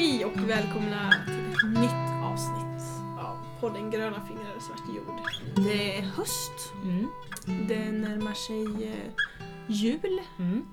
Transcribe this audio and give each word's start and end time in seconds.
Hej 0.00 0.24
och 0.24 0.50
välkomna 0.50 1.12
till 1.26 1.52
ett 1.52 1.80
nytt 1.80 2.24
avsnitt 2.24 2.82
av 3.18 3.60
podden 3.60 3.90
Gröna 3.90 4.26
fingrar 4.26 4.56
och 4.56 4.62
svart 4.62 4.82
jord. 4.96 5.20
Det 5.66 5.96
är 5.98 6.02
höst, 6.02 6.72
Mm. 6.84 7.06
det 7.68 7.92
närmar 7.92 8.32
sig 8.34 8.88
eh, 8.88 9.10
jul, 9.66 10.20
Mm. 10.38 10.66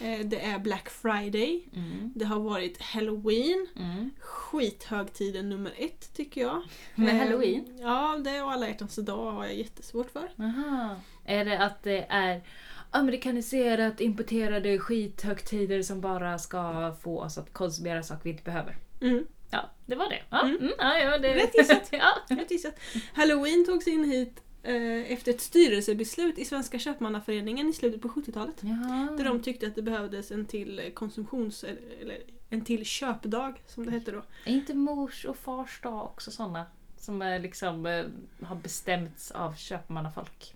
eh, 0.00 0.26
det 0.26 0.40
är 0.44 0.58
Black 0.58 0.88
Friday, 0.90 1.68
Mm. 1.76 2.12
det 2.14 2.24
har 2.24 2.40
varit 2.40 2.82
Halloween, 2.82 3.66
Mm. 3.76 4.10
skithögtiden 4.20 5.48
nummer 5.48 5.72
ett 5.76 6.14
tycker 6.14 6.40
jag. 6.40 6.62
Med 6.94 7.08
Eh, 7.14 7.18
halloween? 7.20 7.78
Ja, 7.80 8.20
det 8.24 8.42
och 8.42 8.52
alla 8.52 8.68
hjärtans 8.68 8.96
dag 8.96 9.32
har 9.32 9.44
jag 9.44 9.54
jättesvårt 9.54 10.10
för. 10.10 10.30
Aha. 10.38 10.96
Är 11.24 11.44
det 11.44 11.58
att 11.58 11.82
det 11.82 12.06
är 12.08 12.42
amerikaniserat, 12.92 14.00
importerade 14.00 14.78
skithögtider 14.78 15.82
som 15.82 16.00
bara 16.00 16.38
ska 16.38 16.94
få 17.02 17.20
oss 17.20 17.38
att 17.38 17.52
konsumera 17.52 18.02
saker 18.02 18.24
vi 18.24 18.30
inte 18.30 18.42
behöver? 18.42 18.76
Mm. 19.00 19.26
Ja, 19.50 19.70
det 19.86 19.94
var 19.96 20.08
det. 20.08 20.22
Ja, 20.30 20.40
Mm. 20.42 20.56
mm. 20.56 20.72
ja, 20.78 20.98
ja, 20.98 21.18
det 21.18 21.34
Rätt 21.34 21.54
gissat. 21.54 21.88
ja. 21.92 22.36
Rätt 22.36 22.50
gissat. 22.50 22.74
Halloween 23.14 23.64
togs 23.66 23.88
in 23.88 24.04
hit 24.04 24.42
eh, 24.62 25.12
efter 25.12 25.30
ett 25.32 25.40
styrelsebeslut 25.40 26.38
i 26.38 26.44
Svenska 26.44 26.78
Köpmannaföreningen 26.78 27.68
i 27.68 27.72
slutet 27.72 28.02
på 28.02 28.08
70-talet. 28.08 28.54
Jaha. 28.60 29.08
Där 29.16 29.24
de 29.24 29.42
tyckte 29.42 29.66
att 29.66 29.74
det 29.74 29.82
behövdes 29.82 30.30
en 30.30 30.46
till 30.46 30.90
konsumtions... 30.94 31.64
eller 31.64 32.18
en 32.50 32.64
till 32.64 32.84
köpdag 32.84 33.54
som 33.66 33.86
det 33.86 33.90
hette 33.92 34.10
då. 34.10 34.22
Är 34.44 34.52
inte 34.52 34.74
mors 34.74 35.24
och 35.24 35.36
fars 35.36 35.80
dag 35.82 36.04
också 36.04 36.30
såna 36.30 36.66
som 36.98 37.22
är 37.22 37.38
liksom, 37.38 37.86
eh, 37.86 38.04
har 38.46 38.56
bestämts 38.56 39.30
av 39.30 39.54
köpmannafolk? 39.54 40.54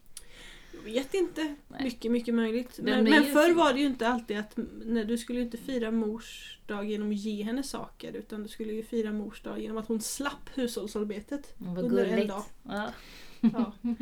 Vet 0.87 1.15
inte. 1.15 1.55
Nej. 1.69 1.85
Mycket, 1.85 2.13
mycket 2.13 2.35
möjligt. 2.35 2.79
Men, 2.83 3.05
men 3.05 3.25
förr 3.25 3.55
var 3.55 3.73
det 3.73 3.81
ju 3.81 3.87
inte 3.87 4.09
alltid 4.09 4.39
att 4.39 4.59
när 4.85 5.05
du 5.05 5.19
skulle 5.19 5.41
inte 5.41 5.57
fira 5.57 5.91
mors 5.91 6.59
dag 6.67 6.91
genom 6.91 7.09
att 7.11 7.17
ge 7.17 7.43
henne 7.43 7.63
saker 7.63 8.13
utan 8.13 8.43
du 8.43 8.49
skulle 8.49 8.73
ju 8.73 8.83
fira 8.83 9.13
mors 9.13 9.43
dag 9.43 9.61
genom 9.61 9.77
att 9.77 9.89
hon 9.89 10.01
slapp 10.01 10.51
hushållsarbetet. 10.55 11.55
Under 11.59 12.05
en 12.05 12.11
gulligt. 12.11 12.29
dag. 12.29 12.45
Ja. 12.63 12.93
Ja. 13.41 13.73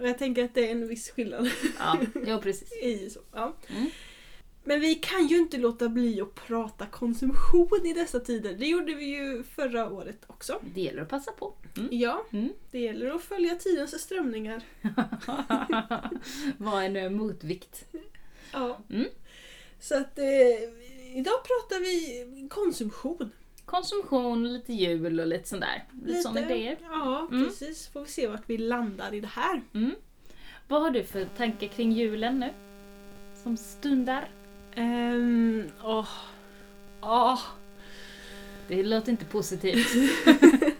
Jag 0.00 0.18
tänker 0.18 0.44
att 0.44 0.54
det 0.54 0.68
är 0.68 0.72
en 0.72 0.88
viss 0.88 1.10
skillnad 1.10 1.50
ja, 1.78 2.00
jo 2.26 2.40
precis. 2.40 2.72
i 2.82 3.10
så. 3.10 3.20
Ja. 3.32 3.56
Mm. 3.68 3.90
Men 4.64 4.80
vi 4.80 4.94
kan 4.94 5.26
ju 5.26 5.38
inte 5.38 5.56
låta 5.58 5.88
bli 5.88 6.20
att 6.20 6.34
prata 6.34 6.86
konsumtion 6.86 7.80
i 7.86 7.92
dessa 7.92 8.20
tider. 8.20 8.54
Det 8.54 8.66
gjorde 8.66 8.94
vi 8.94 9.04
ju 9.04 9.42
förra 9.42 9.90
året 9.90 10.18
också. 10.26 10.60
Det 10.74 10.80
gäller 10.80 11.02
att 11.02 11.08
passa 11.08 11.32
på. 11.32 11.54
Mm. 11.76 11.88
Ja, 11.92 12.24
Mm. 12.32 12.48
det 12.70 12.78
gäller 12.78 13.10
att 13.10 13.22
följa 13.22 13.54
tidens 13.56 14.00
strömningar. 14.02 14.62
Vad 16.56 16.84
är 16.84 16.88
nu 16.88 17.10
motvikt? 17.10 17.84
Ja. 18.52 18.78
Mm. 18.90 19.06
Så 19.80 19.96
att 19.96 20.18
eh, 20.18 20.24
idag 21.18 21.34
pratar 21.44 21.80
vi 21.80 22.48
konsumtion. 22.50 23.30
Konsumtion, 23.64 24.52
lite 24.52 24.72
jul 24.72 25.20
och 25.20 25.26
lite 25.26 25.48
sånt 25.48 25.62
där. 25.62 25.84
Lite, 26.06 26.20
sådana 26.22 26.40
idéer. 26.40 26.76
Ja, 26.82 27.28
Mm. 27.32 27.44
precis. 27.44 27.88
Får 27.88 28.00
vi 28.00 28.06
se 28.10 28.26
vart 28.26 28.42
vi 28.46 28.58
landar 28.58 29.14
i 29.14 29.20
det 29.20 29.26
här. 29.26 29.62
Mm. 29.74 29.90
Vad 30.68 30.82
har 30.82 30.90
du 30.90 31.04
för 31.04 31.24
tankar 31.24 31.66
kring 31.66 31.92
julen 31.92 32.38
nu? 32.40 32.50
Som 33.42 33.56
stundar? 33.56 34.30
Ehm, 34.74 35.64
åh. 35.82 36.08
Åh. 37.00 37.40
Det 38.68 38.82
låter 38.82 39.10
inte 39.12 39.24
positivt. 39.24 39.88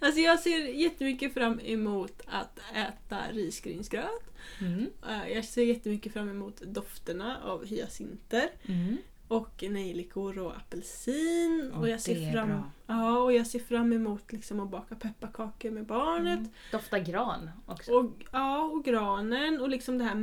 Alltså 0.00 0.20
jag 0.20 0.40
ser 0.40 0.58
jättemycket 0.58 1.34
fram 1.34 1.60
emot 1.60 2.22
att 2.26 2.58
äta 2.74 3.18
risgrynsgröt. 3.32 4.34
Mm. 4.60 4.86
Eh, 5.08 5.32
Jag 5.32 5.44
ser 5.44 5.62
jättemycket 5.62 6.12
fram 6.12 6.28
emot 6.28 6.60
dofterna 6.60 7.36
av 7.44 7.64
hyacinter. 7.66 8.50
Mm. 8.66 8.96
Och 9.28 9.64
nejlikor 9.70 10.38
och 10.38 10.56
apelsin. 10.56 11.70
Och 11.74 11.80
och, 11.80 11.88
jag 11.88 12.00
ser 12.00 12.32
fram, 12.32 12.62
ja, 12.86 13.18
och 13.18 13.32
jag 13.32 13.46
ser 13.46 13.58
fram 13.58 13.92
emot 13.92 14.32
liksom 14.32 14.60
att 14.60 14.70
baka 14.70 14.94
pepparkakor 14.94 15.70
med 15.70 15.86
barnet. 15.86 16.38
Mm. 16.38 16.50
Dofta 16.72 16.98
gran 16.98 17.50
också. 17.66 17.92
Och, 17.92 18.12
ja, 18.32 18.62
och 18.62 18.84
granen 18.84 19.60
och 19.60 19.68
liksom 19.68 19.98
det 19.98 20.04
här 20.04 20.14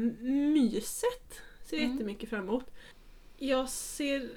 myset 0.53 1.41
ser 1.65 1.77
jag 1.77 1.83
Mm. 1.83 1.91
jättemycket 1.97 2.29
fram 2.29 2.47
emot. 2.49 2.71
Jag 3.43 3.69
ser 3.69 4.29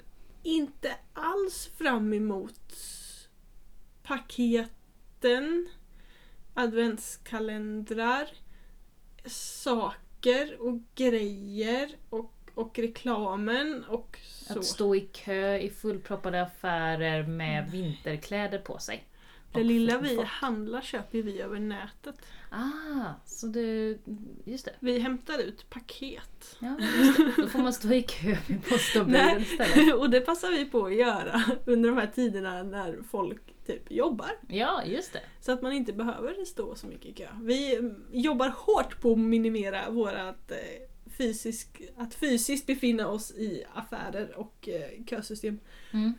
inte 0.43 0.95
alls 1.13 1.71
fram 1.77 2.13
emot 2.13 2.75
paketen, 4.03 5.69
adventskalendrar, 6.53 8.29
saker 9.25 10.61
och 10.61 10.79
grejer 10.95 11.95
och, 12.09 12.33
och 12.53 12.79
reklamen 12.79 13.83
och 13.83 14.19
så. 14.23 14.59
Att 14.59 14.65
stå 14.65 14.95
i 14.95 15.01
kö 15.01 15.57
i 15.57 15.69
fullproppade 15.69 16.41
affärer 16.41 17.23
med 17.27 17.71
vinterkläder 17.71 18.59
på 18.59 18.79
sig. 18.79 19.07
Det 19.55 19.63
lilla 19.63 19.97
vi 19.97 20.23
handlar 20.23 20.81
köper 20.81 21.21
vi 21.21 21.41
över 21.41 21.59
nätet. 21.59 22.15
Ah, 22.49 23.13
så 23.25 23.47
du... 23.47 23.99
Just 24.45 24.65
det. 24.65 24.71
Vi 24.79 24.99
hämtar 24.99 25.39
ut 25.39 25.69
paket. 25.69 26.57
Ja. 26.59 26.77
Då 27.37 27.47
får 27.47 27.59
man 27.59 27.73
stå 27.73 27.93
i 27.93 28.01
kö 28.01 28.37
vid 28.47 28.65
postombuden 28.69 29.41
istället. 29.41 29.95
och 29.99 30.09
det 30.09 30.21
passar 30.21 30.51
vi 30.51 30.65
på 30.65 30.85
att 30.85 30.95
göra 30.95 31.43
under 31.65 31.89
de 31.89 31.97
här 31.97 32.11
tiderna 32.15 32.63
när 32.63 32.99
folk 33.11 33.41
typ 33.65 33.91
jobbar. 33.91 34.31
Ja, 34.47 34.83
just 34.85 35.13
det. 35.13 35.21
Så 35.41 35.51
att 35.51 35.61
man 35.61 35.73
inte 35.73 35.93
behöver 35.93 36.45
stå 36.45 36.75
så 36.75 36.87
mycket 36.87 37.05
i 37.05 37.13
kö. 37.13 37.27
Vi 37.41 37.75
mm, 37.75 38.03
jobbar 38.11 38.49
hårt 38.49 39.01
på 39.01 39.11
att 39.11 39.19
minimera 39.19 39.89
vårat 39.89 40.51
eh, 40.51 40.57
fysisk, 41.17 41.81
att 41.97 42.13
fysiskt 42.13 42.67
befinna 42.67 43.07
oss 43.07 43.31
i 43.31 43.63
affärer 43.73 44.39
och 44.39 44.69
eh, 44.69 45.05
kösystem. 45.05 45.59
Mm. 45.91 46.13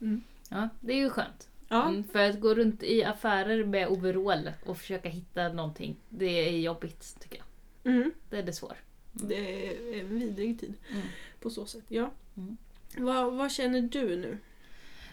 Mm. 0.00 0.22
Ja, 0.48 0.68
det 0.80 0.92
är 0.92 0.96
ju 0.96 1.10
skönt. 1.10 1.49
Ja, 1.72 1.88
Mm, 1.88 2.04
för 2.04 2.18
att 2.30 2.40
gå 2.40 2.54
runt 2.54 2.82
i 2.82 3.04
affärer 3.04 3.64
med 3.64 3.88
overall 3.88 4.50
och 4.66 4.78
försöka 4.78 5.08
hitta 5.08 5.48
någonting, 5.48 5.96
det 6.08 6.48
är 6.48 6.58
jobbigt 6.58 7.16
tycker 7.20 7.38
jag. 7.38 7.92
mm, 7.92 8.12
Det 8.30 8.38
är 8.38 8.42
det 8.42 8.52
svårt. 8.52 8.76
det 9.12 9.66
är 9.66 10.00
en 10.00 10.18
vidrig 10.18 10.60
tid 10.60 10.74
Mm. 10.90 11.02
på 11.40 11.50
så 11.50 11.66
sätt. 11.66 11.84
Ja. 11.88 12.10
Mm. 12.36 12.56
Vad, 12.96 13.32
vad 13.32 13.52
känner 13.52 13.80
du 13.80 14.16
nu? 14.16 14.38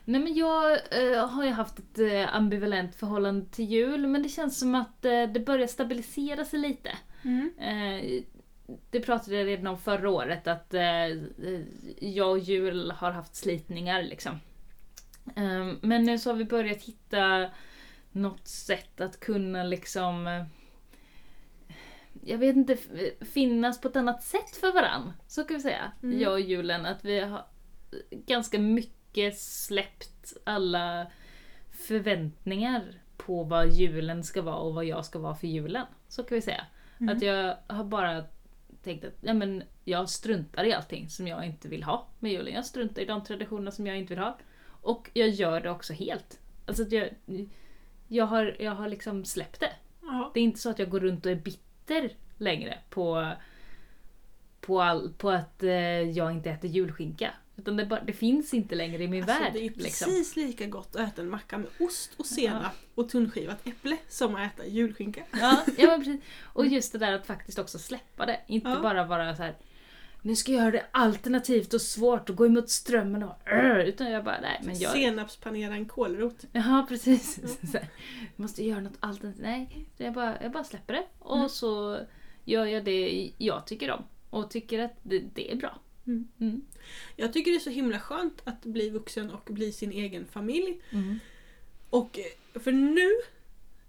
Nej 0.06 0.22
men 0.22 0.36
jag 0.36 0.72
eh, 0.72 1.28
har 1.28 1.44
ju 1.46 1.52
haft 1.52 1.80
ett 1.80 2.00
eh, 2.00 2.36
ambivalent 2.36 2.96
förhållande 2.96 3.46
till 3.52 3.66
jul 3.66 4.08
men 4.08 4.24
det 4.24 4.30
känns 4.30 4.60
som 4.60 4.76
att 4.76 5.06
eh, 5.06 5.24
det 5.24 5.40
börjar 5.46 5.68
stabilisera 5.68 6.46
sig 6.46 6.60
lite. 6.60 6.90
Mm. 7.24 7.52
Eh, 7.60 8.22
det 8.92 9.00
pratade 9.00 9.36
jag 9.38 9.48
redan 9.48 9.68
om 9.68 9.78
förra 9.78 10.10
året 10.10 10.48
att 10.48 10.74
eh, 10.74 10.82
jag 12.00 12.32
och 12.32 12.40
jul 12.40 12.92
har 12.92 13.12
haft 13.12 13.36
slitningar 13.36 14.04
liksom. 14.04 14.40
Eh, 15.36 15.74
men 15.82 16.04
nu 16.04 16.18
så 16.18 16.30
har 16.30 16.38
vi 16.38 16.46
börjat 16.46 16.84
hitta 16.84 17.50
något 18.12 18.48
sätt 18.48 19.02
att 19.02 19.20
kunna 19.20 19.64
liksom 19.64 20.28
eh, 20.28 20.44
jag 22.26 22.38
vet 22.38 22.56
inte, 22.56 22.78
finnas 23.34 23.82
på 23.82 23.88
ett 23.88 23.96
annat 23.96 24.24
sätt 24.24 24.56
för 24.56 24.74
varann. 24.74 25.14
Så 25.28 25.44
kan 25.44 25.58
vi 25.58 25.64
säga. 25.64 25.92
Mm. 26.04 26.20
Jag 26.20 26.34
och 26.34 26.40
julen. 26.40 26.86
Att 26.86 27.06
vi 27.06 27.20
har 27.20 27.46
ganska 28.12 28.60
mycket 28.60 29.40
släppt 29.40 30.34
alla 30.44 31.08
förväntningar 31.72 33.02
på 33.18 33.44
vad 33.44 33.70
julen 33.70 34.24
ska 34.24 34.42
vara 34.42 34.56
och 34.56 34.74
vad 34.74 34.86
jag 34.86 35.06
ska 35.06 35.20
vara 35.20 35.36
för 35.36 35.48
julen. 35.48 35.86
Så 36.08 36.24
kan 36.24 36.36
vi 36.36 36.42
säga. 36.42 36.66
Mm. 37.00 37.16
Att 37.16 37.24
jag 37.24 37.58
har 37.68 37.84
bara 37.84 38.24
tänkt 38.84 39.06
att 39.06 39.18
ja, 39.22 39.34
men 39.34 39.64
jag 39.84 40.10
struntar 40.10 40.64
i 40.64 40.74
allting 40.74 41.10
som 41.10 41.28
jag 41.28 41.46
inte 41.46 41.68
vill 41.68 41.84
ha 41.84 42.08
med 42.20 42.32
julen. 42.32 42.54
Jag 42.54 42.66
struntar 42.66 43.02
i 43.02 43.06
de 43.06 43.24
traditioner 43.24 43.72
som 43.72 43.88
jag 43.88 43.98
inte 43.98 44.14
vill 44.14 44.24
ha. 44.24 44.38
Och 44.88 45.10
jag 45.14 45.30
gör 45.30 45.62
det 45.62 45.70
också 45.72 45.94
helt. 45.94 46.40
Alltså 46.66 46.84
att 46.84 46.92
jag, 46.92 47.10
jag, 48.08 48.26
har, 48.26 48.56
jag 48.60 48.72
har 48.72 48.88
liksom 48.88 49.26
släppt 49.26 49.60
det. 49.60 49.72
Ja. 50.02 50.32
Det 50.34 50.40
är 50.40 50.44
inte 50.44 50.60
så 50.60 50.70
att 50.70 50.80
jag 50.80 50.90
går 50.90 51.00
runt 51.00 51.26
och 51.26 51.32
är 51.32 51.36
bitter 51.36 52.16
längre 52.38 52.78
på, 52.90 53.32
på, 54.62 54.82
all, 54.82 55.14
på 55.18 55.30
att 55.30 55.64
eh, 55.64 55.72
jag 56.02 56.32
inte 56.32 56.50
äter 56.50 56.70
julskinka. 56.70 57.34
Utan 57.56 57.78
det, 57.78 57.86
bara, 57.86 58.04
det 58.04 58.14
finns 58.14 58.54
inte 58.54 58.76
längre 58.76 59.04
i 59.04 59.08
min 59.08 59.24
Alltså, 59.24 59.44
värld. 59.44 59.54
det 59.54 59.60
är 59.60 59.70
liksom. 59.70 60.06
precis 60.06 60.36
lika 60.36 60.66
gott 60.66 60.96
att 60.96 61.14
äta 61.14 61.22
en 61.22 61.30
macka 61.30 61.58
med 61.58 61.68
ost 61.80 62.12
och 62.18 62.26
senap 62.26 62.74
och 62.96 63.10
tunnskivat 63.10 63.68
äpple 63.68 63.98
som 64.08 64.36
att 64.36 64.54
äta 64.54 64.68
julskinka. 64.68 65.24
Ja, 65.32 65.64
ja 65.78 65.98
precis. 65.98 66.22
Och 66.44 66.66
just 66.68 66.92
det 66.92 66.98
där 66.98 67.14
att 67.14 67.26
faktiskt 67.26 67.60
också 67.60 67.80
släppa 67.80 68.26
det. 68.26 68.40
Inte 68.48 68.70
Ja. 68.70 68.80
bara 68.82 69.06
vara 69.06 69.36
så 69.36 69.44
här. 69.44 69.56
Nu 70.28 70.36
ska 70.36 70.52
jag 70.52 70.62
göra 70.62 70.72
det 70.72 70.86
alternativt 70.92 71.74
och 71.74 71.82
svårt 71.82 72.30
och 72.30 72.36
gå 72.36 72.46
emot 72.46 72.70
strömmen 72.70 73.24
och 73.24 73.36
"Arr", 73.46 73.80
Utan 73.80 74.12
jag 74.12 74.24
bara, 74.24 74.42
nej 74.42 74.62
men 74.64 74.80
jag... 74.80 74.92
Senapspanera 74.94 75.74
en 75.76 75.86
kålrot. 75.86 76.46
Ja 76.52 76.86
precis. 76.90 77.40
Jag 77.74 77.82
måste 78.36 78.66
göra 78.66 78.80
något 78.80 78.98
alternativt. 79.00 79.42
Nej, 79.44 79.86
jag 79.98 80.14
bara, 80.14 80.44
jag 80.44 80.52
bara 80.52 80.64
släpper 80.64 80.94
det. 80.94 81.04
Och 81.20 81.38
Mm. 81.38 81.50
så 81.50 82.00
gör 82.46 82.66
jag 82.66 82.86
det 82.86 83.32
jag 83.38 83.68
tycker 83.68 83.92
om. 83.92 84.04
Och 84.30 84.50
tycker 84.52 84.80
att 84.80 84.94
det, 85.04 85.20
det 85.34 85.52
är 85.52 85.56
bra. 85.56 85.80
Mm. 86.08 86.28
Mm. 86.40 86.62
Jag 87.16 87.34
tycker 87.34 87.52
det 87.52 87.58
är 87.58 87.60
så 87.60 87.70
himla 87.70 88.00
skönt 88.00 88.42
att 88.44 88.62
bli 88.66 88.90
vuxen 88.90 89.30
och 89.32 89.44
bli 89.54 89.72
sin 89.72 89.92
egen 89.92 90.26
familj. 90.26 90.82
Mm. 90.90 91.20
Och 91.90 92.20
eh, 92.20 92.62
för 92.62 92.72
nu, 92.72 93.10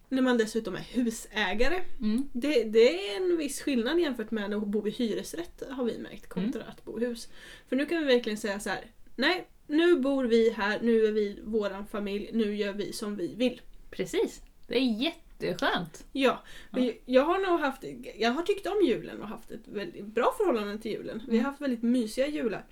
när 0.09 0.23
man 0.23 0.39
dessutom 0.39 0.75
är 0.75 0.81
husägare, 0.81 1.83
Mm. 2.01 2.29
det, 2.33 2.65
det 2.65 3.09
är 3.11 3.17
en 3.17 3.37
viss 3.37 3.63
skillnad 3.63 4.01
jämfört 4.01 4.31
med 4.31 4.55
att 4.55 4.67
bo 4.67 4.89
i 4.89 4.91
hyresrätt 4.91 5.63
har 5.71 5.85
vi 5.85 5.99
märkt 5.99 6.29
kontra 6.29 6.61
Mm. 6.63 6.73
att 6.77 6.85
bo 6.85 7.01
i 7.01 7.07
hus. 7.07 7.29
För 7.69 7.77
nu 7.77 7.87
kan 7.87 7.99
vi 7.99 8.05
verkligen 8.15 8.39
säga 8.39 8.61
så 8.61 8.71
här. 8.71 8.85
nej, 9.17 9.47
nu 9.67 9.99
bor 9.99 10.25
vi 10.25 10.51
här, 10.51 10.79
nu 10.83 11.05
är 11.05 11.13
vi 11.13 11.39
våran 11.45 11.87
familj, 11.87 12.31
nu 12.33 12.57
gör 12.57 12.73
vi 12.73 12.93
som 12.93 13.17
vi 13.17 13.35
vill. 13.35 13.61
Precis. 13.91 14.43
Det 14.67 14.79
är 14.79 15.03
jätteskönt. 15.03 16.05
Ja, 16.13 16.43
Ja. 16.71 16.91
jag 17.07 17.23
har 17.25 17.39
nog 17.39 17.61
haft, 17.61 17.85
jag 18.19 18.31
har 18.31 18.43
tyckt 18.43 18.67
om 18.67 18.87
julen 18.87 19.23
och 19.23 19.29
haft 19.29 19.51
ett 19.51 19.69
väldigt 19.69 20.05
bra 20.07 20.35
förhållande 20.39 20.79
till 20.79 20.91
julen. 20.93 21.19
Vi 21.29 21.37
har 21.37 21.41
Mm. 21.41 21.45
haft 21.45 21.61
väldigt 21.61 21.83
mysiga 21.83 22.27
jular. 22.27 22.65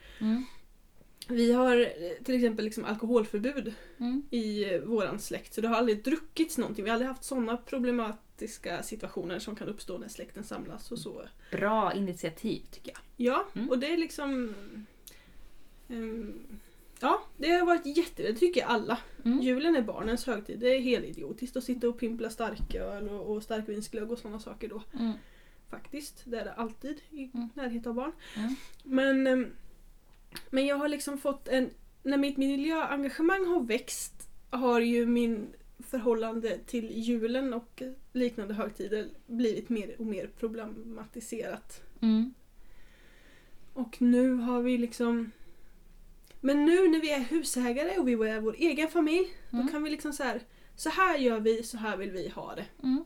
Vi 1.28 1.52
har 1.52 1.76
eh, 1.80 2.24
till 2.24 2.34
exempel 2.34 2.64
liksom 2.64 2.84
alkoholförbud 2.84 3.74
Mm. 3.98 4.22
i 4.30 4.74
eh, 4.74 4.80
våran 4.80 5.18
släkt 5.18 5.54
så 5.54 5.60
det 5.60 5.68
har 5.68 5.76
aldrig 5.76 6.04
druckits 6.04 6.58
någonting. 6.58 6.84
Vi 6.84 6.90
har 6.90 6.94
aldrig 6.94 7.08
haft 7.08 7.24
sådana 7.24 7.56
problematiska 7.56 8.82
situationer 8.82 9.38
som 9.38 9.56
kan 9.56 9.68
uppstå 9.68 9.98
när 9.98 10.08
släkten 10.08 10.44
samlas 10.44 10.92
och 10.92 10.98
så. 10.98 11.22
Bra 11.50 11.92
initiativ 11.94 12.62
tycker 12.70 12.90
jag. 12.92 13.00
Ja, 13.16 13.46
Mm. 13.54 13.68
och 13.70 13.78
det 13.78 13.86
är 13.92 13.96
liksom... 13.96 14.54
ehm, 15.88 16.58
ja, 17.00 17.22
det 17.36 17.50
har 17.50 17.66
varit 17.66 17.96
jätte... 17.96 18.22
Det 18.22 18.34
tycker 18.34 18.64
alla. 18.64 18.98
Mm. 19.24 19.40
Julen 19.40 19.76
är 19.76 19.82
barnens 19.82 20.26
högtid. 20.26 20.58
Det 20.58 20.68
är 20.76 20.80
helidiotiskt 20.80 21.56
att 21.56 21.64
sitta 21.64 21.88
och 21.88 21.98
pimpla 21.98 22.30
starköl 22.30 23.08
och, 23.08 23.36
och 23.36 23.42
starkvinsglögg 23.42 24.12
och 24.12 24.18
sådana 24.18 24.40
saker 24.40 24.68
då. 24.68 24.82
Mm. 24.98 25.12
Faktiskt. 25.70 26.22
Det 26.24 26.38
är 26.40 26.44
det 26.44 26.52
alltid 26.52 27.00
i 27.10 27.30
Mm. 27.34 27.48
närhet 27.54 27.86
av 27.86 27.94
barn. 27.94 28.12
Mm. 28.36 28.54
Men, 28.84 29.26
ehm, 29.26 29.46
men 30.50 30.66
jag 30.66 30.76
har 30.76 30.88
liksom 30.88 31.18
fått 31.18 31.48
en... 31.48 31.70
När 32.02 32.16
mitt 32.18 32.36
miljöengagemang 32.36 33.46
har 33.46 33.60
växt 33.60 34.28
har 34.50 34.80
ju 34.80 35.06
min 35.06 35.52
förhållande 35.78 36.58
till 36.58 36.90
julen 36.98 37.54
och 37.54 37.82
liknande 38.12 38.54
högtider 38.54 39.08
blivit 39.26 39.68
mer 39.68 39.94
och 39.98 40.06
mer 40.06 40.30
problematiserat. 40.38 41.82
Mm. 42.00 42.34
Och 43.72 44.02
nu 44.02 44.34
har 44.34 44.62
vi 44.62 44.78
liksom... 44.78 45.30
Men 46.40 46.64
nu 46.64 46.88
när 46.88 47.00
vi 47.00 47.10
är 47.10 47.20
husägare 47.20 47.98
och 47.98 48.08
vi 48.08 48.12
är 48.12 48.40
vår 48.40 48.54
egen 48.58 48.88
familj, 48.88 49.28
Mm. 49.50 49.66
då 49.66 49.72
kan 49.72 49.82
vi 49.82 49.90
liksom 49.90 50.12
så 50.12 50.22
här. 50.22 50.40
Så 50.76 50.90
här 50.90 51.18
gör 51.18 51.40
vi, 51.40 51.62
så 51.62 51.76
här 51.76 51.96
vill 51.96 52.10
vi 52.10 52.28
ha 52.28 52.54
det. 52.54 52.66
Mm. 52.82 53.04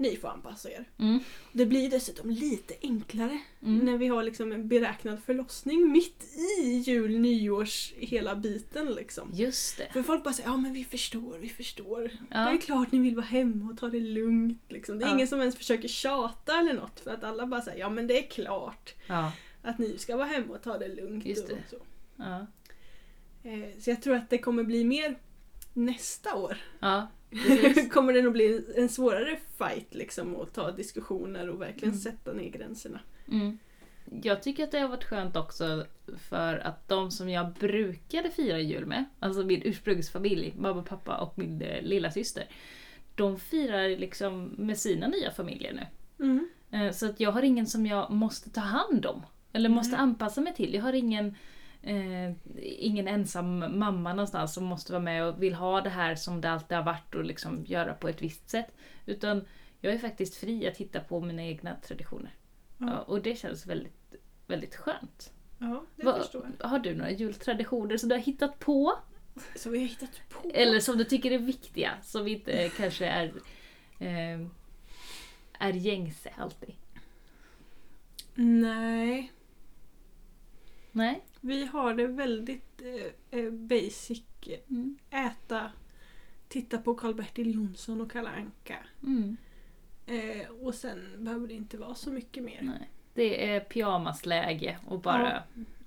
Ni 0.00 0.16
får 0.16 0.28
anpassa 0.28 0.70
er. 0.70 0.84
Mm. 0.98 1.18
Det 1.52 1.66
blir 1.66 1.90
dessutom 1.90 2.30
lite 2.30 2.74
enklare 2.82 3.40
Mm. 3.62 3.78
när 3.78 3.98
vi 3.98 4.06
har 4.08 4.22
liksom 4.22 4.52
en 4.52 4.68
beräknad 4.68 5.22
förlossning 5.26 5.92
mitt 5.92 6.24
i 6.62 6.70
jul, 6.86 7.18
nyårs, 7.18 7.92
hela 7.96 8.36
biten 8.36 8.86
liksom. 8.92 9.30
Just 9.34 9.76
det. 9.78 9.88
För 9.92 10.02
folk 10.02 10.24
bara 10.24 10.34
säger 10.34 10.48
ja 10.48 10.56
men 10.56 10.72
vi 10.72 10.84
förstår, 10.84 11.38
vi 11.40 11.48
förstår. 11.48 12.00
Det 12.02 12.10
Ja. 12.30 12.50
är 12.52 12.58
klart 12.58 12.92
ni 12.92 12.98
vill 12.98 13.14
vara 13.16 13.26
hemma 13.26 13.70
och 13.72 13.78
ta 13.78 13.88
det 13.88 14.00
lugnt. 14.00 14.62
Liksom. 14.68 14.98
Det 14.98 15.04
är 15.04 15.08
Ja. 15.08 15.14
ingen 15.14 15.28
som 15.28 15.40
ens 15.40 15.56
försöker 15.56 15.88
tjata 15.88 16.58
eller 16.60 16.74
något 16.74 17.00
för 17.00 17.10
att 17.10 17.24
alla 17.24 17.46
bara 17.46 17.60
säger 17.60 17.78
ja 17.78 17.90
men 17.90 18.06
det 18.06 18.18
är 18.18 18.30
klart 18.30 18.94
Ja. 19.06 19.32
att 19.62 19.78
ni 19.78 19.98
ska 19.98 20.16
vara 20.16 20.26
hemma 20.26 20.54
och 20.54 20.62
ta 20.62 20.78
det 20.78 20.88
lugnt. 20.94 21.26
Just 21.26 21.42
och 21.44 21.48
det. 21.56 21.62
så. 21.70 21.76
Ja. 22.16 22.46
Eh, 23.42 23.78
så 23.80 23.90
jag 23.90 24.02
tror 24.02 24.14
att 24.16 24.30
det 24.30 24.38
kommer 24.38 24.62
bli 24.64 24.84
mer 24.84 25.18
nästa 25.72 26.34
år. 26.36 26.56
kommer 27.90 28.12
det 28.12 28.22
nog 28.22 28.32
bli 28.32 28.64
en 28.76 28.88
svårare 28.88 29.38
fight 29.58 29.94
liksom 29.94 30.36
och 30.36 30.52
ta 30.52 30.70
diskussioner 30.70 31.48
och 31.48 31.60
verkligen 31.60 31.88
Mm. 31.94 32.00
sätta 32.00 32.32
ner 32.32 32.50
gränserna. 32.50 33.00
Mm. 33.28 33.58
Jag 34.22 34.42
tycker 34.42 34.64
att 34.64 34.70
det 34.70 34.78
har 34.80 34.88
varit 34.88 35.04
skönt 35.04 35.36
också 35.36 35.86
för 36.28 36.58
att 36.58 36.88
de 36.88 37.10
som 37.10 37.28
jag 37.28 37.52
brukade 37.52 38.30
fira 38.30 38.58
jul 38.60 38.86
med, 38.86 39.04
alltså 39.18 39.42
min 39.44 39.62
ursprungsfamilj, 39.64 40.54
mamma, 40.58 40.82
pappa 40.82 41.16
och 41.16 41.38
min 41.38 41.62
eh, 41.62 41.82
lilla 41.82 42.10
syster, 42.10 42.44
de 43.14 43.38
firar 43.40 43.88
liksom 43.88 44.44
med 44.58 44.78
sina 44.78 45.08
nya 45.08 45.30
familjer 45.30 45.72
nu. 45.72 45.86
Mm. 46.24 46.48
Eh, 46.70 46.92
Så 46.92 47.06
att 47.06 47.20
jag 47.20 47.32
har 47.32 47.42
ingen 47.42 47.66
som 47.66 47.86
jag 47.86 48.10
måste 48.10 48.50
ta 48.50 48.60
hand 48.60 49.06
om. 49.06 49.22
Eller 49.52 49.68
måste 49.68 49.96
anpassa 49.96 50.40
mig 50.40 50.54
till. 50.54 50.74
Jag 50.74 50.82
har 50.82 50.92
ingen, 50.92 51.34
eh, 51.82 52.32
ingen 52.62 53.08
ensam 53.08 53.58
mamma 53.78 54.12
någonstans 54.14 54.54
som 54.54 54.64
måste 54.64 54.92
vara 54.92 55.02
med 55.02 55.24
och 55.24 55.42
vill 55.42 55.54
ha 55.54 55.80
det 55.80 55.90
här 55.90 56.14
som 56.14 56.40
det 56.40 56.50
alltid 56.50 56.76
har 56.76 56.84
varit 56.84 57.14
och 57.14 57.24
liksom 57.24 57.64
göra 57.64 57.94
på 57.94 58.08
ett 58.08 58.22
visst 58.22 58.50
sätt. 58.50 58.66
Utan 59.06 59.44
jag 59.80 59.94
är 59.94 59.98
faktiskt 59.98 60.34
fri 60.36 60.68
att 60.68 60.76
hitta 60.76 61.00
på 61.00 61.20
mina 61.20 61.42
egna 61.42 61.74
traditioner. 61.76 62.34
Ja. 62.78 62.86
Ja, 62.90 62.98
och 62.98 63.22
det 63.22 63.38
känns 63.38 63.66
väldigt, 63.66 64.14
väldigt 64.46 64.76
skönt. 64.76 65.32
Ja, 65.58 65.84
det 65.96 66.04
Vad- 66.04 66.16
förstår 66.18 66.50
jag. 66.58 66.68
har 66.68 66.78
du 66.78 66.94
några 66.94 67.10
jultraditioner 67.10 67.96
som 67.96 68.08
du 68.08 68.14
har 68.14 68.22
hittat 68.22 68.58
på? 68.58 68.92
Så 69.56 69.70
vi 69.70 69.78
har 69.78 69.86
hittat 69.86 70.20
på. 70.28 70.50
Eller 70.54 70.80
som 70.80 70.98
du 70.98 71.04
tycker 71.04 71.30
är 71.30 71.38
viktiga, 71.38 71.90
som 72.02 72.28
inte 72.28 72.52
eh, 72.52 72.70
kanske 72.76 73.06
är, 73.06 73.32
eh, 73.98 74.46
är 75.58 75.72
gängse 75.72 76.30
alltid? 76.38 76.74
Nej, 78.34 79.32
Nej? 80.92 81.24
Vi 81.40 81.64
har 81.64 81.94
det 81.94 82.06
väldigt 82.06 82.82
eh, 82.82 83.40
eh, 83.40 83.50
basic. 83.50 84.22
Mm. 84.70 84.98
Äta, 85.10 85.72
titta 86.48 86.78
på 86.78 86.94
Karl-Bertil 86.94 87.54
Jonsson 87.54 88.00
och 88.00 88.12
Kalle 88.12 88.28
Anka. 88.28 88.76
Mm. 89.02 89.36
Eh, 90.06 90.50
och 90.50 90.74
sen 90.74 91.08
behöver 91.18 91.48
det 91.48 91.54
inte 91.54 91.76
vara 91.76 91.94
så 91.94 92.10
mycket 92.10 92.42
mer. 92.42 92.58
Nej. 92.62 92.90
Det 93.14 93.50
är 93.50 93.60
pyjamasläge 93.60 94.78
och 94.86 95.00
bara 95.00 95.18
Hela 95.18 95.42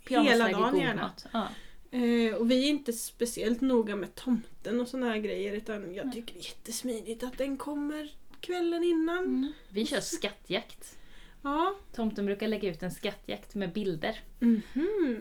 pyjamasläge 0.05 0.51
dagen 0.51 0.79
gärna. 0.79 1.11
Ja. 1.33 1.47
Eh, 1.91 2.35
och 2.35 2.51
vi 2.51 2.65
är 2.65 2.69
inte 2.69 2.93
speciellt 2.93 3.61
noga 3.61 3.95
med 3.95 4.15
tomten 4.15 4.79
och 4.79 4.87
såna 4.87 5.05
här 5.09 5.17
grejer 5.17 5.53
utan 5.53 5.95
jag 5.95 6.13
tycker 6.13 6.33
det 6.33 6.39
är 6.39 6.43
jättesmidigt 6.43 7.23
att 7.23 7.37
den 7.37 7.57
kommer 7.57 8.11
kvällen 8.39 8.83
innan. 8.83 9.25
Mm. 9.25 9.53
Vi 9.69 9.85
kör 9.85 9.99
skattjakt. 9.99 10.97
Ja. 11.43 11.75
Tomten 11.95 12.25
brukar 12.25 12.47
lägga 12.47 12.69
ut 12.69 12.83
en 12.83 12.91
skattjakt 12.91 13.55
med 13.55 13.73
bilder. 13.73 14.19
Mhm. 14.39 14.61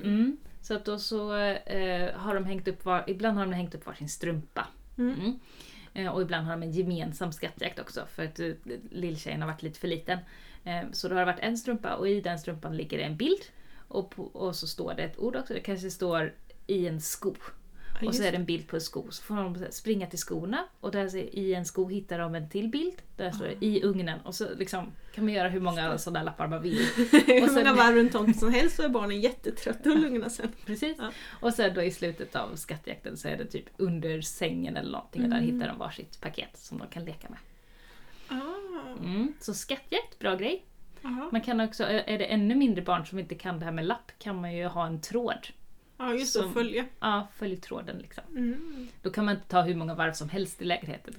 Mm. 0.04 0.36
Så 0.60 0.74
att 0.74 0.84
då 0.84 0.98
så 0.98 1.36
eh, 1.36 2.14
har 2.14 2.34
de 2.34 2.44
hängt 2.44 2.68
upp 2.68 2.84
var, 2.84 3.04
ibland 3.06 3.38
har 3.38 3.46
de 3.46 3.52
hängt 3.52 3.74
upp 3.74 3.86
varsin 3.86 4.08
strumpa. 4.08 4.66
Mm. 4.98 5.20
Mm. 5.20 5.38
Eh, 5.94 6.12
och 6.12 6.22
ibland 6.22 6.46
har 6.46 6.52
de 6.52 6.62
en 6.62 6.72
gemensam 6.72 7.32
skattjakt 7.32 7.78
också 7.78 8.06
för 8.06 8.24
att 8.24 8.40
eh, 8.40 8.52
lilltjejen 8.90 9.40
har 9.42 9.48
varit 9.48 9.62
lite 9.62 9.80
för 9.80 9.88
liten. 9.88 10.18
Eh, 10.64 10.82
så 10.92 11.08
då 11.08 11.14
har 11.14 11.20
det 11.20 11.32
varit 11.32 11.42
en 11.42 11.58
strumpa 11.58 11.94
och 11.94 12.08
i 12.08 12.20
den 12.20 12.38
strumpan 12.38 12.76
ligger 12.76 12.98
det 12.98 13.04
en 13.04 13.16
bild. 13.16 13.42
Och, 13.88 14.10
på, 14.10 14.22
och 14.22 14.56
så 14.56 14.66
står 14.66 14.94
det 14.94 15.02
ett 15.02 15.18
ord 15.18 15.36
också, 15.36 15.54
det 15.54 15.60
kanske 15.60 15.90
står 15.90 16.34
i 16.66 16.86
en 16.86 17.00
sko. 17.00 17.34
Ja, 18.02 18.08
Och 18.08 18.14
så 18.14 18.22
är 18.22 18.30
det 18.32 18.36
en 18.38 18.44
bild 18.44 18.68
på 18.68 18.76
en 18.76 18.80
sko. 18.82 19.06
Så 19.10 19.22
får 19.22 19.36
de 19.36 19.66
springa 19.70 20.06
till 20.06 20.18
skorna 20.18 20.64
och 20.80 20.90
där 20.90 21.16
i 21.16 21.54
en 21.54 21.64
sko 21.64 21.88
hittar 21.88 22.18
de 22.18 22.34
en 22.34 22.48
till 22.50 22.68
bild. 22.68 22.94
Där 23.16 23.30
står 23.30 23.44
det 23.46 23.66
i 23.66 23.82
ugnen. 23.82 24.20
Och 24.20 24.34
så 24.34 24.54
liksom 24.54 24.92
kan 25.14 25.24
man 25.24 25.34
göra 25.34 25.48
hur 25.48 25.60
många 25.60 25.98
sådana 25.98 26.22
lappar 26.22 26.48
man 26.48 26.62
vill. 26.62 26.78
Hur 27.26 27.54
många 27.54 27.74
varv 27.74 27.94
runt 27.96 28.12
tomten 28.12 28.34
som 28.34 28.52
helst 28.52 28.76
så 28.76 28.82
är 28.82 28.88
barnen 28.88 29.20
jättetrötta 29.20 29.90
och 29.90 29.98
lugna 29.98 30.30
sen. 30.30 30.48
Precis. 30.66 30.96
Ja. 31.00 31.10
Och 31.40 31.54
sen 31.54 31.74
då 31.74 31.82
i 31.82 31.90
slutet 31.90 32.36
av 32.36 32.56
skattjakten 32.56 33.16
så 33.16 33.28
är 33.28 33.36
det 33.36 33.44
typ 33.46 33.64
under 33.76 34.20
sängen 34.20 34.76
eller 34.76 34.92
någonting 34.92 35.22
och 35.22 35.28
där 35.28 35.38
Mm. 35.38 35.54
hittar 35.54 35.68
de 35.68 35.78
varsitt 35.78 36.20
paket 36.20 36.56
som 36.56 36.78
de 36.78 36.86
kan 36.88 37.04
leka 37.04 37.28
med. 37.28 37.38
Ah, 38.28 38.96
Mm. 39.04 39.32
Så 39.40 39.54
skattjakt, 39.54 40.18
bra 40.18 40.34
grej. 40.34 40.64
aha. 41.04 41.28
Man 41.32 41.40
kan 41.40 41.60
också, 41.60 41.84
är 41.84 42.18
det 42.18 42.24
ännu 42.24 42.54
mindre 42.54 42.82
barn 42.82 43.06
som 43.06 43.18
inte 43.18 43.34
kan 43.34 43.58
det 43.58 43.64
här 43.64 43.72
med 43.72 43.86
lapp 43.86 44.12
kan 44.18 44.40
man 44.40 44.54
ju 44.56 44.66
ha 44.66 44.86
en 44.86 45.00
tråd. 45.00 45.46
Ja 46.02 46.14
just 46.14 46.34
det, 46.34 46.50
följa. 46.54 46.84
Ja, 47.00 47.28
följ 47.36 47.56
tråden 47.56 47.98
liksom. 47.98 48.24
Mm. 48.30 48.88
Då 49.02 49.10
kan 49.10 49.24
man 49.24 49.34
inte 49.34 49.48
ta 49.48 49.62
hur 49.62 49.74
många 49.74 49.94
varv 49.94 50.12
som 50.12 50.28
helst 50.28 50.62
i 50.62 50.64
lägenheten. 50.64 51.14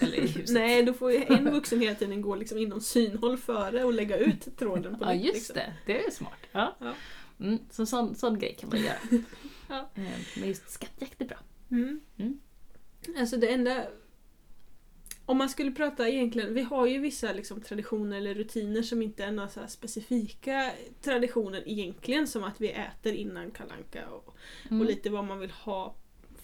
Eller 0.00 0.16
i 0.16 0.26
huset. 0.26 0.54
Nej, 0.54 0.82
då 0.82 0.92
får 0.92 1.12
ju 1.12 1.24
en 1.28 1.50
vuxen 1.52 1.80
hela 1.80 1.94
tiden 1.94 2.22
gå 2.22 2.34
liksom 2.36 2.58
inom 2.58 2.80
synhåll 2.80 3.36
före 3.36 3.84
och 3.84 3.92
lägga 3.92 4.16
ut 4.18 4.56
tråden 4.58 4.98
på 4.98 5.04
Ja 5.04 5.12
nytt, 5.12 5.24
just 5.24 5.34
liksom. 5.36 5.54
det, 5.56 5.74
det 5.86 6.04
är 6.04 6.10
smart. 6.10 6.38
Ja. 6.52 6.76
Ja. 6.80 6.94
Mm, 7.40 7.58
så 7.70 7.86
sån, 7.86 8.14
sån 8.14 8.38
grej 8.38 8.56
kan 8.60 8.68
man 8.68 8.78
göra. 8.80 8.96
Ja. 9.68 9.90
Eh, 9.94 10.02
Men 10.40 10.48
just 10.48 10.70
skattjakt 10.70 11.20
är 11.20 11.24
bra. 11.26 11.38
Mm. 11.70 12.00
Mm. 12.18 12.40
Alltså 13.18 13.36
det 13.36 13.48
enda... 13.48 13.84
Om 15.28 15.38
man 15.38 15.48
skulle 15.48 15.70
prata 15.72 16.08
egentligen, 16.08 16.54
vi 16.54 16.62
har 16.62 16.86
ju 16.86 16.98
vissa 16.98 17.32
liksom 17.32 17.60
traditioner 17.60 18.16
eller 18.16 18.34
rutiner 18.34 18.82
som 18.82 19.02
inte 19.02 19.24
är 19.24 19.32
några 19.32 19.68
specifika 19.68 20.72
traditioner 21.02 21.62
egentligen 21.66 22.26
som 22.26 22.44
att 22.44 22.60
vi 22.60 22.70
äter 22.70 23.12
innan 23.12 23.50
kalanka 23.50 24.08
och, 24.08 24.36
Mm. 24.70 24.80
och 24.80 24.86
lite 24.86 25.10
vad 25.10 25.24
man 25.24 25.40
vill 25.40 25.50
ha 25.50 25.94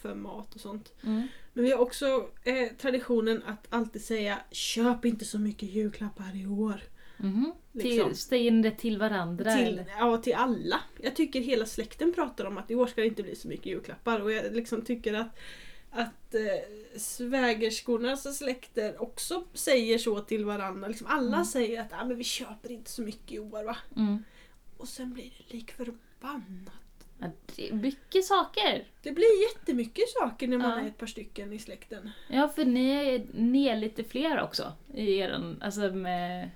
för 0.00 0.14
mat 0.14 0.54
och 0.54 0.60
sånt. 0.60 0.92
Mm. 1.02 1.28
Men 1.52 1.64
vi 1.64 1.70
har 1.70 1.78
också 1.78 2.28
eh, 2.44 2.68
traditionen 2.78 3.42
att 3.46 3.66
alltid 3.70 4.04
säga 4.04 4.38
köp 4.50 5.04
inte 5.04 5.24
så 5.24 5.38
mycket 5.38 5.68
julklappar 5.68 6.36
i 6.36 6.46
år. 6.46 6.80
Mhm. 7.16 7.52
Liksom. 7.72 8.08
Till, 8.08 8.18
säger 8.18 8.70
till 8.70 8.98
varandra? 8.98 9.56
Till, 9.56 9.66
eller? 9.66 9.86
ja, 9.98 10.16
till 10.16 10.34
alla. 10.34 10.80
Jag 11.00 11.16
tycker 11.16 11.40
hela 11.40 11.66
släkten 11.66 12.12
pratar 12.12 12.44
om 12.44 12.58
att 12.58 12.70
i 12.70 12.74
år 12.74 12.86
ska 12.86 13.00
det 13.00 13.06
inte 13.06 13.22
bli 13.22 13.36
så 13.36 13.48
mycket 13.48 13.66
julklappar 13.66 14.20
och 14.20 14.32
jag 14.32 14.54
liksom 14.54 14.82
tycker 14.82 15.14
att 15.14 15.38
att 15.94 16.34
eh, 16.34 16.98
svägerskornas 16.98 18.38
släkter 18.38 19.02
också 19.02 19.44
säger 19.54 19.98
så 19.98 20.20
till 20.20 20.44
varandra. 20.44 20.88
Liksom 20.88 21.06
alla 21.06 21.36
Mm. 21.36 21.44
säger 21.44 21.80
att 21.80 21.92
ah, 21.92 22.04
men 22.04 22.16
vi 22.16 22.24
köper 22.24 22.70
inte 22.72 22.90
så 22.90 23.02
mycket 23.02 23.32
i 23.32 23.38
år 23.38 23.64
va. 23.64 23.76
Mm. 23.96 24.24
Och 24.76 24.88
sen 24.88 25.12
blir 25.14 25.24
det 25.24 25.54
lik 25.54 25.70
förbannat. 25.72 26.74
Ja, 27.18 27.26
det 27.56 27.68
är 27.68 27.72
mycket 27.74 28.24
saker. 28.24 28.86
Det 29.02 29.12
blir 29.12 29.42
jättemycket 29.42 30.08
saker 30.08 30.48
när 30.48 30.58
man 30.58 30.70
Ja. 30.70 30.80
är 30.80 30.86
ett 30.88 30.98
par 30.98 31.06
stycken 31.06 31.52
i 31.52 31.58
släkten. 31.58 32.10
Ja, 32.28 32.48
för 32.48 32.64
ni 32.64 32.90
är, 32.90 33.26
ni 33.34 33.66
är 33.66 33.76
lite 33.76 34.04
fler 34.04 34.42
också. 34.42 34.72
I 34.94 35.16
er, 35.18 35.56
alltså 35.60 35.80
med, 35.80 36.50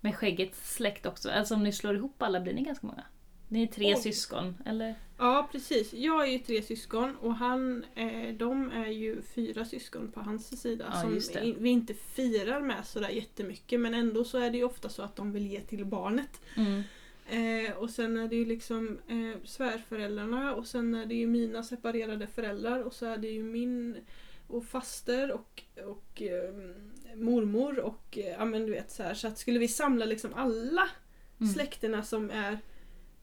med 0.00 0.16
skäggets 0.16 0.74
släkt 0.74 1.06
också. 1.06 1.30
Alltså 1.30 1.54
om 1.54 1.62
ni 1.62 1.72
slår 1.72 1.96
ihop 1.96 2.22
alla 2.22 2.40
blir 2.40 2.54
ni 2.54 2.62
ganska 2.62 2.86
många. 2.86 3.04
Ni 3.48 3.62
är 3.62 3.66
tre 3.66 3.94
Oj. 3.94 4.00
syskon, 4.02 4.56
eller? 4.66 4.94
Ja 5.18 5.48
precis, 5.52 5.92
jag 5.92 6.22
är 6.28 6.32
ju 6.32 6.38
tre 6.38 6.62
syskon 6.62 7.16
och 7.16 7.34
han, 7.34 7.84
eh, 7.94 8.34
de 8.34 8.70
är 8.70 8.86
ju 8.86 9.22
fyra 9.22 9.64
syskon 9.64 10.10
på 10.12 10.20
hans 10.20 10.60
sida 10.60 10.84
Ja, 10.94 11.00
som 11.00 11.42
i- 11.42 11.56
vi 11.58 11.70
inte 11.70 11.94
firar 11.94 12.60
med 12.60 12.86
sådär 12.86 13.08
jättemycket 13.08 13.80
men 13.80 13.94
ändå 13.94 14.24
så 14.24 14.38
är 14.38 14.50
det 14.50 14.58
ju 14.58 14.64
ofta 14.64 14.88
så 14.88 15.02
att 15.02 15.16
de 15.16 15.32
vill 15.32 15.46
ge 15.46 15.60
till 15.60 15.84
barnet. 15.84 16.40
Mm. 16.56 16.82
Eh, 17.28 17.76
och 17.76 17.90
sen 17.90 18.16
är 18.16 18.28
det 18.28 18.36
ju 18.36 18.44
liksom 18.44 18.98
eh, 19.08 19.44
svärföräldrarna 19.44 20.54
och 20.54 20.66
sen 20.66 20.94
är 20.94 21.06
det 21.06 21.14
ju 21.14 21.26
mina 21.26 21.62
separerade 21.62 22.26
föräldrar 22.26 22.82
och 22.82 22.92
så 22.94 23.06
är 23.06 23.16
det 23.16 23.28
ju 23.28 23.42
min 23.42 23.96
och 24.48 24.64
faster 24.64 25.32
och, 25.32 25.62
och 25.86 26.22
eh, 26.22 26.54
mormor 27.16 27.78
och 27.78 28.18
eh, 28.18 28.26
ja 28.38 28.44
men 28.44 28.66
du 28.66 28.72
vet 28.72 28.90
så 28.90 29.02
här. 29.02 29.14
Så 29.14 29.28
att 29.28 29.38
skulle 29.38 29.58
vi 29.58 29.68
samla 29.68 30.04
liksom 30.04 30.34
alla 30.34 30.88
Mm. 31.40 31.52
släkterna 31.52 32.02
som 32.02 32.30
är, 32.30 32.58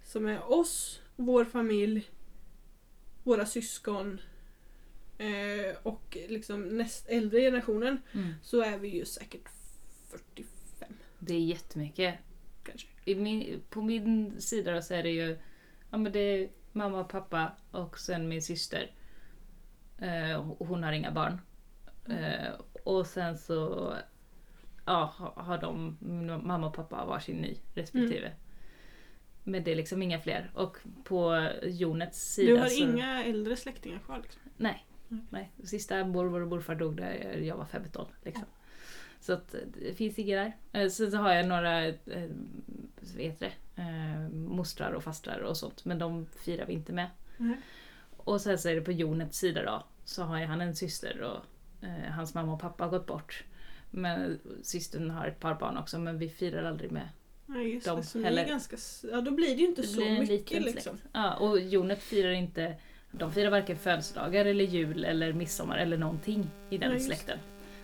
som 0.04 0.26
är 0.28 0.52
oss, 0.52 1.00
vår 1.16 1.46
familj, 1.46 2.10
våra 3.24 3.46
syskon 3.46 4.22
eh, 5.18 5.76
och 5.84 6.18
liksom 6.30 6.62
näst 6.78 7.10
äldre 7.10 7.40
generationen 7.42 8.02
Mm. 8.14 8.34
så 8.42 8.62
är 8.62 8.78
vi 8.78 8.88
ju 8.88 9.06
säkert 9.06 9.50
45 10.10 10.94
Det 11.20 11.34
är 11.34 11.40
jättemycket. 11.40 12.16
kanske. 12.64 12.88
Min, 13.06 13.62
på 13.70 13.82
min 13.82 14.42
sida 14.42 14.82
så 14.82 14.94
är 14.94 15.04
det 15.04 15.10
ju 15.12 15.38
ja, 15.90 15.98
men 15.98 16.12
det 16.12 16.20
är 16.20 16.50
mamma 16.72 17.00
och 17.00 17.10
pappa 17.10 17.52
och 17.72 18.00
sen 18.00 18.28
min 18.30 18.42
syster. 18.42 18.92
Eh, 20.00 20.42
hon 20.60 20.84
har 20.84 20.92
inga 20.92 21.12
barn. 21.12 21.42
Eh, 22.10 22.54
och 22.84 23.08
sen 23.08 23.38
så 23.38 23.94
ja, 24.86 25.14
ha- 25.18 25.44
har 25.44 25.58
de, 25.58 25.98
mamma 26.48 26.68
och 26.68 26.74
pappa 26.76 26.96
har 26.96 27.06
varsin 27.08 27.38
ny 27.38 27.58
respektive. 27.74 28.32
Men 29.44 29.64
det 29.64 29.72
är 29.72 29.76
liksom 29.76 30.02
inga 30.02 30.20
fler. 30.20 30.52
Och 30.54 30.78
på 31.04 31.50
Jonets 31.64 32.34
sida 32.34 32.52
Du 32.52 32.58
har 32.58 32.68
så... 32.68 32.84
inga 32.84 33.24
äldre 33.24 33.56
släktingar 33.56 34.00
kvar 34.00 34.20
liksom? 34.24 34.42
Nej. 34.58 34.86
Mm. 35.12 35.28
Nej. 35.30 35.52
Sista 35.64 36.06
mormor 36.06 36.42
och 36.42 36.48
morfar 36.48 36.76
dog 36.76 36.96
där 36.96 37.38
jag 37.44 37.58
var 37.58 37.66
15. 37.66 38.06
Liksom. 38.24 38.46
Så 39.20 39.34
att 39.34 39.56
det 39.82 39.94
finns 39.94 40.20
inget 40.20 40.54
där. 40.72 40.82
Eh, 40.82 40.90
Sen 40.90 41.12
så 41.12 41.18
har 41.18 41.34
jag 41.34 41.48
några 41.48 41.86
eh, 41.88 41.94
vad 43.14 43.22
heter 43.22 43.54
det, 43.76 43.82
eh, 43.82 44.30
mostrar 44.30 44.92
och 44.92 45.04
fastrar 45.04 45.40
och 45.40 45.58
sånt. 45.58 45.86
Men 45.86 46.00
de 46.00 46.26
firar 46.26 46.66
vi 46.66 46.74
inte 46.74 46.94
med. 46.94 47.10
Nej. 47.38 47.58
Och 48.18 48.42
sen 48.42 48.58
så 48.58 48.70
är 48.70 48.76
det 48.76 48.82
på 48.82 48.92
Jonets 48.92 49.38
sida 49.38 49.64
då. 49.64 49.84
Så 50.06 50.24
har 50.24 50.40
ju 50.40 50.46
han 50.46 50.62
en 50.62 50.76
syster 50.76 51.22
och 51.22 51.40
eh, 51.88 52.12
hans 52.12 52.34
mamma 52.34 52.54
och 52.54 52.60
pappa 52.62 52.84
har 52.84 52.92
gått 52.92 53.06
bort. 53.06 53.44
Men 53.92 54.40
systern 54.64 55.10
har 55.10 55.28
ett 55.28 55.40
par 55.40 55.56
barn 55.56 55.78
också 55.78 56.00
men 56.00 56.18
vi 56.18 56.30
firar 56.30 56.64
aldrig 56.64 56.92
med. 56.92 57.10
Nej 57.54 57.74
just 57.74 57.86
De 57.86 57.98
det, 57.98 58.04
så 58.04 58.22
heller. 58.22 58.44
är 58.44 58.48
ganska, 58.48 58.78
ja 59.12 59.22
då 59.22 59.32
blir 59.32 59.48
det 59.56 59.62
ju 59.62 59.68
inte 59.68 59.82
Det 59.82 59.88
så 59.88 60.02
mycket 60.06 60.62
liksom. 60.64 60.98
Ja, 61.14 61.34
och 61.36 61.60
Jonet 61.60 62.04
firar 62.04 62.32
inte 62.32 62.76
de 63.12 63.32
firar 63.34 63.50
varken 63.50 63.78
födelsedagar 63.78 64.46
eller 64.46 64.66
jul 64.66 65.06
eller 65.06 65.34
midsommar 65.34 65.78
eller 65.78 65.98
någonting 65.98 66.48
i 66.70 66.78
den 66.78 66.92
just 66.94 67.06
släkten. 67.06 67.38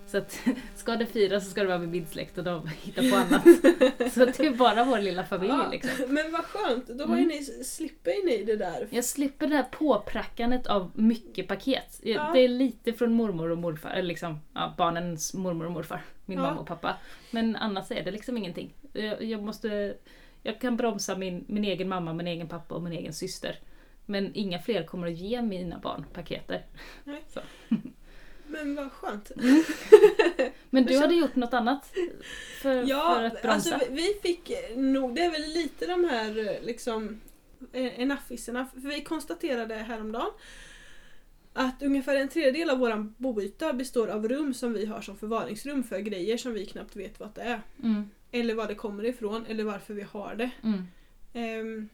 Så 0.07 0.17
att 0.17 0.39
ska 0.75 0.95
det 0.95 1.05
firas 1.05 1.43
så 1.45 1.51
ska 1.51 1.61
det 1.61 1.67
vara 1.67 1.77
med 1.79 1.89
min 1.89 2.05
släkt 2.07 2.37
och 2.37 2.43
de 2.43 2.67
hittar 2.83 3.09
på 3.11 3.15
annat. 3.15 3.43
så 4.13 4.25
det 4.25 4.39
är 4.39 4.51
bara 4.55 4.83
vår 4.83 4.99
lilla 4.99 5.23
familj 5.23 5.51
Ja, 5.53 5.69
liksom. 5.71 6.13
Men 6.13 6.31
vad 6.31 6.43
skönt, 6.45 6.87
då 6.87 7.03
Mm. 7.03 7.27
ni, 7.27 7.43
slipper 7.63 8.25
ni 8.25 8.43
det 8.43 8.55
där. 8.55 8.87
Jag 8.89 9.05
slipper 9.05 9.47
det 9.47 9.55
här 9.55 9.65
påprackandet 9.71 10.67
av 10.67 10.91
mycket 10.95 11.47
paket. 11.47 11.99
Ja. 12.03 12.31
Det 12.33 12.39
är 12.39 12.47
lite 12.47 12.93
från 12.93 13.13
mormor 13.13 13.49
och 13.51 13.57
morfar, 13.57 13.89
eller 13.89 14.03
liksom 14.07 14.39
ja, 14.53 14.73
barnens 14.77 15.33
mormor 15.33 15.65
och 15.65 15.71
morfar, 15.71 16.01
min 16.25 16.37
Ja. 16.37 16.43
mamma 16.43 16.61
och 16.61 16.67
pappa. 16.67 16.95
Men 17.31 17.55
annars 17.55 17.91
är 17.91 18.03
det 18.03 18.11
liksom 18.11 18.37
ingenting. 18.37 18.73
Jag, 18.93 19.23
jag 19.23 19.43
måste... 19.43 19.95
Jag 20.43 20.61
kan 20.61 20.77
bromsa 20.77 21.17
min, 21.17 21.45
min 21.47 21.63
egen 21.65 21.89
mamma, 21.89 22.13
min 22.13 22.27
egen 22.27 22.47
pappa 22.47 22.75
och 22.75 22.81
min 22.83 22.93
egen 22.93 23.13
syster. 23.13 23.59
Men 24.05 24.31
inga 24.33 24.59
fler 24.59 24.83
kommer 24.83 25.07
att 25.07 25.17
ge 25.17 25.41
mina 25.41 25.79
barn 25.79 26.05
paketer. 26.13 26.65
Nej. 27.03 27.23
Så. 27.33 27.39
Men 28.47 28.75
vad 28.75 28.91
skönt. 28.91 29.31
Men 30.69 30.85
du 30.85 30.97
hade 30.97 31.15
gjort 31.15 31.35
något 31.35 31.53
annat 31.53 31.85
för, 31.85 32.09
för 32.61 32.89
Ja, 32.89 33.25
att 33.25 33.41
bromsa? 33.41 33.75
alltså 33.75 33.91
vi- 33.91 34.19
fick 34.23 34.51
nog, 34.75 35.15
det 35.15 35.21
är 35.21 35.31
väl 35.31 35.41
lite 35.41 35.85
de 35.87 36.03
här 36.09 36.59
liksom 36.65 37.21
eh, 37.73 37.99
enaffiserna. 37.99 38.65
För 38.73 38.79
vi 38.89 39.03
konstaterade 39.03 39.75
häromdagen 39.75 40.31
att 41.53 41.83
ungefär 41.83 42.15
en 42.15 42.27
tredjedel 42.29 42.69
av 42.69 42.77
vår 42.79 43.13
boyta 43.17 43.73
består 43.73 44.07
av 44.07 44.27
rum 44.29 44.53
som 44.53 44.73
vi 44.73 44.85
har 44.85 45.01
som 45.01 45.17
förvaringsrum 45.17 45.83
för 45.83 45.99
grejer 45.99 46.37
som 46.37 46.53
vi 46.53 46.65
knappt 46.65 46.95
vet 46.95 47.19
vad 47.19 47.29
det 47.35 47.41
är. 47.41 47.61
Mm, 47.83 48.09
Eller 48.31 48.53
var 48.55 48.67
det 48.67 48.75
kommer 48.75 49.05
ifrån 49.05 49.45
eller 49.45 49.63
varför 49.63 49.93
vi 49.93 50.01
har 50.01 50.35
det. 50.35 50.51
mm, 50.63 50.83
Ehm, 51.33 51.89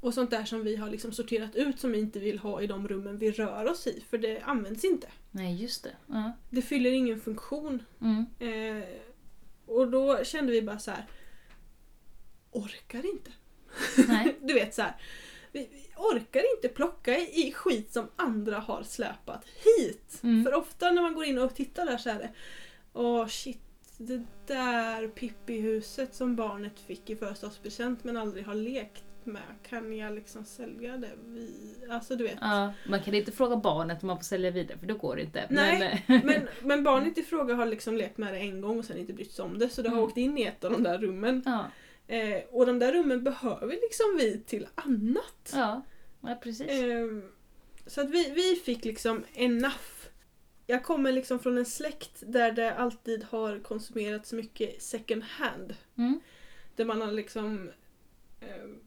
och 0.00 0.14
sånt 0.14 0.30
där 0.30 0.44
som 0.44 0.64
vi 0.64 0.76
har 0.76 0.90
liksom 0.90 1.12
sorterat 1.12 1.54
ut 1.56 1.80
som 1.80 1.92
vi 1.92 1.98
inte 1.98 2.18
vill 2.18 2.38
ha 2.38 2.60
i 2.62 2.66
de 2.66 2.88
rummen 2.88 3.18
vi 3.18 3.30
rör 3.30 3.70
oss 3.70 3.86
i 3.86 4.04
för 4.10 4.18
det 4.18 4.40
används 4.40 4.84
inte. 4.84 5.06
nej, 5.30 5.62
just 5.62 5.82
det. 5.84 5.96
Ja, 6.06 6.32
Det 6.50 6.62
fyller 6.62 6.90
ingen 6.92 7.20
funktion. 7.20 7.82
mm, 8.00 8.26
Eh, 8.38 8.84
och 9.66 9.88
då 9.90 10.24
kände 10.24 10.52
vi 10.52 10.62
bara 10.62 10.78
så 10.78 10.90
här. 10.90 11.06
Orkar 12.50 13.06
inte. 13.06 13.30
nej. 14.08 14.36
Du 14.42 14.54
vet 14.54 14.74
så 14.74 14.82
här. 14.82 14.96
Vi, 15.52 15.68
vi 15.72 15.86
orkar 15.96 16.56
inte 16.56 16.68
plocka 16.68 17.18
i, 17.18 17.52
skit 17.52 17.92
som 17.92 18.08
andra 18.16 18.58
har 18.58 18.82
släpat 18.82 19.44
hit. 19.64 20.20
Mm. 20.22 20.44
För 20.44 20.54
ofta 20.54 20.90
när 20.90 21.02
man 21.02 21.14
går 21.14 21.24
in 21.24 21.38
och 21.38 21.54
tittar 21.54 21.86
där 21.86 21.96
så 21.98 22.10
är 22.10 22.18
det 22.18 22.30
Åh 22.92 23.26
shit, 23.26 23.60
det 23.98 24.22
där 24.46 25.08
Pippi-huset 25.08 26.14
som 26.14 26.36
barnet 26.36 26.80
fick 26.80 27.10
i 27.10 27.16
födelsedagspresent 27.16 28.04
men 28.04 28.16
aldrig 28.16 28.44
har 28.46 28.54
lekt 28.54 29.04
med. 29.24 29.42
Kan 29.68 29.96
jag 29.96 30.14
liksom 30.14 30.44
sälja 30.44 30.96
det? 30.96 31.10
Vi, 31.26 31.50
alltså 31.90 32.16
du 32.16 32.24
vet. 32.24 32.38
Ja, 32.40 32.72
man 32.88 33.02
kan 33.02 33.14
inte 33.14 33.32
fråga 33.32 33.56
barnet 33.56 34.02
om 34.02 34.06
man 34.06 34.16
får 34.16 34.24
sälja 34.24 34.50
vidare 34.50 34.78
för 34.78 34.86
då 34.86 34.94
går 34.94 35.16
det 35.16 35.22
inte. 35.22 35.46
Nej, 35.50 36.04
Men, 36.06 36.20
Men, 36.26 36.48
men 36.62 36.84
barnet 36.84 37.18
i 37.18 37.22
fråga 37.22 37.54
har 37.54 37.66
liksom 37.66 37.96
lekt 37.96 38.18
med 38.18 38.34
det 38.34 38.38
en 38.40 38.60
gång 38.60 38.78
och 38.78 38.84
sen 38.84 38.98
inte 38.98 39.12
brytt 39.12 39.32
sig 39.32 39.44
om 39.44 39.58
det 39.58 39.68
så 39.68 39.82
det 39.82 39.88
har 39.88 39.96
Mm. 39.96 40.08
åkt 40.08 40.16
in 40.16 40.38
i 40.38 40.42
ett 40.42 40.64
av 40.64 40.72
de 40.72 40.82
där 40.82 40.98
rummen. 40.98 41.42
ja, 41.44 41.64
Eh, 42.08 42.42
och 42.50 42.66
de 42.66 42.78
där 42.78 42.92
rummen 42.92 43.24
behöver 43.24 43.66
liksom 43.82 44.06
vi 44.18 44.40
till 44.46 44.66
annat. 44.74 45.52
ja, 45.52 45.82
ja, 46.20 46.38
precis. 46.42 46.70
Ehm, 46.70 47.22
så 47.86 48.00
att 48.00 48.10
vi, 48.10 48.30
vi 48.30 48.56
fick 48.64 48.84
liksom 48.84 49.24
enough. 49.34 49.74
Jag 50.66 50.84
kommer 50.84 51.12
liksom 51.12 51.38
från 51.38 51.58
en 51.58 51.66
släkt 51.66 52.22
där 52.26 52.52
det 52.52 52.74
alltid 52.74 53.24
har 53.24 53.58
konsumerats 53.58 54.32
mycket 54.32 54.82
second 54.82 55.22
hand. 55.22 55.74
Mm. 55.96 56.20
Där 56.76 56.84
man 56.84 57.00
har 57.00 57.12
liksom 57.12 57.70
ehm, 58.40 58.80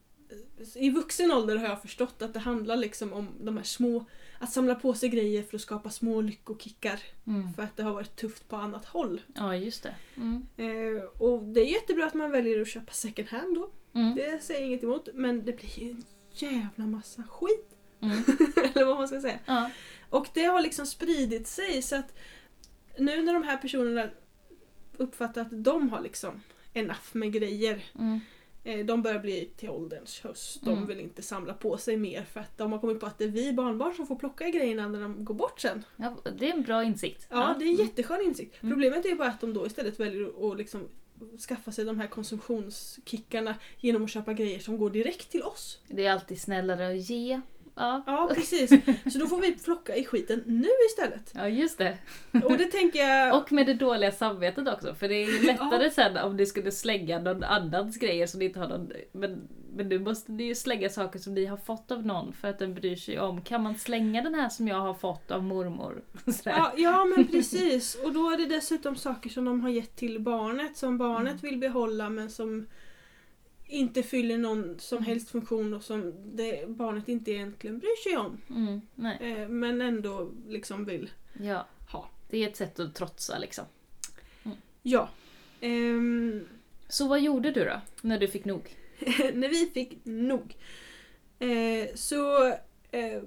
i 0.74 0.90
vuxen 0.90 1.32
ålder 1.32 1.56
har 1.56 1.66
jag 1.68 1.82
förstått 1.82 2.22
att 2.22 2.34
det 2.34 2.40
handlar 2.40 2.76
liksom 2.76 3.12
om 3.12 3.28
de 3.40 3.56
här 3.56 3.64
små, 3.64 4.04
att 4.38 4.52
samla 4.52 4.74
på 4.74 4.94
sig 4.94 5.08
grejer 5.08 5.42
för 5.42 5.56
att 5.56 5.62
skapa 5.62 5.90
små 5.90 6.20
lyckokickar. 6.20 7.00
Mm. 7.26 7.52
För 7.54 7.62
att 7.62 7.76
det 7.76 7.82
har 7.82 7.92
varit 7.92 8.16
tufft 8.16 8.48
på 8.48 8.56
annat 8.56 8.84
håll. 8.84 9.20
Ja, 9.34 9.56
just 9.56 9.82
det. 9.82 9.94
Mm. 10.16 10.46
Eh, 10.56 11.02
och 11.04 11.42
det 11.42 11.60
är 11.60 11.72
jättebra 11.72 12.06
att 12.06 12.14
man 12.14 12.30
väljer 12.30 12.60
att 12.60 12.68
köpa 12.68 12.92
second 12.92 13.28
hand 13.28 13.54
då. 13.54 13.70
Mm. 14.00 14.14
Det 14.14 14.42
säger 14.42 14.60
jag 14.60 14.68
inget 14.68 14.82
emot. 14.82 15.08
Men 15.14 15.44
det 15.44 15.52
blir 15.52 15.78
ju 15.78 15.90
en 15.90 16.04
jävla 16.32 16.86
massa 16.86 17.22
skit. 17.22 17.76
Mm. 18.00 18.16
Eller 18.74 18.84
vad 18.84 18.96
man 18.96 19.08
ska 19.08 19.20
säga. 19.20 19.38
Ja. 19.46 19.70
Och 20.10 20.26
det 20.34 20.44
har 20.44 20.62
liksom 20.62 20.86
spridit 20.86 21.46
sig 21.46 21.82
så 21.82 21.96
att 21.96 22.14
nu 22.98 23.22
när 23.22 23.32
de 23.34 23.42
här 23.42 23.56
personerna 23.56 24.08
uppfattar 24.96 25.40
att 25.40 25.48
de 25.64 25.88
har 25.90 26.00
liksom 26.00 26.42
enough 26.72 26.98
med 27.12 27.32
grejer. 27.32 27.84
Mm. 27.98 28.20
Eh, 28.64 28.86
de 28.86 29.02
börjar 29.02 29.18
bli 29.18 29.50
till 29.56 29.70
ålderns 29.70 30.20
höst. 30.20 30.60
De 30.62 30.70
Mm. 30.72 30.86
vill 30.86 31.00
inte 31.00 31.22
samla 31.22 31.54
på 31.54 31.76
sig 31.78 31.96
mer 31.96 32.22
för 32.24 32.40
att 32.40 32.58
de 32.58 32.72
har 32.72 32.78
kommit 32.78 33.00
på 33.00 33.06
att 33.06 33.18
det 33.18 33.24
är 33.24 33.28
vi 33.28 33.52
barnbarn 33.52 33.94
som 33.94 34.06
får 34.06 34.16
plocka 34.16 34.48
i 34.48 34.50
grejerna 34.50 34.88
när 34.88 35.00
de 35.00 35.24
går 35.24 35.34
bort 35.34 35.60
sen. 35.60 35.84
ja, 35.96 36.16
det 36.38 36.48
är 36.48 36.52
en 36.52 36.62
bra 36.62 36.84
insikt. 36.84 37.26
Ja, 37.30 37.56
det 37.58 37.64
är 37.64 37.68
en 37.68 37.74
jätteskön 37.76 38.20
insikt. 38.20 38.62
Mm. 38.62 38.72
Problemet 38.74 39.06
är 39.06 39.14
bara 39.14 39.28
att 39.28 39.40
de 39.40 39.54
då 39.54 39.66
istället 39.66 40.00
väljer 40.00 40.26
att- 40.28 40.42
att 40.52 40.58
liksom 40.58 40.88
skaffa 41.48 41.72
sig 41.72 41.84
de 41.84 42.00
här 42.00 42.06
konsumtionskickarna 42.06 43.54
genom 43.78 44.04
att 44.04 44.10
köpa 44.10 44.32
grejer 44.32 44.58
som 44.58 44.78
går 44.78 44.90
direkt 44.90 45.30
till 45.30 45.42
oss. 45.42 45.78
Det 45.88 46.06
är 46.06 46.12
alltid 46.12 46.40
snällare 46.40 46.88
att 46.90 47.10
ge. 47.10 47.40
Ja, 47.80 48.02
Ja, 48.06 48.30
precis. 48.34 48.70
Så 49.12 49.18
då 49.18 49.26
får 49.26 49.40
vi 49.40 49.52
plocka 49.52 49.96
i 49.96 50.04
skiten 50.04 50.42
nu 50.46 50.68
istället. 50.90 51.32
ja 51.34 51.48
just 51.48 51.78
det. 51.78 51.98
Och 52.44 52.58
det 52.58 52.64
tänker 52.64 52.98
jag... 52.98 53.36
Och 53.36 53.52
med 53.52 53.66
det 53.66 53.74
dåliga 53.74 54.12
samvetet 54.12 54.68
också. 54.68 54.94
För 54.94 55.08
det 55.08 55.14
är 55.14 55.46
lättare 55.46 55.90
sen 55.90 56.16
om 56.16 56.36
du 56.36 56.46
skulle 56.46 56.70
slänga 56.72 57.18
någon 57.18 57.44
annans 57.44 57.96
grejer 57.96 58.26
som 58.26 58.38
ni 58.38 58.44
inte 58.44 58.58
har 58.60 58.68
någon... 58.68 58.92
Men, 59.12 59.48
men 59.72 59.88
nu 59.88 59.98
måste 59.98 60.32
ni 60.32 60.44
ju 60.44 60.54
slänga 60.54 60.88
saker 60.88 61.18
som 61.18 61.34
ni 61.34 61.44
har 61.46 61.56
fått 61.56 61.90
av 61.90 62.06
någon 62.06 62.32
för 62.32 62.48
att 62.48 62.58
den 62.58 62.74
bryr 62.74 62.96
sig 62.96 63.20
om. 63.20 63.40
Kan 63.42 63.62
man 63.62 63.74
slänga 63.78 64.22
den 64.22 64.34
här 64.34 64.48
som 64.48 64.68
jag 64.68 64.80
har 64.80 64.94
fått 64.94 65.30
av 65.30 65.42
mormor? 65.44 66.02
Sådär. 66.26 66.52
Ja, 66.56 66.72
ja, 66.76 67.04
men 67.04 67.26
precis. 67.26 67.94
Och 68.04 68.12
då 68.12 68.30
är 68.30 68.36
det 68.36 68.46
dessutom 68.46 68.96
saker 68.96 69.30
som 69.30 69.44
de 69.44 69.60
har 69.60 69.70
gett 69.70 69.96
till 69.96 70.20
barnet 70.20 70.76
som 70.76 70.98
barnet 70.98 71.20
Mm. 71.30 71.38
vill 71.42 71.58
behålla 71.58 72.08
men 72.08 72.30
som 72.30 72.66
inte 73.70 74.02
fyller 74.02 74.38
någon 74.38 74.78
som 74.78 75.02
helst 75.02 75.30
funktion 75.30 75.74
och 75.74 75.82
som 75.82 76.12
det 76.36 76.68
barnet 76.68 77.08
inte 77.08 77.30
egentligen 77.32 77.78
bryr 77.78 78.02
sig 78.02 78.16
om. 78.16 78.38
Mm. 78.50 78.80
Eh, 79.20 79.48
men 79.48 79.80
ändå 79.80 80.30
liksom 80.48 80.84
vill 80.84 81.10
Ja. 81.40 81.66
ha. 81.92 82.10
Det 82.30 82.44
är 82.44 82.48
ett 82.48 82.56
sätt 82.56 82.80
att 82.80 82.94
trotsa 82.94 83.38
liksom. 83.38 83.64
Ja. 84.82 85.08
Ehm, 85.60 86.48
Så 86.88 87.08
vad 87.08 87.20
gjorde 87.20 87.50
du 87.50 87.64
då? 87.64 87.80
När 88.02 88.18
du 88.18 88.28
fick 88.28 88.44
nog? 88.44 88.76
när 89.34 89.48
vi 89.48 89.70
fick 89.74 89.98
nog 90.04 90.56
eh, 91.38 91.94
så 91.94 92.46
eh, 92.90 93.22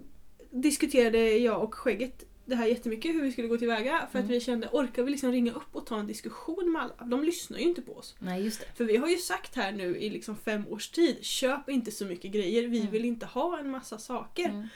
diskuterade 0.51 1.37
jag 1.37 1.63
och 1.63 1.73
Skägget 1.75 2.23
det 2.45 2.55
här 2.55 2.65
jättemycket, 2.65 3.15
hur 3.15 3.21
vi 3.21 3.31
skulle 3.31 3.47
gå 3.47 3.57
tillväga. 3.57 3.99
För 4.11 4.19
att 4.19 4.25
Mm. 4.25 4.27
vi 4.27 4.39
kände, 4.39 4.67
orkar 4.71 5.03
vi 5.03 5.11
liksom 5.11 5.31
ringa 5.31 5.51
upp 5.53 5.75
och 5.75 5.85
ta 5.85 5.99
en 5.99 6.07
diskussion 6.07 6.71
med 6.71 6.81
alla? 6.81 6.95
De 7.09 7.23
lyssnar 7.23 7.57
ju 7.57 7.63
inte 7.63 7.81
på 7.81 7.93
oss. 7.97 8.15
Nej, 8.19 8.43
just 8.43 8.59
det. 8.59 8.65
För 8.75 8.83
vi 8.85 8.97
har 8.97 9.07
ju 9.09 9.17
sagt 9.17 9.55
här 9.55 9.71
nu 9.71 9.97
i 9.97 10.09
liksom 10.09 10.35
fem 10.37 10.67
års 10.67 10.89
tid, 10.89 11.17
köp 11.25 11.69
inte 11.69 11.91
så 11.91 12.05
mycket 12.05 12.31
grejer, 12.31 12.67
vi 12.67 12.79
Mm. 12.79 12.91
vill 12.91 13.05
inte 13.05 13.25
ha 13.25 13.59
en 13.59 13.69
massa 13.69 13.97
saker. 13.97 14.45
Mm. 14.49 14.67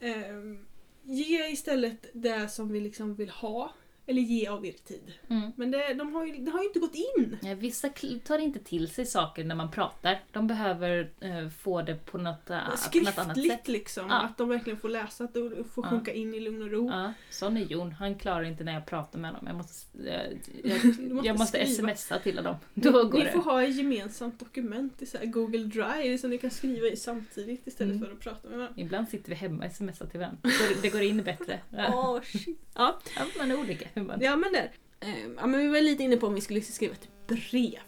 Ehm, 0.00 0.58
ge 1.02 1.48
istället 1.48 2.06
det 2.12 2.48
som 2.48 2.72
vi 2.72 2.80
liksom 2.80 3.14
vill 3.14 3.30
ha, 3.30 3.72
eller 4.08 4.22
ge 4.22 4.46
av 4.48 4.66
er 4.66 4.72
tid. 4.72 5.12
Mm. 5.28 5.52
Men 5.56 5.70
det, 5.70 5.94
de 5.94 6.14
har 6.14 6.26
ju, 6.26 6.36
det 6.36 6.50
har 6.50 6.60
ju 6.60 6.66
inte 6.66 6.78
gått 6.78 6.94
in. 6.94 7.38
Ja, 7.42 7.54
vissa 7.54 7.88
tar 8.24 8.38
inte 8.38 8.58
till 8.58 8.88
sig 8.88 9.06
saker 9.06 9.44
när 9.44 9.54
man 9.54 9.70
pratar. 9.70 10.20
De 10.32 10.46
behöver 10.46 11.10
eh, 11.20 11.48
få 11.48 11.82
det 11.82 11.94
på 12.06 12.18
något, 12.18 12.50
uh, 12.50 12.58
på 12.92 12.98
något 12.98 13.18
annat 13.18 13.44
sätt. 13.46 13.68
Liksom, 13.68 14.06
Ja. 14.08 14.20
att 14.22 14.38
de 14.38 14.48
verkligen 14.48 14.78
får 14.78 14.88
läsa, 14.88 15.24
att 15.24 15.34
det 15.34 15.40
får 15.74 15.84
Ja. 15.84 15.90
sjunka 15.90 16.12
in 16.12 16.34
i 16.34 16.40
lugn 16.40 16.62
och 16.62 16.70
ro. 16.70 16.88
Ja, 16.90 17.12
sån 17.30 17.56
är 17.56 17.60
Jon. 17.60 17.92
Han 17.92 18.14
klarar 18.14 18.42
inte 18.44 18.64
när 18.64 18.72
jag 18.74 18.86
pratar 18.86 19.18
med 19.18 19.30
honom. 19.30 19.46
Jag 19.46 19.56
måste, 19.56 19.98
eh, 20.08 20.36
jag, 20.64 20.80
Du 20.82 21.14
måste 21.14 21.26
jag 21.28 21.38
måste 21.38 21.66
smsa 21.66 22.18
till 22.18 22.36
honom. 22.36 22.56
Då 22.74 22.90
går 23.04 23.18
ni 23.18 23.24
det. 23.24 23.32
får 23.32 23.42
ha 23.42 23.62
ett 23.62 23.76
gemensamt 23.76 24.38
dokument 24.40 25.02
i 25.02 25.06
så 25.06 25.18
Google 25.22 25.64
Drive 25.64 26.18
som 26.18 26.30
ni 26.30 26.38
kan 26.38 26.50
skriva 26.50 26.86
i 26.86 26.96
samtidigt 26.96 27.66
istället 27.66 27.94
Mm. 27.96 28.06
för 28.06 28.12
att 28.14 28.20
prata 28.20 28.48
med 28.48 28.58
varandra. 28.58 28.80
Ibland 28.82 29.08
sitter 29.08 29.28
vi 29.28 29.34
hemma 29.34 29.66
och 29.66 29.72
smsar 29.72 30.06
till 30.06 30.20
varandra. 30.20 30.38
Det 30.82 30.88
går, 30.88 31.02
in 31.02 31.22
bättre. 31.22 31.60
Ja. 31.70 31.92
Åh, 31.94 32.20
shit. 32.22 32.58
Ja, 32.74 32.98
Ja, 33.16 33.22
man 33.38 33.50
är 33.50 33.60
olika. 33.60 33.97
Man- 34.06 34.20
ja 34.20 34.36
men 34.36 34.52
där. 34.52 34.70
Ehm, 35.00 35.36
ja, 35.40 35.46
men 35.46 35.60
vi 35.60 35.66
var 35.68 35.80
lite 35.80 36.02
inne 36.02 36.16
på 36.16 36.26
om 36.26 36.34
vi 36.34 36.40
skulle 36.40 36.60
skriva 36.60 36.94
ett 36.94 37.08
brev. 37.26 37.80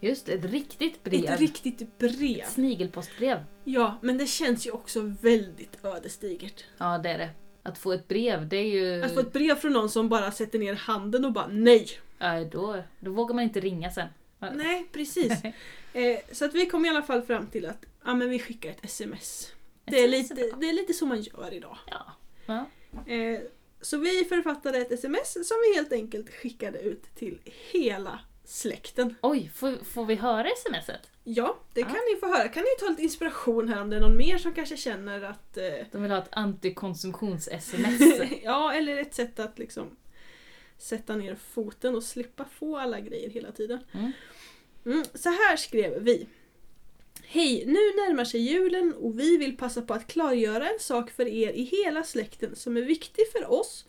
Just 0.00 0.28
ett 0.28 0.44
riktigt 0.44 1.04
brev. 1.04 1.24
Ett 1.24 1.40
riktigt 1.40 1.98
brev. 1.98 2.40
Ett 2.40 2.50
snigelpostbrev. 2.50 3.44
Ja, 3.64 3.98
men 4.02 4.18
det 4.18 4.26
känns 4.26 4.66
ju 4.66 4.70
också 4.70 5.00
väldigt 5.20 5.84
ödesdigert. 5.84 6.64
Ja, 6.78 6.98
det 6.98 7.08
är 7.08 7.18
det. 7.18 7.30
Att 7.62 7.78
få 7.78 7.92
ett 7.92 8.08
brev, 8.08 8.48
det 8.48 8.56
är 8.56 8.70
ju... 8.70 9.02
Att 9.02 9.14
få 9.14 9.20
ett 9.20 9.32
brev 9.32 9.54
från 9.54 9.72
någon 9.72 9.90
som 9.90 10.08
bara 10.08 10.30
sätter 10.32 10.58
ner 10.58 10.74
handen 10.74 11.24
och 11.24 11.32
bara 11.32 11.46
nej. 11.46 11.88
ja, 12.18 12.44
då, 12.44 12.82
då 13.00 13.10
vågar 13.10 13.34
man 13.34 13.44
inte 13.44 13.60
ringa 13.60 13.90
sen. 13.90 14.08
Nej, 14.38 14.88
precis. 14.92 15.32
Eh, 15.94 16.18
så 16.32 16.44
att 16.44 16.54
vi 16.54 16.66
kom 16.66 16.86
i 16.86 16.88
alla 16.88 17.02
fall 17.02 17.22
fram 17.22 17.46
till 17.46 17.66
att 17.66 17.84
ja, 18.04 18.14
men 18.14 18.30
vi 18.30 18.38
skickar 18.38 18.70
ett 18.70 18.84
sms. 18.84 19.52
Det 19.84 20.00
är, 20.00 20.08
lite, 20.08 20.34
det 20.34 20.68
är 20.68 20.72
lite 20.72 20.92
så 20.92 21.06
man 21.06 21.22
gör 21.22 21.54
idag. 21.54 21.78
Ja. 21.90 22.12
ja. 22.46 22.66
Eh, 23.12 23.40
så 23.82 23.98
vi 23.98 24.24
författade 24.24 24.78
ett 24.78 24.92
sms 24.92 25.48
som 25.48 25.56
vi 25.68 25.74
helt 25.76 25.92
enkelt 25.92 26.30
skickade 26.34 26.78
ut 26.80 27.14
till 27.14 27.38
hela 27.44 28.20
släkten. 28.44 29.14
Oj, 29.22 29.50
får, 29.54 29.84
får 29.84 30.04
vi 30.06 30.14
höra 30.14 30.48
smset? 30.56 31.10
Ja, 31.24 31.58
det 31.74 31.80
Ja. 31.80 31.86
kan 31.86 31.96
ni 32.14 32.20
få 32.20 32.26
höra. 32.26 32.48
Kan 32.48 32.62
ni 32.62 32.68
ta 32.80 32.88
lite 32.88 33.02
inspiration 33.02 33.68
här 33.68 33.82
om 33.82 33.90
det 33.90 33.96
är 33.96 34.00
någon 34.00 34.16
mer 34.16 34.38
som 34.38 34.54
kanske 34.54 34.76
känner 34.76 35.22
att... 35.22 35.56
Eh, 35.56 35.64
De 35.92 36.02
vill 36.02 36.10
ha 36.10 36.18
ett 36.18 36.28
antikonsumtions-sms. 36.32 38.22
ja, 38.42 38.72
eller 38.72 38.96
ett 38.96 39.14
sätt 39.14 39.38
att 39.38 39.58
liksom 39.58 39.96
sätta 40.78 41.16
ner 41.16 41.34
foten 41.34 41.94
och 41.94 42.02
slippa 42.02 42.44
få 42.44 42.76
alla 42.78 43.00
grejer 43.00 43.30
hela 43.30 43.52
tiden. 43.52 43.78
Mm. 43.92 44.12
Mm, 44.86 45.04
så 45.14 45.28
här 45.28 45.56
skrev 45.56 46.02
vi. 46.02 46.26
Hej, 47.24 47.64
nu 47.66 47.72
närmar 47.74 48.24
sig 48.24 48.40
julen 48.40 48.94
och 48.94 49.18
vi 49.20 49.36
vill 49.36 49.56
passa 49.56 49.82
på 49.82 49.94
att 49.94 50.06
klargöra 50.06 50.68
en 50.68 50.78
sak 50.80 51.10
för 51.10 51.26
er 51.28 51.52
i 51.52 51.62
hela 51.62 52.02
släkten 52.04 52.56
som 52.56 52.76
är 52.76 52.82
viktig 52.82 53.24
för 53.32 53.50
oss 53.52 53.84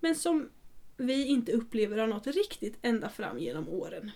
men 0.00 0.14
som 0.14 0.48
vi 0.96 1.26
inte 1.26 1.52
upplever 1.52 1.98
har 1.98 2.06
något 2.06 2.26
riktigt 2.26 2.78
ända 2.82 3.08
fram 3.08 3.38
genom 3.38 3.68
åren. 3.68 4.10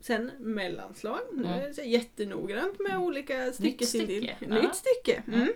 Sen 0.00 0.30
mellanslag, 0.38 1.20
nu 1.32 1.44
Mm. 1.46 1.60
är 1.60 1.68
det 1.68 1.74
så 1.74 1.82
jättenoggrant 1.82 2.78
med 2.78 2.98
olika 2.98 3.52
styckesindelning. 3.52 4.34
stycke, 4.36 4.54
ja. 4.54 4.62
Nytt 4.62 4.74
stycke. 4.74 5.22
Mm. 5.26 5.40
Mm. 5.40 5.52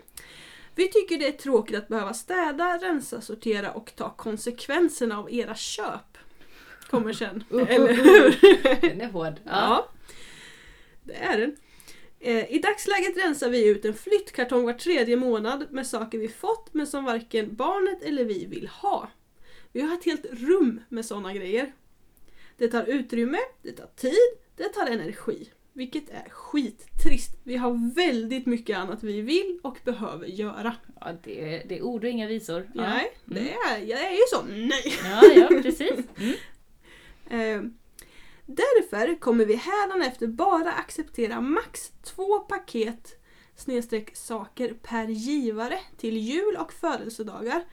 Vi 0.74 0.88
tycker 0.88 1.18
det 1.18 1.26
är 1.28 1.32
tråkigt 1.32 1.76
att 1.76 1.88
behöva 1.88 2.14
städa, 2.14 2.78
rensa, 2.82 3.20
sortera 3.20 3.72
och 3.72 3.92
ta 3.96 4.10
konsekvenserna 4.10 5.18
av 5.18 5.32
era 5.32 5.54
köp. 5.54 6.18
Kommer 6.86 7.12
sen. 7.12 7.44
Eller 7.68 7.92
hur? 7.92 8.80
Den 8.88 9.00
är 9.00 9.10
hård. 9.10 9.34
Ja. 9.44 9.50
Ja, 9.52 9.88
det 11.06 11.14
är 11.14 11.38
den. 11.38 11.56
Eh, 12.20 12.52
I 12.52 12.58
dagsläget 12.58 13.16
rensar 13.24 13.48
vi 13.50 13.68
ut 13.68 13.84
en 13.84 13.94
flyttkartong 13.94 14.64
var 14.64 14.72
tredje 14.72 15.16
månad 15.16 15.66
med 15.70 15.86
saker 15.86 16.18
vi 16.18 16.28
fått 16.28 16.74
men 16.74 16.86
som 16.86 17.04
varken 17.04 17.54
barnet 17.54 18.02
eller 18.02 18.24
vi 18.24 18.46
vill 18.46 18.66
ha. 18.68 19.10
Vi 19.72 19.80
har 19.80 19.94
ett 19.94 20.04
helt 20.04 20.26
rum 20.30 20.80
med 20.88 21.06
sådana 21.06 21.34
grejer. 21.34 21.72
Det 22.56 22.68
tar 22.68 22.84
utrymme, 22.84 23.38
det 23.62 23.72
tar 23.72 23.86
tid, 23.96 24.38
det 24.56 24.68
tar 24.68 24.86
energi. 24.86 25.50
Vilket 25.72 26.10
är 26.10 26.28
skittrist. 26.30 27.30
Vi 27.42 27.56
har 27.56 27.94
väldigt 27.94 28.46
mycket 28.46 28.78
annat 28.78 29.02
vi 29.02 29.20
vill 29.20 29.58
och 29.62 29.78
behöver 29.84 30.26
göra. 30.26 30.76
Ja, 31.00 31.12
det, 31.24 31.54
är, 31.54 31.68
det 31.68 31.78
är 31.78 31.82
ord 31.82 32.04
och 32.04 32.10
inga 32.10 32.26
visor. 32.26 32.70
Ja. 32.74 32.82
Nej, 32.82 33.12
det 33.24 33.40
Mm. 33.40 33.52
är, 33.70 33.78
jag 33.78 34.00
är 34.00 34.10
ju 34.10 34.22
så. 34.30 34.42
Nej! 34.42 34.94
Ja, 35.04 35.24
ja, 35.36 35.62
precis. 35.62 35.92
Mm. 37.30 37.64
Eh, 37.64 37.70
därför 38.46 39.20
kommer 39.20 39.44
vi 39.44 39.56
hädanefter 39.56 40.26
bara 40.26 40.72
acceptera 40.72 41.40
max 41.40 41.92
två 42.02 42.38
paket 42.38 43.22
snedstreck 43.56 44.16
saker 44.16 44.74
per 44.82 45.08
givare 45.08 45.78
till 45.96 46.16
jul 46.16 46.56
och 46.56 46.72
födelsedagar 46.72 47.64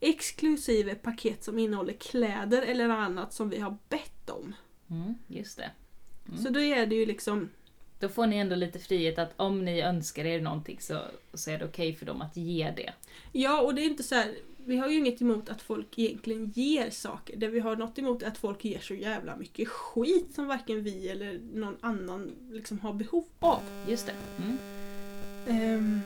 exklusive 0.00 0.94
paket 0.94 1.44
som 1.44 1.58
innehåller 1.58 1.92
kläder 1.92 2.62
eller 2.62 2.88
annat 2.88 3.32
som 3.32 3.50
vi 3.50 3.58
har 3.58 3.78
bett 3.88 4.30
om. 4.30 4.54
Mm, 4.90 5.14
just 5.26 5.56
det. 5.56 5.70
Mm. 6.28 6.38
Så 6.38 6.50
då 6.50 6.60
är 6.60 6.86
det 6.86 6.94
ju 6.94 7.06
liksom 7.06 7.48
Då 8.00 8.08
får 8.08 8.26
ni 8.26 8.36
ändå 8.36 8.56
lite 8.56 8.78
frihet 8.78 9.18
att 9.18 9.32
om 9.36 9.64
ni 9.64 9.80
önskar 9.80 10.24
er 10.24 10.40
någonting 10.40 10.80
så, 10.80 11.00
så 11.34 11.50
är 11.50 11.58
det 11.58 11.64
okej 11.64 11.94
för 11.94 12.06
dem 12.06 12.22
att 12.22 12.36
ge 12.36 12.72
det. 12.76 12.92
Ja, 13.32 13.60
och 13.60 13.74
det 13.74 13.82
är 13.82 13.86
inte 13.86 14.02
så 14.02 14.14
här. 14.14 14.34
Vi 14.66 14.76
har 14.76 14.88
ju 14.88 14.98
inget 14.98 15.20
emot 15.22 15.48
att 15.48 15.62
folk 15.62 15.98
egentligen 15.98 16.52
ger 16.54 16.90
saker. 16.90 17.36
Det 17.36 17.48
vi 17.48 17.60
har 17.60 17.76
något 17.76 17.98
emot 17.98 18.22
är 18.22 18.26
att 18.26 18.38
folk 18.38 18.64
ger 18.64 18.80
så 18.80 18.94
jävla 18.94 19.36
mycket 19.36 19.68
skit 19.68 20.34
som 20.34 20.46
varken 20.46 20.82
vi 20.82 21.08
eller 21.08 21.40
någon 21.54 21.76
annan 21.80 22.32
liksom 22.50 22.78
har 22.78 22.92
behov 22.92 23.24
av. 23.40 23.60
Just 23.88 24.06
det. 24.06 24.14
Mm. 24.44 24.58
Ehm, 25.48 26.00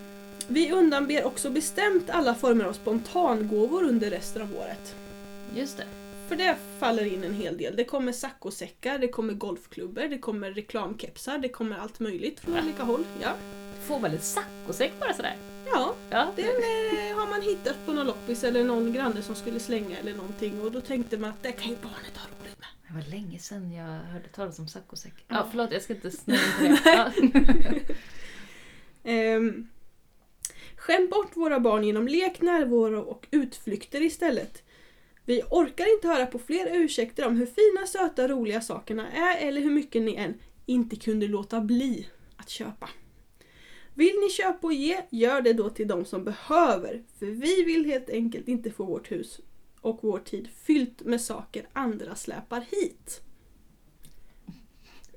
vi 0.48 0.72
undanber 0.72 1.24
också 1.24 1.50
bestämt 1.50 2.10
alla 2.10 2.34
former 2.34 2.64
av 2.64 2.72
spontangåvor 2.72 3.82
under 3.84 4.10
resten 4.10 4.42
av 4.42 4.56
året. 4.56 4.94
Just 5.56 5.76
det. 5.76 5.86
För 6.28 6.36
det 6.36 6.56
faller 6.78 7.04
in 7.14 7.24
en 7.24 7.34
hel 7.34 7.56
del. 7.56 7.76
Det 7.76 7.84
kommer 7.84 8.12
saccosäckar, 8.12 8.98
det 8.98 9.08
kommer 9.08 9.32
golfklubbor, 9.32 10.02
det 10.02 10.18
kommer 10.18 10.50
reklamkepsar, 10.50 11.38
det 11.38 11.48
kommer 11.48 11.78
allt 11.78 12.00
möjligt 12.00 12.40
från 12.40 12.54
Ja. 12.54 12.62
olika 12.62 12.82
håll. 12.82 13.04
Ja, 13.22 13.32
Får 13.80 14.00
väl 14.00 14.12
en 14.12 14.20
saccosäck 14.20 14.92
bara 15.00 15.14
sådär? 15.14 15.36
ja 15.72 15.94
Ja, 16.10 16.32
den 16.36 16.44
eh, 16.44 17.18
har 17.18 17.30
man 17.30 17.42
hittat 17.42 17.86
på 17.86 17.92
någon 17.92 18.06
loppis 18.06 18.44
eller 18.44 18.64
någon 18.64 18.92
granne 18.92 19.22
som 19.22 19.34
skulle 19.34 19.60
slänga 19.60 19.98
eller 19.98 20.14
någonting 20.14 20.60
och 20.60 20.72
då 20.72 20.80
tänkte 20.80 21.18
man 21.18 21.30
att 21.30 21.42
det 21.42 21.52
kan 21.52 21.70
ju 21.70 21.76
barnet 21.76 22.16
ha 22.16 22.26
roligt 22.26 22.58
med. 22.58 22.68
Det 22.88 22.94
var 22.94 23.10
länge 23.10 23.38
sedan 23.38 23.72
jag 23.72 23.84
hörde 23.84 24.28
talas 24.28 24.58
om 24.58 24.68
saccosäck. 24.68 25.14
Ja. 25.28 25.36
Ja, 25.36 25.46
förlåt, 25.50 25.72
jag 25.72 25.82
ska 25.82 25.94
inte 25.94 26.10
snöa 26.10 26.38
in 26.64 26.76
på 27.32 27.42
det. 27.52 27.94
Ehm, 29.04 29.68
skäm 30.76 31.08
bort 31.10 31.36
våra 31.36 31.60
barn 31.60 31.84
genom 31.84 32.08
lek, 32.08 32.40
närvaro 32.40 33.00
och 33.00 33.26
utflykter 33.30 34.02
istället. 34.02 34.62
Vi 35.24 35.42
orkar 35.50 35.94
inte 35.94 36.08
höra 36.08 36.26
på 36.26 36.38
fler 36.38 36.76
ursäkter 36.76 37.26
om 37.26 37.36
hur 37.36 37.46
fina, 37.46 37.86
söta, 37.86 38.28
roliga 38.28 38.60
sakerna 38.60 39.12
är 39.12 39.48
eller 39.48 39.60
hur 39.60 39.70
mycket 39.70 40.02
ni 40.02 40.14
än 40.14 40.34
inte 40.66 40.96
kunde 40.96 41.26
låta 41.26 41.60
bli 41.60 42.08
att 42.36 42.50
köpa. 42.50 42.88
Vill 43.94 44.16
ni 44.20 44.30
köpa 44.30 44.66
och 44.66 44.72
ge, 44.72 45.00
gör 45.10 45.40
det 45.40 45.52
då 45.52 45.70
till 45.70 45.88
de 45.88 46.04
som 46.04 46.24
behöver. 46.24 47.02
För 47.18 47.26
vi 47.26 47.64
vill 47.64 47.84
helt 47.84 48.10
enkelt 48.10 48.48
inte 48.48 48.70
få 48.70 48.84
vårt 48.84 49.12
hus 49.12 49.40
och 49.80 49.98
vår 50.02 50.18
tid 50.18 50.48
fyllt 50.64 51.00
med 51.00 51.20
saker 51.20 51.68
andra 51.72 52.14
släpar 52.14 52.64
hit. 52.70 53.20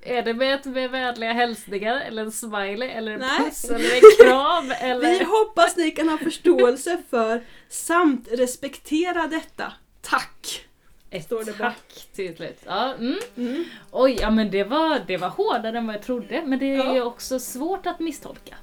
Är 0.05 0.23
det 0.23 0.33
med, 0.33 0.65
med 0.65 0.91
vänliga 0.91 1.33
hälsningar, 1.33 1.95
eller 1.95 2.25
en 2.25 2.31
smiley, 2.31 2.89
eller 2.89 3.11
en 3.11 3.19
Nej. 3.19 3.39
puss, 3.39 3.63
eller 3.63 3.95
en 3.95 4.25
kram? 4.25 4.71
Eller... 4.79 5.19
Vi 5.19 5.23
hoppas 5.23 5.77
ni 5.77 5.91
kan 5.91 6.09
ha 6.09 6.17
förståelse 6.17 7.01
för 7.09 7.43
samt 7.69 8.27
respektera 8.31 9.27
detta. 9.27 9.73
Tack! 10.01 10.67
Ett 11.13 11.23
står 11.25 11.43
det 11.43 11.53
tack 11.53 12.07
slut. 12.13 12.41
Ja, 12.65 12.93
mm. 12.93 13.17
Mm. 13.37 13.63
Oj, 13.91 14.17
ja 14.21 14.29
men 14.31 14.51
det 14.51 14.63
var, 14.63 14.99
det 15.07 15.17
var 15.17 15.29
hårdare 15.29 15.77
än 15.77 15.87
vad 15.87 15.95
jag 15.95 16.03
trodde. 16.03 16.43
Men 16.45 16.59
det 16.59 16.65
är 16.65 16.77
Ja. 16.77 16.93
ju 16.95 17.01
också 17.01 17.39
svårt 17.39 17.85
att 17.85 17.99
misstolka. 17.99 18.55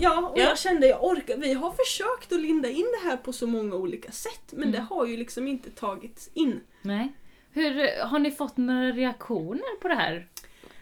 Ja, 0.00 0.28
och 0.28 0.38
Ja. 0.38 0.42
jag 0.44 0.58
kände 0.58 0.86
jag 0.86 1.04
orkar. 1.04 1.36
Vi 1.36 1.52
har 1.54 1.70
försökt 1.70 2.32
att 2.32 2.40
linda 2.40 2.68
in 2.68 2.86
det 3.02 3.08
här 3.08 3.16
på 3.16 3.32
så 3.32 3.46
många 3.46 3.74
olika 3.76 4.12
sätt 4.12 4.42
men 4.52 4.62
Mm. 4.62 4.72
det 4.72 4.80
har 4.94 5.06
ju 5.06 5.16
liksom 5.16 5.48
inte 5.48 5.70
tagits 5.70 6.30
in. 6.34 6.60
Nej. 6.82 7.12
Hur, 7.52 8.02
har 8.04 8.18
ni 8.18 8.30
fått 8.30 8.56
några 8.56 8.92
reaktioner 8.92 9.80
på 9.80 9.88
det 9.88 9.94
här? 9.94 10.28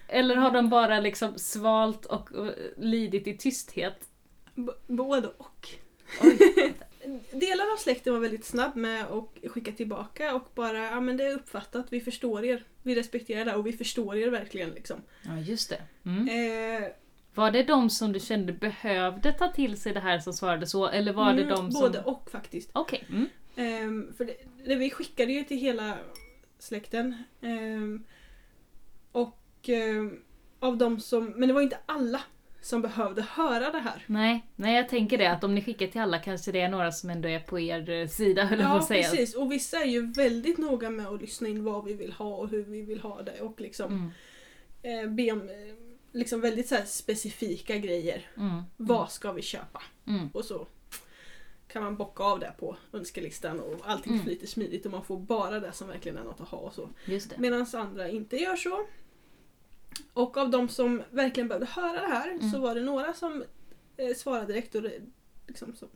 Eller 0.09 0.37
har 0.37 0.51
de 0.51 0.69
bara 0.69 1.01
liksom 1.01 1.39
svalt 1.39 2.07
och 2.07 2.29
lidit 2.77 3.27
i 3.27 3.37
tysthet? 3.37 4.09
B- 4.55 4.73
både 4.87 5.29
och. 5.29 5.69
delar 7.31 7.73
av 7.73 7.77
släkten 7.77 8.13
var 8.13 8.21
väldigt 8.21 8.45
snabb 8.45 8.77
med 8.77 9.05
att 9.05 9.51
skicka 9.51 9.73
tillbaka 9.73 10.35
och 10.35 10.49
bara 10.55 10.79
ja 10.79 11.01
men 11.01 11.17
det 11.17 11.25
är 11.25 11.35
uppfattat, 11.35 11.87
vi 11.91 12.01
förstår 12.01 12.45
er. 12.45 12.65
Vi 12.83 12.95
respekterar 12.95 13.45
det 13.45 13.55
och 13.55 13.67
vi 13.67 13.73
förstår 13.73 14.17
er 14.17 14.29
verkligen 14.29 14.71
liksom. 14.71 15.03
Ja, 15.23 15.39
just 15.39 15.71
det. 15.71 15.83
Mm. 16.05 16.29
Eh, 16.29 16.89
Var 17.35 17.51
det 17.51 17.63
de 17.63 17.91
som 17.91 18.13
du 18.13 18.21
kände 18.21 18.53
behövde 18.53 19.33
ta 19.33 19.49
till 19.53 19.81
sig 19.81 19.93
det 19.95 20.01
här 20.01 20.19
som 20.19 20.33
svarade 20.33 20.67
så? 20.67 20.89
Eller 20.89 21.13
var 21.13 21.33
det 21.33 21.43
mm, 21.43 21.55
de 21.55 21.73
som... 21.73 21.81
Både 21.81 22.03
och 22.03 22.31
faktiskt. 22.31 22.71
Okej. 22.73 23.05
Mm. 23.09 23.29
Ehm, 23.57 24.13
för 24.17 24.25
det, 24.25 24.37
det, 24.65 24.75
vi 24.75 24.91
skickade 24.91 25.33
ju 25.33 25.45
till 25.45 25.59
hela 25.59 25.99
släkten. 26.59 27.15
Ehm, 27.41 28.05
och 29.13 29.69
ehm, 29.69 30.21
av 30.61 30.77
de 30.77 31.01
som, 31.01 31.25
men 31.25 31.49
det 31.49 31.55
var 31.55 31.63
inte 31.63 31.79
alla 31.87 32.21
som 32.65 32.83
behövde 32.83 33.23
höra 33.23 33.71
det 33.73 33.79
här. 33.79 34.05
Nej, 34.07 34.47
nej, 34.57 34.77
jag 34.77 34.89
tänker 34.89 35.19
det 35.19 35.27
att 35.31 35.45
om 35.45 35.55
ni 35.55 35.63
skickar 35.65 35.87
till 35.87 36.01
alla 36.01 36.19
kanske 36.19 36.53
det 36.53 36.61
är 36.61 36.69
några 36.69 36.93
som 36.93 37.11
ändå 37.11 37.29
är 37.29 37.41
på 37.41 37.61
er 37.61 37.91
eh, 37.91 38.09
sida 38.09 38.45
höll 38.45 38.59
jag 38.61 38.69
på 38.69 38.75
Ja 38.75 38.79
att 38.79 38.87
säga. 38.87 39.11
precis, 39.11 39.35
och 39.35 39.53
vissa 39.53 39.81
är 39.81 39.85
ju 39.87 40.13
väldigt 40.13 40.59
noga 40.59 40.91
med 40.91 41.07
att 41.07 41.21
lyssna 41.21 41.49
in 41.49 41.65
vad 41.65 41.85
vi 41.85 41.95
vill 41.95 42.13
ha 42.13 42.35
och 42.37 42.49
hur 42.49 42.63
vi 42.65 42.83
vill 42.83 43.01
ha 43.01 43.23
det 43.23 43.41
och 43.41 43.61
liksom 43.61 44.11
Mm. 44.83 45.05
eh, 45.09 45.11
be 45.15 45.33
om 45.33 45.41
eh, 45.41 45.75
liksom 46.13 46.41
väldigt 46.41 46.69
så 46.69 46.77
specifika 46.87 47.77
grejer. 47.79 48.27
Mm. 48.37 48.63
Vad 48.77 49.11
ska 49.13 49.33
vi 49.33 49.43
köpa? 49.43 49.83
Mm. 50.07 50.29
Och 50.33 50.45
så 50.45 50.67
kan 51.69 51.83
man 51.83 51.97
bocka 51.97 52.23
av 52.25 52.41
det 52.41 52.53
på 52.59 52.77
önskelistan 52.93 53.61
och 53.61 53.81
allting 53.85 54.13
Mm. 54.13 54.25
flyter 54.25 54.47
smidigt 54.47 54.87
och 54.87 54.93
man 54.93 55.05
får 55.05 55.19
bara 55.19 55.61
det 55.61 55.73
som 55.73 55.89
verkligen 55.89 56.19
är 56.19 56.25
något 56.25 56.41
att 56.41 56.49
ha 56.49 56.59
och 56.59 56.73
så. 56.75 56.89
Medan 57.37 57.67
andra 57.75 58.09
inte 58.09 58.37
gör 58.37 58.57
så. 58.57 58.87
Och 60.13 60.37
av 60.37 60.51
de 60.51 60.69
som 60.69 61.03
verkligen 61.11 61.49
behövde 61.49 61.67
höra 61.67 62.01
det 62.01 62.07
här 62.07 62.31
Mm. 62.31 62.51
så 62.51 62.59
var 62.61 62.75
det 62.75 62.81
några 62.81 63.13
som 63.13 63.45
eh, 63.97 64.15
svarade 64.17 64.47
direkt 64.47 64.75
och 64.75 64.83
liksom 65.47 65.77
så. 65.77 65.87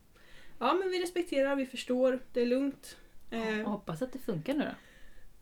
Ja 0.58 0.74
men 0.74 0.90
vi 0.90 1.02
respekterar, 1.02 1.56
vi 1.56 1.66
förstår, 1.66 2.20
det 2.32 2.40
är 2.40 2.46
lugnt. 2.46 2.96
Eh, 3.30 3.58
Jag 3.58 3.64
hoppas 3.66 4.02
att 4.02 4.12
det 4.12 4.18
funkar 4.18 4.54
nu 4.54 4.64
då. 4.64 4.74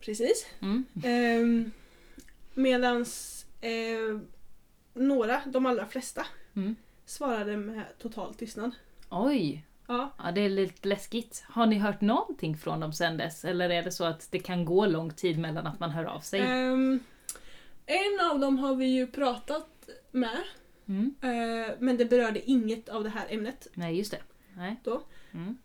Precis. 0.00 0.46
Mm. 0.60 0.84
Eh, 1.04 1.70
medans 2.54 3.46
eh, 3.60 4.20
några, 4.94 5.40
de 5.46 5.66
allra 5.66 5.86
flesta, 5.86 6.26
Mm. 6.56 6.76
svarade 7.06 7.56
med 7.56 7.82
total 7.98 8.34
tystnad. 8.34 8.70
Oj! 9.10 9.64
Ja, 9.88 10.10
Ja, 10.18 10.32
det 10.32 10.40
är 10.40 10.48
lite 10.48 10.88
läskigt. 10.88 11.44
Har 11.48 11.66
ni 11.66 11.78
hört 11.78 12.00
någonting 12.00 12.56
från 12.56 12.80
dem 12.80 12.92
sen 12.92 13.16
dess? 13.16 13.44
Eller 13.44 13.70
är 13.70 13.82
det 13.82 13.90
så 13.92 14.04
att 14.04 14.28
det 14.30 14.38
kan 14.38 14.64
gå 14.64 14.86
lång 14.86 15.10
tid 15.10 15.38
mellan 15.38 15.66
att 15.66 15.80
man 15.80 15.90
hör 15.90 16.04
av 16.04 16.20
sig? 16.20 16.40
Ehm, 16.40 17.00
en 17.86 18.20
av 18.32 18.40
dem 18.40 18.58
har 18.58 18.74
vi 18.74 18.86
ju 18.86 19.06
pratat 19.06 19.88
med, 20.10 20.42
Mm. 20.88 21.14
eh, 21.20 21.74
men 21.78 21.96
det 21.96 22.04
berörde 22.04 22.50
inget 22.50 22.88
av 22.88 23.04
det 23.04 23.10
här 23.10 23.26
ämnet. 23.30 23.66
Nej, 23.74 23.96
just 23.98 24.10
det. 24.10 24.20
Nej. 24.56 24.76
Då. 24.84 25.02
Mm. 25.32 25.56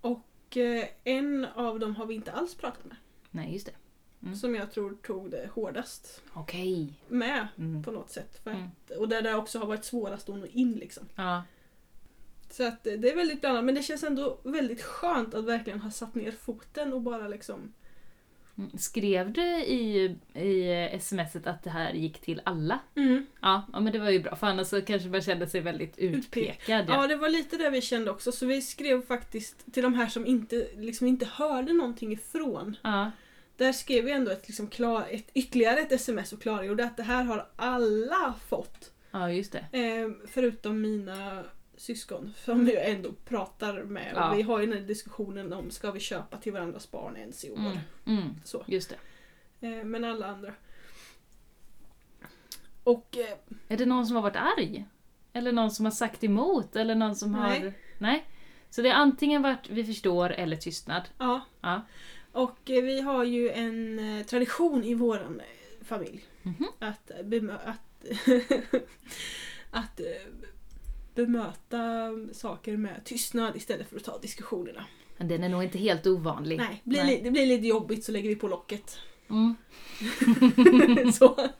Och 0.00 0.56
eh, 0.56 0.86
en 1.04 1.44
av 1.54 1.78
dem 1.78 1.96
har 1.96 2.06
vi 2.06 2.14
inte 2.14 2.32
alls 2.32 2.54
pratat 2.54 2.84
med. 2.84 2.96
Nej, 3.30 3.52
just 3.52 3.66
det. 3.66 3.72
Mm. 4.22 4.36
Som 4.36 4.54
jag 4.54 4.72
tror 4.72 4.94
tog 5.02 5.30
det 5.30 5.48
hårdast 5.54 6.22
Okej. 6.34 6.92
med 7.08 7.48
Mm. 7.58 7.82
på 7.82 7.90
något 7.90 8.10
sätt. 8.10 8.40
För 8.44 8.50
Mm. 8.50 8.62
att, 8.64 8.90
och 8.96 9.08
där 9.08 9.22
det 9.22 9.34
också 9.34 9.58
har 9.58 9.66
varit 9.66 9.84
svårast 9.84 10.28
att 10.28 10.36
nå 10.36 10.46
in 10.46 10.72
liksom. 10.72 11.04
Ja. 11.14 11.42
Så 12.50 12.66
att 12.68 12.86
eh, 12.86 12.92
det 12.94 13.10
är 13.10 13.16
väldigt 13.16 13.40
blandat 13.40 13.64
men 13.64 13.74
det 13.74 13.82
känns 13.82 14.02
ändå 14.02 14.38
väldigt 14.42 14.82
skönt 14.82 15.34
att 15.34 15.44
verkligen 15.44 15.80
ha 15.80 15.90
satt 15.90 16.14
ner 16.14 16.32
foten 16.32 16.92
och 16.92 17.00
bara 17.02 17.28
liksom. 17.28 17.72
Skrev 18.78 19.32
du 19.32 19.42
i, 19.64 20.16
i 20.34 20.98
smset 21.00 21.46
att 21.46 21.62
det 21.62 21.70
här 21.70 21.92
gick 21.92 22.20
till 22.20 22.40
alla? 22.44 22.78
mm. 22.94 23.26
Ja, 23.40 23.62
ja 23.72 23.80
men 23.80 23.92
det 23.92 23.98
var 23.98 24.10
ju 24.10 24.20
bra 24.22 24.36
för 24.36 24.46
annars 24.46 24.66
så 24.66 24.82
kanske 24.82 25.08
man 25.08 25.22
kände 25.22 25.46
sig 25.46 25.60
väldigt 25.60 25.98
utpekad. 25.98 26.84
Ja 26.88 27.06
det 27.06 27.16
var 27.16 27.28
lite 27.28 27.56
det 27.56 27.70
vi 27.70 27.80
kände 27.80 28.10
också 28.10 28.32
så 28.32 28.46
vi 28.46 28.62
skrev 28.62 29.06
faktiskt 29.06 29.72
till 29.72 29.82
de 29.82 29.94
här 29.94 30.06
som 30.06 30.26
inte, 30.26 30.68
liksom 30.76 31.06
inte 31.06 31.26
hörde 31.26 31.72
någonting 31.72 32.12
ifrån. 32.12 32.76
ja. 32.82 33.10
Där 33.56 33.72
skrev 33.72 34.04
vi 34.04 34.12
ändå 34.12 34.30
ett, 34.30 34.48
liksom 34.48 34.66
klar, 34.66 35.06
ett, 35.10 35.30
ytterligare 35.34 35.80
ett 35.80 35.92
sms 35.92 36.32
och 36.32 36.42
klargjorde 36.42 36.84
att 36.84 36.96
det 36.96 37.02
här 37.02 37.24
har 37.24 37.48
alla 37.56 38.34
fått. 38.48 38.92
ja 39.10 39.30
just 39.30 39.52
det. 39.52 39.78
Eh, 39.78 40.10
förutom 40.28 40.80
mina 40.80 41.44
syskon 41.82 42.32
som 42.44 42.68
jag 42.68 42.90
ändå 42.90 43.12
pratar 43.12 43.82
med. 43.82 44.12
Ja. 44.16 44.34
Vi 44.36 44.42
har 44.42 44.60
ju 44.60 44.66
den 44.66 44.78
här 44.78 44.86
diskussionen 44.86 45.52
om 45.52 45.70
ska 45.70 45.90
vi 45.90 46.00
köpa 46.00 46.36
till 46.36 46.52
varandras 46.52 46.90
barn 46.90 47.16
ens 47.16 47.44
i 47.44 47.50
år. 47.50 47.58
Mm. 47.58 47.78
Mm. 48.06 48.28
Så. 48.44 48.64
Just 48.66 48.90
det. 49.60 49.66
Eh, 49.66 49.84
men 49.84 50.04
alla 50.04 50.26
andra. 50.26 50.54
Och 52.84 53.16
eh, 53.18 53.38
Är 53.68 53.76
det 53.76 53.86
någon 53.86 54.06
som 54.06 54.16
har 54.16 54.22
varit 54.22 54.36
arg? 54.58 54.84
Eller 55.32 55.52
någon 55.52 55.70
som 55.70 55.84
har 55.84 55.92
sagt 55.92 56.24
emot? 56.24 56.76
Eller 56.76 56.94
någon 56.94 57.16
som 57.16 57.32
Nej. 57.32 57.60
har... 57.60 57.72
Nej. 57.98 58.24
Så 58.70 58.82
det 58.82 58.88
har 58.88 58.96
antingen 58.96 59.42
varit 59.42 59.70
vi 59.70 59.84
förstår 59.84 60.30
eller 60.32 60.56
tystnad. 60.56 61.02
ja. 61.18 61.40
Ja. 61.60 61.82
Och 62.32 62.70
eh, 62.70 62.82
vi 62.82 63.00
har 63.00 63.24
ju 63.24 63.50
en 63.50 64.00
tradition 64.24 64.84
i 64.84 64.94
våran 64.94 65.40
familj. 65.84 66.24
Att, 66.78 67.10
eh, 67.10 67.16
bemö- 67.16 67.58
att, 67.64 68.04
att 69.70 70.00
eh, 70.00 70.06
bemöta 71.14 72.10
saker 72.32 72.76
med 72.76 73.00
tystnad 73.04 73.56
istället 73.56 73.88
för 73.88 73.96
att 73.96 74.04
ta 74.04 74.18
diskussionerna. 74.18 74.84
Men 75.16 75.28
den 75.28 75.42
är 75.44 75.48
nog 75.48 75.62
inte 75.62 75.78
helt 75.78 76.06
ovanlig. 76.06 76.58
Nej, 76.58 76.80
blir 76.84 77.04
Nej. 77.04 77.16
Li- 77.16 77.20
det 77.24 77.30
blir 77.30 77.46
lite 77.46 77.66
jobbigt 77.66 78.04
så 78.04 78.12
lägger 78.12 78.28
vi 78.28 78.36
på 78.36 78.48
locket. 78.48 78.98
Mm. 79.30 79.54
så, 81.12 81.50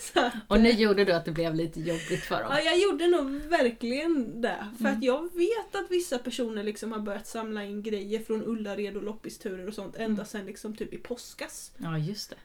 så 0.00 0.20
att, 0.20 0.32
Och 0.48 0.60
nu 0.60 0.70
gjorde 0.70 1.04
du 1.04 1.12
att 1.12 1.24
det 1.24 1.30
blev 1.32 1.54
lite 1.54 1.80
jobbigt 1.80 2.20
för 2.24 2.42
dem. 2.42 2.46
Ja, 2.50 2.60
jag 2.60 2.78
gjorde 2.78 3.06
nog 3.08 3.30
verkligen 3.30 4.40
det. 4.40 4.66
För 4.78 4.84
Mm. 4.84 4.98
att 4.98 5.04
jag 5.04 5.22
vet 5.34 5.74
att 5.74 5.90
vissa 5.90 6.18
personer 6.18 6.64
liksom 6.64 6.92
har 6.92 6.98
börjat 7.00 7.26
samla 7.26 7.64
in 7.64 7.82
grejer 7.82 8.20
från 8.20 8.44
Ullared 8.44 8.96
och 8.96 9.02
loppisturer 9.02 9.68
och 9.68 9.74
sånt 9.74 9.96
ända 9.96 10.04
Mm. 10.22 10.26
sedan 10.26 10.46
liksom 10.46 10.76
typ 10.76 10.92
i 10.94 10.98
påskas. 10.98 11.72
Ja, 11.76 11.98
just 11.98 12.30
det. 12.30 12.36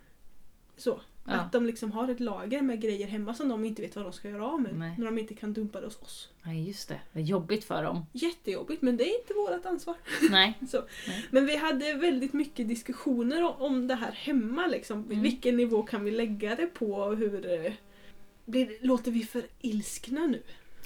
Så. 0.78 1.00
Ja. 1.28 1.34
Att 1.34 1.52
de 1.52 1.66
liksom 1.66 1.92
har 1.92 2.08
ett 2.10 2.20
lager 2.20 2.62
med 2.62 2.82
grejer 2.82 3.08
hemma 3.08 3.34
som 3.34 3.50
de 3.50 3.66
inte 3.66 3.82
vet 3.82 3.96
vad 3.96 4.06
de 4.06 4.14
ska 4.14 4.30
göra 4.30 4.48
av 4.48 4.62
med. 4.62 4.76
Nej. 4.76 4.96
När 4.98 5.06
de 5.06 5.18
inte 5.18 5.34
kan 5.34 5.54
dumpa 5.54 5.80
det 5.80 5.88
hos 5.88 6.02
oss. 6.02 6.30
Nej, 6.44 6.68
just 6.68 6.90
det. 6.90 7.00
Det 7.14 7.20
är 7.20 7.24
jobbigt 7.24 7.64
för 7.64 7.84
dem. 7.84 8.06
Jättejobbigt 8.12 8.82
men 8.82 8.98
det 8.98 9.04
är 9.04 9.20
inte 9.20 9.34
vårt 9.34 9.66
ansvar. 9.66 9.96
Nej. 10.30 10.58
Nej. 11.08 11.26
Men 11.32 11.46
vi 11.46 11.56
hade 11.56 11.94
väldigt 11.94 12.34
mycket 12.34 12.68
diskussioner 12.68 13.62
om- 13.62 13.88
det 13.88 13.96
här 13.96 14.12
hemma. 14.12 14.68
Liksom. 14.68 15.04
Mm. 15.04 15.22
Vilken 15.22 15.58
nivå 15.58 15.84
kan 15.84 16.04
vi 16.04 16.12
lägga 16.12 16.56
det 16.56 16.68
på? 16.68 17.06
Hur, 17.06 17.66
eh, 17.66 17.74
blir, 18.46 18.78
låter 18.82 19.12
vi 19.12 19.24
för 19.24 19.44
ilskna 19.62 20.28
nu? 20.28 20.42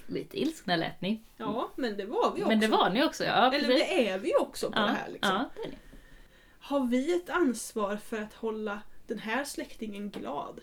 Lite 0.08 0.42
ilskna 0.42 0.76
lät 0.76 1.02
ni. 1.02 1.22
Ja, 1.38 1.72
men 1.76 1.98
det 1.98 2.06
var 2.06 2.36
vi 2.36 2.42
också. 2.42 2.48
Men 2.48 2.60
det 2.60 2.68
var 2.68 2.90
ni 2.90 3.04
också, 3.04 3.24
ja. 3.24 3.54
Eller 3.54 3.68
precis. 3.68 3.88
det 3.88 4.10
är 4.10 4.20
vi 4.20 4.34
också 4.40 4.72
på 4.72 4.78
ja, 4.80 4.82
det 4.82 4.92
här. 4.92 5.10
Liksom. 5.12 5.32
Ja, 5.32 5.50
det 5.56 5.62
är 5.62 5.72
ni. 5.72 5.78
Har 6.60 6.88
vi 6.88 7.16
ett 7.16 7.30
ansvar 7.30 7.98
för 7.98 8.18
att 8.22 8.34
hålla 8.34 8.82
den 9.10 9.20
här 9.20 9.44
släktingen 9.44 10.10
glad? 10.10 10.62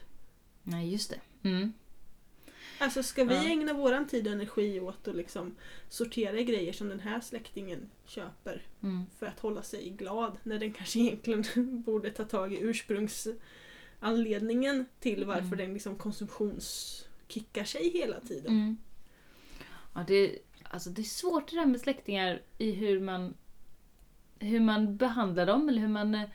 Nej, 0.63 0.93
just 0.93 1.11
det. 1.11 1.49
Mm. 1.49 1.73
Alltså 2.79 3.03
ska 3.03 3.25
vi 3.25 3.35
Ja. 3.35 3.45
ägna 3.45 3.73
våran 3.73 4.07
tid 4.07 4.27
och 4.27 4.33
energi 4.33 4.81
åt 4.81 5.09
att 5.09 5.17
liksom 5.17 5.57
sortera 5.89 6.41
grejer 6.43 6.73
som 6.73 6.89
den 6.89 7.01
här 7.01 7.21
släktingen 7.21 7.91
köper 8.07 8.63
Mm. 8.83 9.07
för 9.19 9.27
att 9.27 9.41
hålla 9.41 9.63
sig 9.63 9.91
glad 9.91 10.37
när 10.43 10.59
den 10.59 10.73
kanske 10.73 10.99
egentligen 10.99 11.45
borde 11.87 12.11
ta 12.11 12.25
tag 12.25 12.55
i 12.55 12.59
ursprungsanledningen 14.01 14.87
till 15.01 15.25
varför 15.25 15.47
Mm. 15.47 15.59
den 15.59 15.73
liksom 15.75 15.97
konsumtionskickar 15.97 17.65
sig 17.65 17.91
hela 17.91 18.21
tiden. 18.21 18.53
Mm. 18.53 18.77
Ja, 19.95 20.05
det, 20.07 20.39
alltså 20.63 20.91
det 20.91 21.03
är 21.03 21.05
svårt 21.05 21.51
det 21.51 21.57
där 21.57 21.67
med 21.67 21.81
släktingar 21.81 22.43
i 22.59 22.71
hur 22.73 23.01
man, 23.01 23.35
hur 24.39 24.61
man 24.61 24.97
behandlar 24.97 25.47
dem 25.47 25.69
eller 25.69 25.81
hur 25.81 25.89
man 25.89 26.15
eh, 26.15 26.29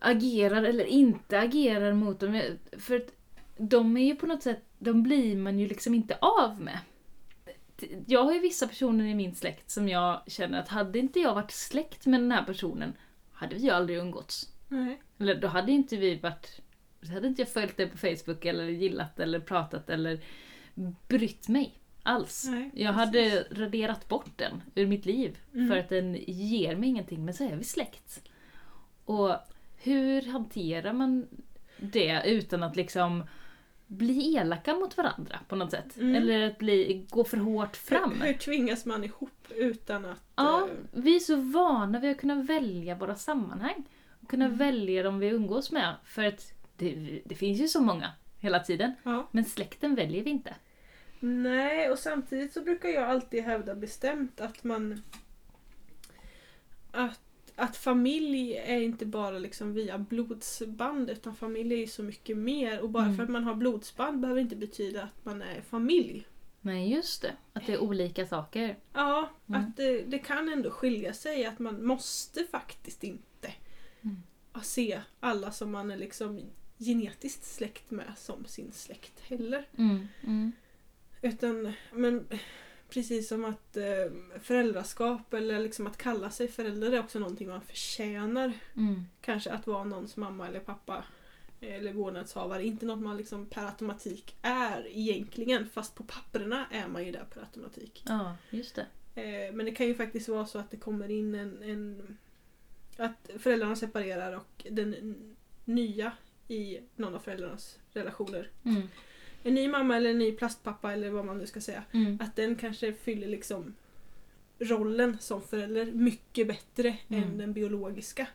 agerar 0.00 0.62
eller 0.62 0.84
inte 0.84 1.40
agerar 1.40 1.92
mot 1.92 2.20
dem. 2.20 2.42
För 2.78 2.96
att 2.96 3.12
de 3.56 3.96
är 3.96 4.04
ju 4.04 4.16
på 4.16 4.26
något 4.26 4.42
sätt, 4.42 4.62
de 4.78 5.02
blir 5.02 5.36
man 5.36 5.58
ju 5.58 5.68
liksom 5.68 5.94
inte 5.94 6.18
av 6.20 6.60
med. 6.60 6.78
Jag 8.06 8.24
har 8.24 8.32
ju 8.32 8.40
vissa 8.40 8.68
personer 8.68 9.04
i 9.04 9.14
min 9.14 9.34
släkt 9.34 9.70
som 9.70 9.88
jag 9.88 10.22
känner 10.26 10.60
att 10.60 10.68
hade 10.68 10.98
inte 10.98 11.20
jag 11.20 11.34
varit 11.34 11.50
släkt 11.50 12.06
med 12.06 12.20
den 12.20 12.32
här 12.32 12.44
personen 12.44 12.92
hade 13.32 13.54
vi 13.54 13.62
ju 13.62 13.70
aldrig 13.70 13.98
umgåtts. 13.98 14.52
Nej. 14.68 15.02
Eller 15.18 15.34
då 15.34 15.48
hade 15.48 15.72
inte 15.72 15.96
vi 15.96 16.16
varit... 16.16 16.60
Då 17.00 17.12
hade 17.12 17.28
inte 17.28 17.42
jag 17.42 17.48
följt 17.48 17.76
det 17.76 17.86
på 17.86 17.98
Facebook 17.98 18.44
eller 18.44 18.64
gillat 18.64 19.20
eller 19.20 19.40
pratat 19.40 19.90
eller 19.90 20.20
brytt 21.08 21.48
mig 21.48 21.78
alls. 22.02 22.46
Nej, 22.48 22.70
jag 22.74 22.92
hade 22.92 23.46
raderat 23.50 24.08
bort 24.08 24.30
den 24.38 24.62
ur 24.74 24.86
mitt 24.86 25.06
liv 25.06 25.38
Mm. 25.54 25.68
för 25.68 25.76
att 25.76 25.88
den 25.88 26.14
ger 26.26 26.76
mig 26.76 26.88
ingenting. 26.88 27.24
Men 27.24 27.34
så 27.34 27.44
är 27.44 27.56
vi 27.56 27.64
släkt. 27.64 28.22
Och 29.04 29.36
hur 29.82 30.22
hanterar 30.22 30.92
man 30.92 31.26
det 31.76 32.22
utan 32.26 32.62
att 32.62 32.76
liksom 32.76 33.24
bli 33.86 34.36
elaka 34.36 34.74
mot 34.74 34.96
varandra 34.96 35.38
på 35.48 35.56
något 35.56 35.70
sätt? 35.70 35.96
Mm. 35.96 36.14
Eller 36.14 36.46
att 36.46 36.58
bli, 36.58 37.06
gå 37.10 37.24
för 37.24 37.36
hårt 37.36 37.76
fram? 37.76 38.12
Hur, 38.20 38.26
hur 38.26 38.34
tvingas 38.34 38.86
man 38.86 39.04
ihop 39.04 39.48
utan 39.56 40.04
att... 40.04 40.22
Ja, 40.36 40.60
eh, 40.68 40.74
vi 40.92 41.16
är 41.16 41.20
så 41.20 41.36
vana 41.36 41.98
vid 42.00 42.10
att 42.10 42.18
kunna 42.18 42.42
välja 42.42 42.94
våra 42.94 43.14
sammanhang. 43.16 43.84
Och 44.22 44.28
kunna 44.30 44.44
Mm. 44.44 44.56
välja 44.56 45.02
dem 45.02 45.18
vi 45.18 45.26
umgås 45.28 45.72
med. 45.72 45.94
För 46.04 46.24
att 46.24 46.52
det, 46.76 47.20
det 47.24 47.34
finns 47.34 47.60
ju 47.60 47.68
så 47.68 47.80
många 47.80 48.10
hela 48.38 48.60
tiden. 48.60 48.92
ja. 49.02 49.28
Men 49.30 49.44
släkten 49.44 49.94
väljer 49.94 50.24
vi 50.24 50.30
inte. 50.30 50.54
Nej, 51.20 51.90
och 51.90 51.98
samtidigt 51.98 52.52
så 52.52 52.60
brukar 52.62 52.88
jag 52.88 53.10
alltid 53.10 53.44
hävda 53.44 53.74
bestämt 53.74 54.40
att 54.40 54.64
man 54.64 55.02
att, 56.92 57.20
att 57.60 57.76
familj 57.76 58.56
är 58.56 58.80
inte 58.80 59.06
bara 59.06 59.38
liksom 59.38 59.74
via 59.74 59.98
blodsband 59.98 61.10
utan 61.10 61.34
familj 61.36 61.74
är 61.74 61.78
ju 61.78 61.86
så 61.86 62.02
mycket 62.02 62.36
mer 62.36 62.80
och 62.80 62.90
bara 62.90 63.04
Mm. 63.04 63.16
för 63.16 63.22
att 63.22 63.30
man 63.30 63.44
har 63.44 63.54
blodsband 63.54 64.20
behöver 64.20 64.40
inte 64.40 64.56
betyda 64.56 65.02
att 65.02 65.24
man 65.24 65.42
är 65.42 65.60
familj. 65.62 66.26
Nej, 66.60 66.92
just 66.92 67.22
det. 67.22 67.32
Att 67.52 67.66
det 67.66 67.72
är 67.72 67.78
olika 67.82 68.26
saker. 68.26 68.76
Ja, 68.92 69.30
Mm. 69.48 69.60
att 69.60 69.76
det, 69.76 70.02
det 70.02 70.18
kan 70.18 70.48
ändå 70.48 70.70
skilja 70.70 71.12
sig 71.12 71.44
att 71.46 71.58
man 71.58 71.86
måste 71.86 72.44
faktiskt 72.50 73.04
inte 73.04 73.52
Mm. 74.02 74.16
se 74.62 75.00
alla 75.20 75.52
som 75.52 75.70
man 75.70 75.90
är 75.90 75.96
liksom 75.96 76.40
genetiskt 76.78 77.44
släkt 77.44 77.90
med 77.90 78.12
som 78.16 78.44
sin 78.44 78.72
släkt 78.72 79.20
heller. 79.20 79.68
Mm. 79.78 80.08
Mm. 80.26 80.52
Utan, 81.22 81.72
men 81.92 82.26
precis 82.90 83.28
som 83.28 83.44
att 83.44 83.76
eh, 83.76 84.12
föräldraskap 84.42 85.34
eller 85.34 85.60
liksom 85.60 85.86
att 85.86 85.96
kalla 85.96 86.30
sig 86.30 86.48
förälder 86.48 86.92
är 86.92 87.00
också 87.00 87.18
någonting 87.18 87.48
man 87.48 87.60
förtjänar. 87.60 88.52
Mm. 88.76 89.04
Kanske 89.20 89.52
att 89.52 89.66
vara 89.66 89.84
någons 89.84 90.16
mamma 90.16 90.48
eller 90.48 90.60
pappa 90.60 91.04
eller 91.60 91.92
vårdnadshavare. 91.92 92.64
Inte 92.64 92.86
något 92.86 93.00
man 93.00 93.16
liksom 93.16 93.46
per 93.46 93.66
automatik 93.66 94.36
är 94.42 94.88
egentligen 94.88 95.68
fast 95.68 95.94
på 95.94 96.02
papperna 96.02 96.66
är 96.70 96.88
man 96.88 97.04
ju 97.04 97.12
där 97.12 97.24
per 97.34 97.40
automatik. 97.40 98.04
Ja, 98.06 98.36
just 98.50 98.74
det. 98.74 98.86
Eh, 99.22 99.54
men 99.54 99.66
det 99.66 99.72
kan 99.72 99.86
ju 99.86 99.94
faktiskt 99.94 100.28
vara 100.28 100.46
så 100.46 100.58
att 100.58 100.70
det 100.70 100.76
kommer 100.76 101.10
in 101.10 101.34
en, 101.34 101.62
en 101.62 102.16
att 102.96 103.30
föräldrarna 103.38 103.76
separerar 103.76 104.36
och 104.36 104.66
den 104.70 105.14
nya 105.64 106.12
i 106.48 106.80
någon 106.96 107.14
av 107.14 107.18
föräldrarnas 107.18 107.78
relationer 107.92 108.50
Mm. 108.64 108.82
En 109.42 109.54
ny 109.54 109.68
mamma 109.68 109.96
eller 109.96 110.10
en 110.10 110.18
ny 110.18 110.32
plastpappa 110.32 110.92
eller 110.92 111.10
vad 111.10 111.24
man 111.24 111.38
nu 111.38 111.46
ska 111.46 111.60
säga. 111.60 111.82
Mm. 111.92 112.18
Att 112.22 112.36
den 112.36 112.56
kanske 112.56 112.92
fyller 112.92 113.28
liksom 113.28 113.74
rollen 114.58 115.16
som 115.20 115.42
förälder 115.42 115.92
mycket 115.92 116.46
bättre 116.48 116.96
Mm. 117.08 117.22
än 117.22 117.38
den 117.38 117.52
biologiska. 117.52 118.26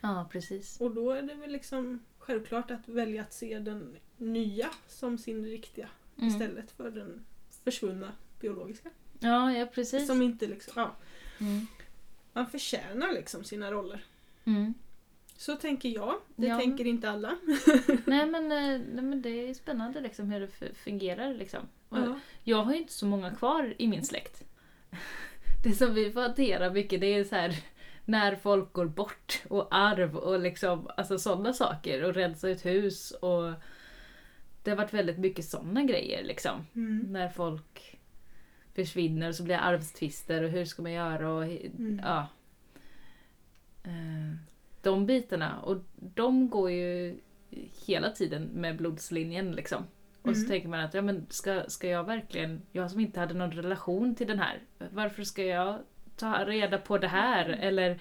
Ja, 0.00 0.28
precis. 0.32 0.80
Och 0.80 0.90
då 0.94 1.10
är 1.10 1.22
det 1.22 1.34
väl 1.34 1.50
liksom 1.52 2.00
självklart 2.18 2.70
att 2.70 2.88
välja 2.88 3.22
att 3.22 3.32
se 3.32 3.58
den 3.58 3.96
nya 4.16 4.70
som 4.88 5.18
sin 5.18 5.44
riktiga 5.46 5.88
Mm. 6.16 6.28
istället 6.28 6.70
för 6.70 6.90
den 6.90 7.24
försvunna 7.64 8.12
biologiska. 8.40 8.90
Ja, 9.20 9.52
ja 9.52 9.66
precis. 9.66 10.06
Som 10.06 10.22
inte 10.22 10.46
liksom, 10.46 10.72
ja, 10.76 10.96
Mm. 11.40 11.66
man 12.32 12.46
förtjänar 12.46 13.12
liksom 13.12 13.44
sina 13.44 13.72
roller. 13.72 14.04
Så 15.42 15.56
tänker 15.56 15.88
jag. 15.88 16.14
Det 16.36 16.46
Ja. 16.46 16.58
tänker 16.58 16.86
inte 16.86 17.10
alla. 17.10 17.36
Nej, 18.06 18.26
men, 18.26 18.52
eh, 18.52 18.80
nej 18.94 19.04
men 19.04 19.22
det 19.22 19.48
är 19.48 19.54
spännande 19.54 20.00
liksom 20.00 20.30
hur 20.30 20.40
det 20.40 20.74
fungerar. 20.74 21.34
Liksom. 21.34 21.60
Ja. 21.90 22.18
Jag 22.44 22.62
har 22.62 22.72
ju 22.72 22.78
inte 22.78 22.92
så 22.92 23.06
många 23.06 23.30
kvar 23.34 23.74
i 23.78 23.88
min 23.88 24.04
släkt. 24.04 24.44
Det 25.64 25.72
som 25.72 25.94
vi 25.94 26.12
får 26.12 26.20
hantera 26.20 26.70
mycket 26.70 27.00
det 27.00 27.06
är 27.06 27.24
så 27.24 27.34
här 27.34 27.56
när 28.04 28.36
folk 28.36 28.72
går 28.72 28.86
bort 28.86 29.42
och 29.48 29.68
arv 29.70 30.16
och 30.16 30.40
liksom 30.40 30.90
alltså 30.96 31.18
sådana 31.18 31.52
saker 31.52 32.04
och 32.04 32.14
rensa 32.14 32.48
ut 32.48 32.64
hus 32.66 33.10
och 33.10 33.52
det 34.62 34.70
har 34.70 34.76
varit 34.76 34.94
väldigt 34.94 35.18
mycket 35.18 35.44
sådana 35.44 35.82
grejer 35.84 36.24
liksom. 36.24 36.66
Mm. 36.74 36.98
När 37.12 37.28
folk 37.28 37.98
försvinner 38.74 39.28
och 39.28 39.34
så 39.34 39.42
blir 39.42 39.54
det 39.54 39.60
arvstvister 39.60 40.42
och 40.42 40.50
hur 40.50 40.64
ska 40.64 40.82
man 40.82 40.92
göra 40.92 41.30
och 41.32 41.42
Mm. 41.44 42.00
ja. 42.04 42.26
De 44.82 45.06
bitarna 45.06 45.60
och 45.60 45.76
de 46.14 46.48
går 46.50 46.70
ju 46.70 47.16
hela 47.86 48.10
tiden 48.10 48.42
med 48.54 48.76
blodslinjen 48.76 49.52
liksom. 49.52 49.84
Och 50.22 50.30
så 50.36 50.40
Mm. 50.40 50.48
tänker 50.50 50.68
man 50.68 50.80
att 50.80 50.94
ja, 50.94 51.02
men 51.02 51.26
ska, 51.30 51.62
ska 51.68 51.88
jag 51.88 52.04
verkligen, 52.04 52.62
jag 52.72 52.90
som 52.90 53.00
inte 53.00 53.20
hade 53.20 53.34
någon 53.34 53.52
relation 53.52 54.14
till 54.14 54.26
den 54.26 54.38
här, 54.38 54.58
varför 54.90 55.22
ska 55.24 55.44
jag 55.44 55.78
ta 56.16 56.44
reda 56.44 56.78
på 56.78 56.98
det 56.98 57.08
här? 57.08 57.48
Eller 57.48 57.98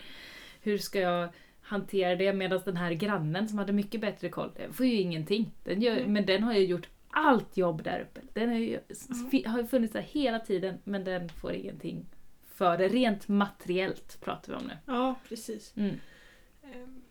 hur 0.61 0.77
ska 0.77 0.99
jag 0.99 1.29
hantera 1.61 2.15
det 2.15 2.33
medan 2.33 2.61
den 2.65 2.77
här 2.77 2.91
grannen 2.91 3.49
som 3.49 3.57
hade 3.57 3.73
mycket 3.73 4.01
bättre 4.01 4.29
koll, 4.29 4.51
den 4.57 4.73
får 4.73 4.85
ju 4.85 4.93
ingenting. 4.95 5.51
Den 5.63 5.81
gör, 5.81 5.95
Nej. 5.95 6.07
men 6.07 6.25
den 6.25 6.43
har 6.43 6.53
ju 6.53 6.65
gjort 6.65 6.89
allt 7.09 7.57
jobb 7.57 7.83
där 7.83 7.99
uppe. 8.01 8.21
Den 8.33 8.49
har 8.49 8.57
ju, 8.57 8.79
fi- 9.31 9.43
har 9.47 9.63
funnits 9.63 9.93
där 9.93 10.01
hela 10.01 10.39
tiden 10.39 10.77
men 10.83 11.03
den 11.03 11.29
får 11.29 11.53
ingenting 11.53 12.05
för 12.53 12.77
det. 12.77 12.87
Rent 12.87 13.27
materiellt 13.27 14.21
pratar 14.21 14.53
vi 14.53 14.59
om 14.59 14.67
nu. 14.67 14.73
ja, 14.85 15.15
precis. 15.29 15.73
Mm. 15.77 15.95
Ehm, 16.71 17.01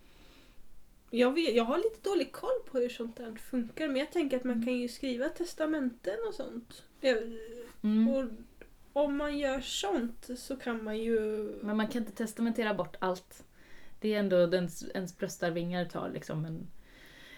Jag, 1.11 1.33
vet, 1.35 1.55
jag 1.55 1.65
har 1.65 1.77
lite 1.79 2.09
dålig 2.09 2.33
koll 2.33 2.61
på 2.71 2.79
hur 2.79 2.89
sånt 2.89 3.17
där 3.17 3.35
funkar 3.35 3.89
men 3.89 3.97
jag 3.97 4.13
tänker 4.13 4.37
att 4.37 4.45
man 4.45 4.65
kan 4.65 4.75
ju 4.79 4.89
skriva 4.89 5.29
testamenten 5.29 6.17
och 6.29 6.35
sånt. 6.35 6.83
Mm. 7.83 8.09
Och 8.09 8.25
om 8.93 9.17
man 9.17 9.39
gör 9.39 9.61
sånt 9.61 10.31
så 10.37 10.57
kan 10.57 10.85
man 10.85 10.99
ju... 10.99 11.19
Men 11.63 11.77
man 11.77 11.87
kan 11.89 12.03
inte 12.03 12.13
testamentera 12.17 12.75
bort 12.75 12.97
allt. 12.99 13.45
Det 14.01 14.15
är 14.15 14.19
ändå 14.19 14.47
den, 14.47 14.69
ens 14.95 15.19
bröstarvingar 15.19 15.85
tar 15.85 16.11
liksom 16.11 16.45
en, 16.45 16.67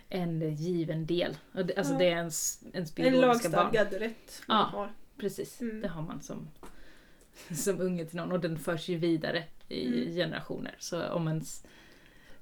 en 0.09 0.55
given 0.55 1.07
del. 1.07 1.37
Alltså 1.53 1.93
Ja. 1.93 1.99
det 1.99 2.05
är 2.05 2.17
ens, 2.17 2.63
ens 2.73 2.99
En 2.99 3.05
biologiska 3.05 3.49
barn. 3.49 3.65
lagstadgad 3.65 4.01
rätt 4.01 4.43
man 4.49 4.59
Ja. 4.59 4.65
har. 4.79 4.93
Precis, 5.17 5.61
Mm. 5.61 5.81
det 5.81 5.89
har 5.89 6.03
man 6.03 6.23
som, 6.23 6.49
som 7.57 7.81
unge 7.81 8.05
till 8.07 8.17
någon 8.17 8.33
och 8.33 8.41
den 8.41 8.59
förs 8.59 8.89
ju 8.89 8.97
vidare 8.97 9.45
i 9.69 9.87
Mm. 9.87 10.15
generationer. 10.15 10.77
Så 10.79 11.09
om 11.09 11.29
ens 11.29 11.65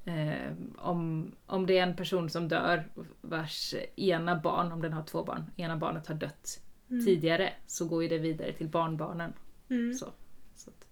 eh, 0.04 0.52
om, 0.78 1.32
om 1.46 1.66
det 1.66 1.78
är 1.78 1.82
en 1.82 1.96
person 1.96 2.30
som 2.30 2.48
dör 2.48 2.84
vars 3.20 3.74
ena 3.96 4.36
barn, 4.36 4.72
om 4.72 4.82
den 4.82 4.92
har 4.92 5.02
två 5.02 5.24
barn, 5.24 5.44
ena 5.56 5.76
barnet 5.76 6.06
har 6.06 6.14
dött 6.14 6.62
Mm. 6.90 7.04
tidigare 7.04 7.52
så 7.66 7.84
går 7.84 8.02
ju 8.02 8.08
det 8.08 8.18
vidare 8.18 8.52
till 8.52 8.68
barnbarnen. 8.68 9.32
Mm. 9.70 9.94
Så, 9.94 10.12
så 10.56 10.70
att, 10.70 10.86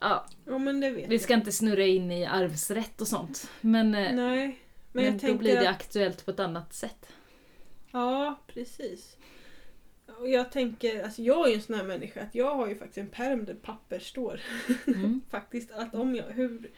ja, 0.00 0.26
Ja 0.44 0.58
vi 0.58 1.06
jag. 1.10 1.20
ska 1.20 1.34
inte 1.34 1.52
snurra 1.52 1.84
in 1.84 2.10
i 2.10 2.26
arvsrätt 2.26 3.00
och 3.00 3.08
sånt. 3.08 3.50
Men, 3.60 3.94
eh, 3.94 4.14
Nej. 4.14 4.60
Men, 4.92 5.04
men, 5.04 5.04
jag 5.04 5.32
då 5.32 5.38
blir 5.38 5.54
det 5.54 5.68
att... 5.70 5.76
aktuellt 5.76 6.24
på 6.24 6.30
ett 6.30 6.40
annat 6.40 6.72
sätt. 6.74 7.06
Ja, 7.92 8.40
precis. 8.46 9.16
Och 10.18 10.28
jag 10.28 10.52
tänker, 10.52 11.04
alltså 11.04 11.22
jag 11.22 11.46
är 11.46 11.50
ju 11.50 11.54
en 11.54 11.62
sån 11.62 11.74
här 11.76 11.84
människa 11.84 12.22
att 12.22 12.34
jag 12.34 12.54
har 12.54 12.68
ju 12.68 12.74
faktiskt 12.74 12.98
en 12.98 13.08
pärm 13.08 13.44
där 13.44 13.54
papper 13.54 13.98
står. 13.98 14.40
Mm. 14.86 15.20
faktiskt 15.30 15.70
att 15.70 15.94
om 15.94 16.14
jag, 16.14 16.24
hur, 16.24 16.70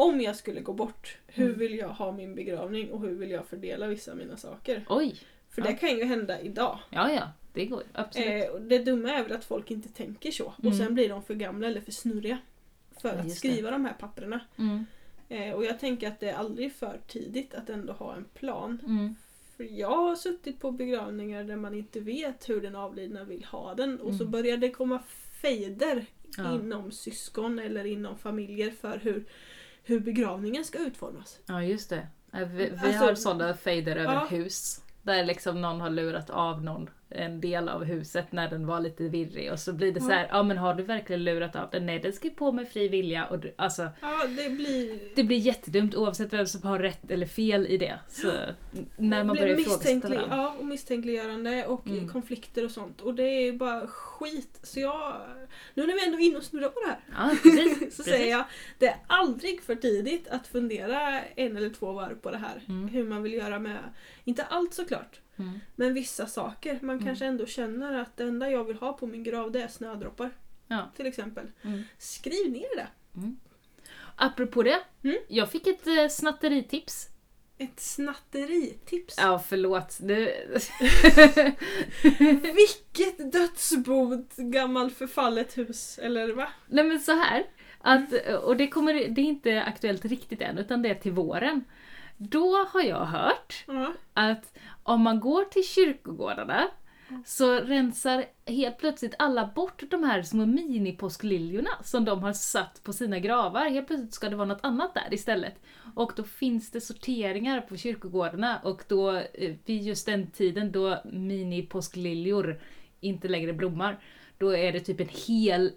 om 0.00 0.20
jag 0.20 0.36
skulle 0.36 0.60
gå 0.60 0.72
bort, 0.72 1.16
hur 1.26 1.46
Mm. 1.46 1.58
vill 1.58 1.74
jag 1.78 1.88
ha 1.88 2.12
min 2.12 2.34
begravning 2.34 2.90
och 2.90 3.00
hur 3.00 3.14
vill 3.14 3.30
jag 3.30 3.46
fördela 3.46 3.86
vissa 3.86 4.10
av 4.10 4.16
mina 4.16 4.36
saker? 4.36 4.84
Oj! 4.88 5.16
För 5.50 5.62
Ja. 5.62 5.66
det 5.68 5.74
kan 5.74 5.90
ju 5.98 6.04
hända 6.04 6.40
idag. 6.40 6.78
Ja, 6.90 7.12
ja, 7.12 7.32
det 7.52 7.66
går. 7.66 7.82
Absolut. 7.92 8.28
Eh, 8.48 8.54
det 8.60 8.78
dumma 8.78 9.10
är 9.10 9.22
väl 9.22 9.32
att 9.32 9.44
folk 9.44 9.70
inte 9.70 9.88
tänker 9.88 10.30
så. 10.30 10.44
Och 10.56 10.64
Mm. 10.64 10.78
sen 10.78 10.94
blir 10.94 11.08
de 11.08 11.22
för 11.22 11.34
gamla 11.34 11.66
eller 11.66 11.80
för 11.80 11.92
snurriga. 11.92 12.38
För 13.00 13.08
Ja, 13.08 13.20
att 13.20 13.30
skriva 13.32 13.70
de 13.70 13.84
här 13.84 13.92
papperna. 14.00 14.40
Mm. 14.58 14.86
Eh, 15.28 15.54
och 15.54 15.64
jag 15.64 15.80
tänker 15.80 16.08
att 16.08 16.20
det 16.20 16.30
är 16.30 16.34
aldrig 16.34 16.72
för 16.72 17.00
tidigt 17.06 17.54
att 17.54 17.70
ändå 17.70 17.92
ha 17.92 18.14
en 18.16 18.24
plan. 18.24 18.78
Mm. 18.86 19.14
För 19.56 19.64
jag 19.78 19.96
har 19.96 20.16
suttit 20.16 20.60
på 20.60 20.70
begravningar 20.70 21.44
där 21.44 21.56
man 21.56 21.74
inte 21.74 22.00
vet 22.00 22.48
hur 22.48 22.60
den 22.60 22.76
avlidna 22.76 23.24
vill 23.24 23.44
ha 23.44 23.74
den 23.74 24.00
och 24.00 24.14
så 24.14 24.20
Mm. 24.22 24.30
börjar 24.30 24.56
det 24.56 24.70
komma 24.70 25.02
fejder 25.42 26.06
Ja. 26.36 26.54
inom 26.54 26.90
syskon 26.92 27.58
eller 27.58 27.84
inom 27.84 28.18
familjer 28.18 28.70
för 28.70 28.98
hur, 28.98 29.24
hur 29.82 30.00
begravningen 30.00 30.64
ska 30.64 30.78
utformas. 30.78 31.38
ja, 31.46 31.62
just 31.62 31.90
det. 31.90 32.06
Eh, 32.32 32.40
Vi, 32.48 32.64
vi 32.64 32.70
Alltså- 32.72 32.88
har 33.04 33.14
sådana 33.14 33.54
fejder 33.54 33.96
över 33.96 34.14
Ja. 34.14 34.26
hus. 34.30 34.82
Där 35.02 35.24
liksom 35.24 35.60
någon 35.60 35.80
har 35.80 35.90
lurat 35.90 36.30
av 36.30 36.64
någon 36.64 36.90
en 37.10 37.40
del 37.40 37.68
av 37.68 37.84
huset 37.84 38.32
när 38.32 38.50
den 38.50 38.66
var 38.66 38.80
lite 38.80 39.08
virrig 39.08 39.52
och 39.52 39.58
så 39.60 39.72
blir 39.72 39.92
det 39.92 40.00
så 40.00 40.10
här, 40.10 40.28
ja 40.30 40.42
men 40.42 40.58
har 40.58 40.74
du 40.74 40.82
verkligen 40.82 41.24
lurat 41.24 41.56
av 41.56 41.70
den? 41.70 41.86
Nej, 41.86 41.98
den 41.98 42.12
ju 42.22 42.30
på 42.30 42.52
med 42.52 42.68
fri 42.68 42.88
vilja. 42.88 43.24
Och 43.26 43.38
du, 43.38 43.54
alltså, 43.56 43.88
Ja, 44.00 44.26
det 44.26 44.50
blir... 44.50 44.98
det 45.14 45.24
blir 45.24 45.38
jättedumt 45.38 45.94
oavsett 45.94 46.32
vem 46.32 46.46
som 46.46 46.62
har 46.62 46.78
rätt 46.78 47.10
eller 47.10 47.26
fel 47.26 47.66
i 47.66 47.76
det. 47.76 47.98
Så, 48.08 48.32
när 48.96 49.24
man 49.24 49.36
börjar 49.36 49.58
ifrågasätta 49.58 50.08
varandra. 50.08 50.36
Ja, 50.36 50.54
och 50.58 50.64
misstänkliggörande 50.66 51.66
och 51.66 51.86
Mm. 51.86 52.08
konflikter 52.08 52.64
och 52.64 52.70
sånt. 52.70 53.00
Och 53.00 53.14
det 53.14 53.22
är 53.22 53.40
ju 53.40 53.52
bara 53.52 53.86
skit. 53.86 54.60
Så 54.62 54.80
jag... 54.80 55.16
Nu 55.74 55.86
när 55.86 55.94
vi 55.94 56.04
ändå 56.06 56.18
är 56.18 56.22
inne 56.24 56.36
och 56.36 56.42
snurrar 56.44 56.68
på 56.68 56.80
det 56.80 56.86
här. 56.86 57.00
Ja, 57.28 57.36
precis. 57.42 57.78
så 57.78 57.86
precis. 57.86 58.04
säger 58.04 58.30
jag, 58.30 58.44
det 58.78 58.86
är 58.86 58.96
aldrig 59.06 59.62
för 59.62 59.74
tidigt 59.74 60.28
att 60.28 60.46
fundera 60.46 61.20
en 61.22 61.56
eller 61.56 61.70
två 61.70 61.92
varv 61.92 62.14
på 62.14 62.30
det 62.30 62.38
här. 62.38 62.62
Mm. 62.68 62.88
Hur 62.88 63.04
man 63.04 63.22
vill 63.22 63.32
göra 63.34 63.58
med, 63.58 63.78
inte 64.24 64.44
allt 64.44 64.74
såklart, 64.74 65.20
Mm. 65.40 65.60
men 65.76 65.94
vissa 65.94 66.26
saker. 66.26 66.78
Man 66.82 66.94
Mm. 66.96 67.06
kanske 67.06 67.26
ändå 67.26 67.46
känner 67.46 67.98
att 67.98 68.16
det 68.16 68.24
enda 68.24 68.50
jag 68.50 68.64
vill 68.64 68.76
ha 68.76 68.92
på 68.92 69.06
min 69.06 69.22
grav 69.24 69.52
det 69.52 69.62
är 69.62 69.68
snödroppar. 69.68 70.30
Ja. 70.68 70.90
Till 70.96 71.06
exempel. 71.06 71.46
Mm. 71.62 71.82
Skriv 71.98 72.50
ner 72.50 72.76
det. 72.76 72.86
Apropå 74.16 74.62
det, 74.62 74.80
Mm. 75.04 75.16
jag 75.28 75.50
fick 75.50 75.66
ett 75.66 75.86
eh, 75.86 76.08
snatteritips. 76.08 77.08
Ett 77.58 77.80
snatteritips. 77.80 79.14
Ja, 79.18 79.38
förlåt. 79.48 79.98
Det... 80.00 80.34
Vilket 82.54 83.32
dödsbot, 83.32 84.36
gammal 84.36 84.90
förfallet 84.90 85.58
hus, 85.58 85.98
eller 86.02 86.32
va? 86.32 86.48
Nej 86.68 86.84
men 86.84 87.00
så 87.00 87.12
här. 87.12 87.44
Att, 87.82 88.12
och 88.42 88.56
det, 88.56 88.68
kommer, 88.68 88.94
det 88.94 89.20
är 89.20 89.24
inte 89.24 89.62
aktuellt 89.62 90.04
riktigt 90.04 90.42
än, 90.42 90.58
utan 90.58 90.82
det 90.82 90.88
är 90.88 90.94
till 90.94 91.12
våren. 91.12 91.64
Då 92.22 92.56
har 92.72 92.80
jag 92.82 93.04
hört 93.04 93.64
Ja. 93.66 93.92
att 94.14 94.58
om 94.82 95.00
man 95.00 95.20
går 95.20 95.44
till 95.44 95.64
kyrkogårdarna 95.68 96.68
så 97.26 97.54
rensar 97.60 98.24
helt 98.46 98.78
plötsligt 98.78 99.14
alla 99.18 99.46
bort 99.46 99.82
de 99.90 100.04
här 100.04 100.22
små 100.22 100.46
minipåskliljorna 100.46 101.70
som 101.84 102.04
de 102.04 102.22
har 102.22 102.32
satt 102.32 102.80
på 102.84 102.92
sina 102.92 103.18
gravar. 103.18 103.64
Helt 103.70 103.86
plötsligt 103.86 104.14
ska 104.14 104.28
det 104.28 104.36
vara 104.36 104.48
något 104.48 104.64
annat 104.64 104.94
där 104.94 105.14
istället. 105.14 105.54
Och 105.94 106.12
då 106.16 106.22
finns 106.24 106.70
det 106.70 106.80
sorteringar 106.80 107.60
på 107.60 107.76
kyrkogårdarna 107.76 108.58
och 108.64 108.82
då 108.88 109.16
eh, 109.16 109.54
vid 109.64 109.82
just 109.82 110.06
den 110.06 110.30
tiden 110.30 110.72
då 110.72 111.02
minipåskliljor 111.12 112.60
inte 113.00 113.28
längre 113.28 113.52
blommar, 113.52 113.98
då 114.38 114.56
är 114.56 114.72
det 114.72 114.80
typ 114.80 115.00
en 115.00 115.08
hel 115.26 115.72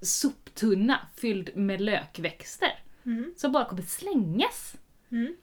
soptunna 0.00 1.00
fylld 1.16 1.56
med 1.56 1.80
lökväxter 1.80 2.78
Mm. 3.06 3.34
som 3.36 3.52
bara 3.52 3.64
kommer 3.64 3.82
slängas. 3.82 4.76
Mm. 5.10 5.36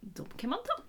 De 0.00 0.26
kan 0.36 0.50
man 0.50 0.58
ta. 0.66 0.82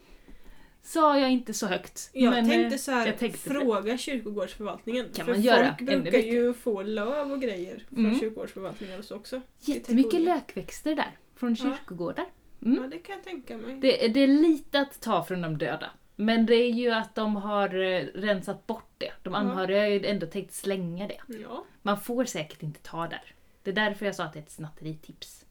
Sa 0.83 1.19
jag 1.19 1.31
inte 1.31 1.53
så 1.53 1.67
högt. 1.67 2.09
Jag 2.13 2.31
men, 2.31 2.49
tänkte 2.49 2.75
eh, 2.75 2.79
så 2.79 2.91
här, 2.91 3.07
jag 3.07 3.17
tänkte 3.17 3.49
det. 3.49 3.59
fråga 3.59 3.97
kyrkogårdsförvaltningen. 3.97 5.05
Kan 5.15 5.25
för 5.25 5.33
man 5.33 5.41
göra 5.41 5.75
folk 5.79 5.89
brukar 5.89 6.17
ju 6.19 6.53
få 6.53 6.81
löv 6.81 7.31
och 7.31 7.41
grejer 7.41 7.85
från 7.89 8.05
Mm. 8.05 8.19
kyrkogårdsförvaltningen 8.19 8.99
och 8.99 9.05
så 9.05 9.15
också. 9.15 9.41
Jättemycket 9.59 10.21
lökväxter 10.21 10.95
där, 10.95 11.17
från 11.35 11.55
kyrkogårdar. 11.55 12.25
Mm. 12.61 12.83
Ja, 12.83 12.89
det 12.89 12.97
kan 12.97 13.15
jag 13.15 13.23
tänka 13.23 13.57
mig. 13.57 13.75
Det, 13.75 14.07
det 14.07 14.19
är 14.19 14.27
lite 14.27 14.79
att 14.79 15.01
ta 15.01 15.23
från 15.23 15.41
de 15.41 15.57
döda. 15.57 15.89
Men 16.15 16.45
det 16.45 16.55
är 16.55 16.71
ju 16.71 16.91
att 16.91 17.15
de 17.15 17.35
har 17.35 17.75
eh, 17.75 18.05
rensat 18.15 18.67
bort 18.67 18.91
det. 18.97 19.11
De 19.23 19.35
anhöriga 19.35 19.79
har 19.81 19.87
ju 19.87 20.05
ändå 20.05 20.27
tänkt 20.27 20.53
slänga 20.53 21.07
det. 21.07 21.21
Ja. 21.43 21.65
Man 21.81 22.01
får 22.01 22.25
säkert 22.25 22.63
inte 22.63 22.79
ta 22.79 23.07
där. 23.07 23.33
Det 23.63 23.71
är 23.71 23.75
därför 23.75 24.05
jag 24.05 24.15
sa 24.15 24.23
att 24.23 24.33
det 24.33 24.39
är 24.39 24.43
ett 24.43 24.51
snatteritips. 24.51 25.45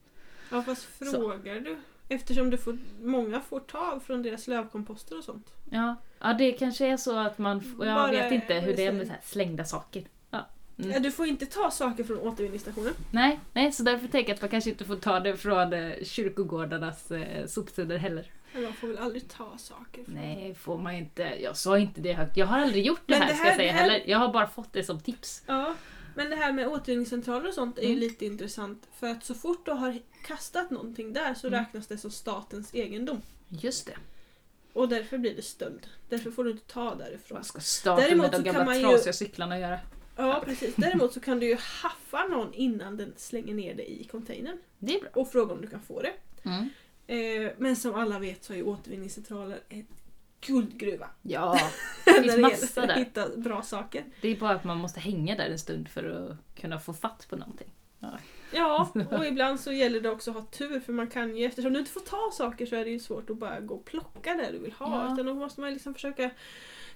ja, 0.51 0.61
fast 0.61 0.83
frågar 0.83 1.59
du? 1.59 1.77
Eftersom 2.15 2.49
du 2.49 2.57
får, 2.57 2.77
många 3.01 3.39
får 3.41 3.59
ta 3.59 3.99
från 4.05 4.23
deras 4.23 4.47
lövkomposter 4.47 5.17
och 5.17 5.23
sånt. 5.23 5.47
Ja, 5.69 5.95
ja 6.19 6.33
det 6.33 6.51
kanske 6.51 6.87
är 6.87 6.97
så 6.97 7.17
att 7.17 7.37
man... 7.37 7.75
Jag 7.79 7.95
Bara- 7.95 8.11
vet 8.11 8.31
inte 8.31 8.53
hur 8.53 8.75
det 8.75 8.85
är 8.85 8.91
med 8.91 9.07
så 9.07 9.11
här 9.13 9.21
slängda 9.23 9.65
saker. 9.65 10.03
Ja. 10.29 10.47
Mm. 10.79 10.91
Ja, 10.91 10.99
du 10.99 11.11
får 11.11 11.27
inte 11.27 11.45
ta 11.45 11.71
saker 11.71 12.03
från 12.03 12.19
återvinningsstationen. 12.19 12.93
Nej, 13.11 13.39
nej, 13.53 13.71
så 13.71 13.83
därför 13.83 14.07
tänker 14.07 14.29
jag 14.29 14.35
att 14.35 14.41
man 14.41 14.49
kanske 14.49 14.69
inte 14.69 14.85
får 14.85 14.95
ta 14.95 15.19
det 15.19 15.37
från 15.37 15.73
eh, 15.73 15.91
kyrkogårdarnas 16.03 17.11
eh, 17.11 17.45
soptunnor 17.47 17.95
heller. 17.97 18.31
Men 18.53 18.63
man 18.63 18.73
får 18.73 18.87
väl 18.87 18.97
aldrig 18.97 19.29
ta 19.29 19.57
saker 19.57 20.03
från... 20.03 20.15
Nej, 20.15 20.55
får 20.55 20.77
man 20.77 20.93
inte. 20.95 21.21
Jag 21.43 21.57
sa 21.57 21.77
inte 21.79 22.01
det 22.01 22.13
högt. 22.13 22.37
Jag 22.37 22.45
har 22.45 22.59
aldrig 22.59 22.85
gjort 22.85 23.01
det 23.05 23.15
här, 23.15 23.27
det 23.27 23.35
ska 23.35 23.43
jag 23.43 23.51
här- 23.51 23.57
säga 23.57 23.71
här- 23.71 23.81
heller. 23.81 24.03
Jag 24.05 24.17
har 24.17 24.33
bara 24.33 24.47
fått 24.47 24.73
det 24.73 24.83
som 24.83 24.99
tips. 24.99 25.43
Ja, 25.47 25.75
men 26.15 26.29
det 26.29 26.35
här 26.35 26.53
med 26.53 26.67
återvinningscentraler 26.67 27.47
och 27.47 27.53
sånt 27.53 27.77
är 27.77 27.81
ju 27.81 27.87
Mm. 27.87 27.99
lite 27.99 28.25
intressant. 28.25 28.87
För 28.99 29.07
att 29.07 29.23
så 29.23 29.33
fort 29.33 29.65
du 29.65 29.71
har 29.71 29.99
kastat 30.25 30.69
någonting 30.69 31.13
där 31.13 31.33
så 31.33 31.47
Mm. 31.47 31.59
räknas 31.59 31.87
det 31.87 31.97
som 31.97 32.11
statens 32.11 32.73
egendom. 32.73 33.21
Just 33.49 33.85
det. 33.85 33.97
Och 34.73 34.89
därför 34.89 35.17
blir 35.17 35.35
det 35.35 35.41
stöld. 35.41 35.87
Därför 36.09 36.31
får 36.31 36.43
du 36.43 36.51
inte 36.51 36.65
ta 36.73 36.95
därifrån. 36.95 37.35
Vad 37.37 37.45
ska 37.45 37.59
staten 37.59 38.03
Däremot 38.05 38.31
med 38.31 38.43
de 38.43 38.51
gamla 38.51 38.75
ju- 38.75 38.81
trasiga 38.83 39.13
cyklarna 39.13 39.59
göra? 39.59 39.79
Ja, 40.17 40.41
precis. 40.45 40.75
Däremot 40.75 41.13
så 41.13 41.19
kan 41.19 41.39
du 41.39 41.45
ju 41.47 41.55
haffa 41.59 42.23
någon 42.27 42.53
innan 42.53 42.97
den 42.97 43.13
slänger 43.17 43.53
ner 43.53 43.75
det 43.75 43.91
i 43.91 44.03
containern. 44.03 44.57
Det 44.79 44.95
är 44.95 45.01
bra. 45.01 45.09
Och 45.13 45.31
fråga 45.31 45.53
om 45.53 45.61
du 45.61 45.67
kan 45.67 45.81
få 45.81 46.01
det. 46.01 46.13
Mm. 46.43 46.69
Eh, 47.07 47.51
men 47.57 47.75
som 47.75 47.95
alla 47.95 48.19
vet 48.19 48.43
så 48.43 48.53
är 48.53 48.67
återvinningscentraler 48.67 49.59
en 49.69 49.87
guldgruva. 50.41 51.09
Ja, 51.21 51.59
det 52.05 52.13
finns 52.13 52.37
massa 52.37 52.85
där. 52.85 52.95
hitta 52.95 53.29
bra 53.37 53.61
saker. 53.61 54.05
Det 54.21 54.27
är 54.27 54.39
bara 54.39 54.51
att 54.51 54.63
man 54.63 54.77
måste 54.77 54.99
hänga 54.99 55.35
där 55.35 55.49
en 55.49 55.59
stund 55.59 55.89
för 55.89 56.03
att 56.03 56.61
kunna 56.61 56.79
få 56.79 56.93
fatt 56.93 57.27
på 57.29 57.35
någonting. 57.35 57.67
Ja, 58.53 58.91
och 59.11 59.25
ibland 59.25 59.59
så 59.59 59.71
gäller 59.71 60.01
det 60.01 60.09
också 60.09 60.31
att 60.31 60.37
ha 60.37 60.43
tur 60.43 60.79
för 60.79 60.93
man 60.93 61.07
kan 61.07 61.37
ju, 61.37 61.45
eftersom 61.45 61.73
du 61.73 61.79
inte 61.79 61.91
får 61.91 61.99
ta 61.99 62.31
saker 62.33 62.65
så 62.65 62.75
är 62.75 62.85
det 62.85 62.91
ju 62.91 62.99
svårt 62.99 63.29
att 63.29 63.37
bara 63.37 63.59
gå 63.59 63.75
och 63.75 63.85
plocka 63.85 64.33
det 64.33 64.51
du 64.51 64.59
vill 64.59 64.73
ha. 64.73 65.05
Ja. 65.05 65.13
Utan 65.13 65.25
då 65.25 65.33
måste 65.33 65.61
man 65.61 65.73
liksom 65.73 65.93
försöka 65.93 66.29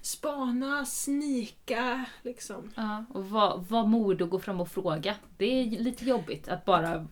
spana, 0.00 0.86
snika 0.86 2.04
liksom. 2.22 2.72
Ja, 2.74 3.04
och 3.14 3.30
vara 3.30 3.56
var 3.56 3.86
modig 3.86 4.22
och 4.22 4.30
gå 4.30 4.38
fram 4.38 4.60
och 4.60 4.68
fråga. 4.68 5.14
Det 5.36 5.46
är 5.46 5.64
lite 5.64 6.04
jobbigt 6.04 6.48
att 6.48 6.64
bara 6.64 7.06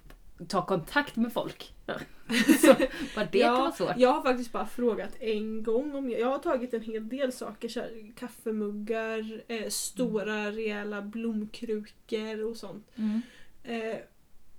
ta 0.48 0.66
kontakt 0.66 1.16
med 1.16 1.32
folk. 1.32 1.74
Så, 2.60 2.74
bara 3.14 3.28
det 3.32 3.40
kan 3.40 3.52
vara 3.52 3.72
svårt. 3.72 3.92
jag 3.96 4.12
har 4.12 4.22
faktiskt 4.22 4.52
bara 4.52 4.66
frågat 4.66 5.16
en 5.20 5.62
gång 5.62 5.94
om 5.94 6.10
jag, 6.10 6.20
jag 6.20 6.26
har 6.30 6.38
tagit 6.38 6.74
en 6.74 6.82
hel 6.82 7.08
del 7.08 7.32
saker. 7.32 7.68
Så 7.68 7.80
här, 7.80 8.12
kaffemuggar, 8.16 9.42
eh, 9.48 9.68
stora 9.68 10.50
rejäla 10.50 11.02
blomkrukor 11.02 12.44
och 12.44 12.56
sånt. 12.56 12.86
Mm. 12.96 13.20
Eh, 13.64 13.96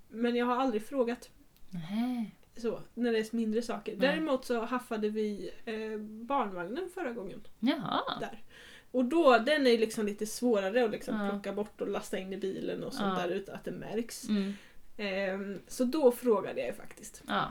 men 0.09 0.35
jag 0.35 0.45
har 0.45 0.55
aldrig 0.55 0.85
frågat 0.85 1.29
Nej. 1.69 2.35
så, 2.57 2.79
när 2.93 3.11
det 3.11 3.17
är 3.19 3.35
mindre 3.35 3.61
saker. 3.61 3.91
Nej. 3.97 4.01
Däremot 4.07 4.45
så 4.45 4.65
haffade 4.65 5.09
vi 5.09 5.51
eh, 5.65 5.99
barnvagnen 6.25 6.89
förra 6.93 7.11
gången. 7.11 7.47
Jaha. 7.59 8.01
där. 8.19 8.43
Och 8.91 9.05
då, 9.05 9.37
den 9.37 9.67
är 9.67 9.77
liksom 9.77 10.05
lite 10.05 10.25
svårare 10.25 10.85
att 10.85 10.91
liksom 10.91 11.21
Ja. 11.21 11.29
plocka 11.29 11.53
bort 11.53 11.81
och 11.81 11.87
lasta 11.87 12.17
in 12.19 12.33
i 12.33 12.37
bilen 12.37 12.83
och 12.83 12.93
sånt 12.93 13.19
Ja. 13.19 13.27
där 13.27 13.35
utan 13.35 13.55
att 13.55 13.63
det 13.63 13.71
märks. 13.71 14.29
Mm. 14.29 14.53
Ehm, 14.97 15.59
så 15.67 15.83
då 15.83 16.11
frågade 16.11 16.59
jag 16.59 16.67
ju 16.67 16.73
faktiskt. 16.73 17.23
Ja, 17.27 17.45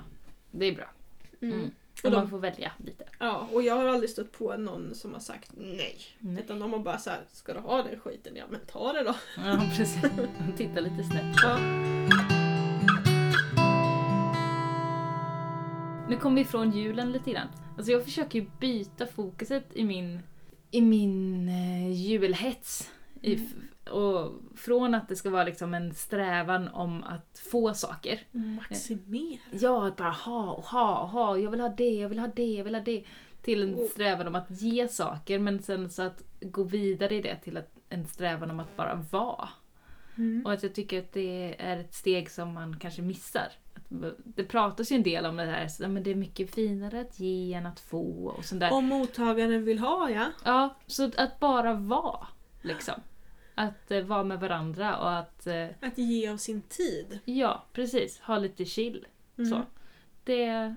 det 0.51 0.67
är 0.67 0.75
bra. 0.75 0.91
Mm. 1.41 1.55
Mm. 1.59 1.71
Och 1.99 2.05
Och 2.05 2.11
de- 2.11 2.17
man 2.17 2.31
får 2.31 2.39
välja 2.39 2.73
lite. 2.85 3.05
Ja, 3.19 3.49
och 3.53 3.63
jag 3.63 3.75
har 3.75 3.85
aldrig 3.87 4.11
stött 4.11 4.33
på 4.33 4.57
någon 4.57 4.95
som 4.95 5.13
har 5.13 5.21
sagt 5.21 5.51
nej. 5.57 5.97
Nej. 6.19 6.43
Utan 6.45 6.59
de 6.59 6.73
har 6.73 6.79
bara 6.79 6.99
så 6.99 7.11
här, 7.11 7.21
ska 7.33 7.53
du 7.55 7.61
ha 7.61 7.83
den 7.83 8.01
skiten? 8.01 8.37
Ja 8.37 8.45
men 8.51 8.61
ta 8.67 8.93
det 8.93 9.03
då. 9.05 9.15
Ja, 9.37 9.61
precis. 9.77 10.03
Titta 10.57 10.81
lite 10.81 11.05
snett. 11.05 11.37
Ja. 11.43 11.59
Nu 16.09 16.17
kommer 16.17 16.37
vi 16.37 16.41
ifrån 16.43 16.71
julen 16.73 17.13
lite 17.13 17.31
grann. 17.33 17.49
Alltså 17.77 17.93
jag 17.93 18.05
försöker 18.05 18.39
ju 18.39 18.47
byta 18.61 19.07
fokuset 19.07 19.65
i 19.75 19.85
min, 19.85 20.21
i 20.71 20.81
min 20.81 21.49
eh, 21.49 21.93
julhets. 21.93 22.91
I, 23.25 23.35
Mm. 23.35 23.97
och 23.99 24.33
från 24.57 24.95
att 24.95 25.09
det 25.09 25.17
ska 25.17 25.31
vara 25.31 25.45
liksom 25.45 25.75
en 25.75 25.95
strävan 25.95 26.69
om 26.69 27.03
att 27.05 27.39
få 27.51 27.75
saker. 27.75 28.21
Maximera. 28.31 29.41
Ja, 29.51 29.87
att 29.87 29.97
bara 29.97 30.11
ha 30.11 30.53
och 30.53 30.65
ha 30.65 30.99
och 30.99 31.09
ha. 31.09 31.39
Jag 31.39 31.51
vill 31.51 31.61
ha 31.61 31.69
det, 31.69 31.91
jag 31.91 32.09
vill 32.09 32.19
ha 32.19 32.27
det, 32.27 32.53
jag 32.55 32.65
vill 32.65 32.75
ha 32.75 32.83
det. 32.83 33.05
Till 33.43 33.63
en 33.63 33.89
strävan 33.89 34.27
om 34.29 34.35
att 34.35 34.51
ge 34.51 34.89
saker 34.89 35.39
men 35.39 35.63
sen 35.63 35.91
så 35.91 36.03
att 36.03 36.23
gå 36.41 36.63
vidare 36.63 37.15
i 37.15 37.23
det 37.23 37.37
till 37.37 37.57
att, 37.57 37.71
en 37.89 38.07
strävan 38.07 38.51
om 38.51 38.61
att 38.61 38.77
bara 38.77 38.95
vara. 39.11 39.49
Mm. 40.17 40.47
Och 40.47 40.53
att 40.53 40.63
jag 40.63 40.75
tycker 40.75 40.99
att 40.99 41.13
det 41.13 41.55
är 41.59 41.77
ett 41.79 41.95
steg 41.95 42.31
som 42.31 42.55
man 42.55 42.79
kanske 42.79 43.03
missar. 43.03 43.49
Det 44.25 44.45
pratas 44.45 44.93
ju 44.93 44.97
en 44.97 45.03
del 45.03 45.27
om 45.27 45.37
det 45.37 45.45
här, 45.45 45.69
så, 45.69 45.89
men 45.89 46.03
det 46.03 46.11
är 46.11 46.15
mycket 46.15 46.55
finare 46.55 47.01
att 47.01 47.21
ge 47.21 47.55
än 47.55 47.67
att 47.67 47.81
få 47.81 48.35
och 48.39 48.45
sånt 48.45 48.61
där. 48.61 48.73
Om 48.73 48.85
mottagaren 48.85 49.65
vill 49.65 49.79
ha 49.79 50.11
ja. 50.11 50.27
Ja, 50.45 50.77
så 50.87 51.11
att 51.17 51.41
bara 51.41 51.73
vara. 51.75 52.27
Liksom. 52.63 52.95
Att 53.55 53.91
eh, 53.91 54.05
vara 54.05 54.25
med 54.25 54.41
varandra 54.41 54.99
och 54.99 55.19
att, 55.19 55.47
eh, 55.47 55.67
Att 55.81 55.99
ge 55.99 56.29
av 56.29 56.37
sin 56.37 56.63
tid. 56.63 57.19
ja 57.25 57.65
precis, 57.73 58.19
ha 58.21 58.39
lite 58.39 58.65
chill. 58.65 59.07
Mm. 59.39 59.51
Så. 59.51 59.63
Det 60.25 60.75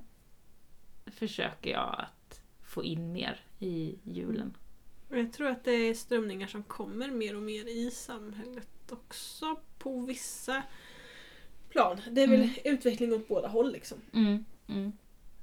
försöker 1.05 1.69
jag 1.71 1.95
att 1.99 2.41
få 2.65 2.83
in 2.83 3.11
mer 3.13 3.39
i 3.59 3.95
julen. 4.03 4.57
Jag 5.09 5.33
tror 5.33 5.47
att 5.49 5.63
det 5.63 5.71
är 5.71 5.93
strömningar 5.93 6.47
som 6.47 6.63
kommer 6.63 7.07
mer 7.11 7.35
och 7.35 7.41
mer 7.41 7.67
i 7.67 7.91
samhället 7.91 8.67
också 8.91 9.59
på 9.77 10.01
vissa 10.01 10.63
plan. 11.69 12.01
Det 12.11 12.23
är 12.23 12.27
väl 12.27 12.41
Mm. 12.41 12.55
utveckling 12.63 13.13
åt 13.13 13.27
båda 13.27 13.47
håll 13.47 13.71
liksom. 13.71 13.97
Mm, 14.13 14.45
mm, 14.67 14.91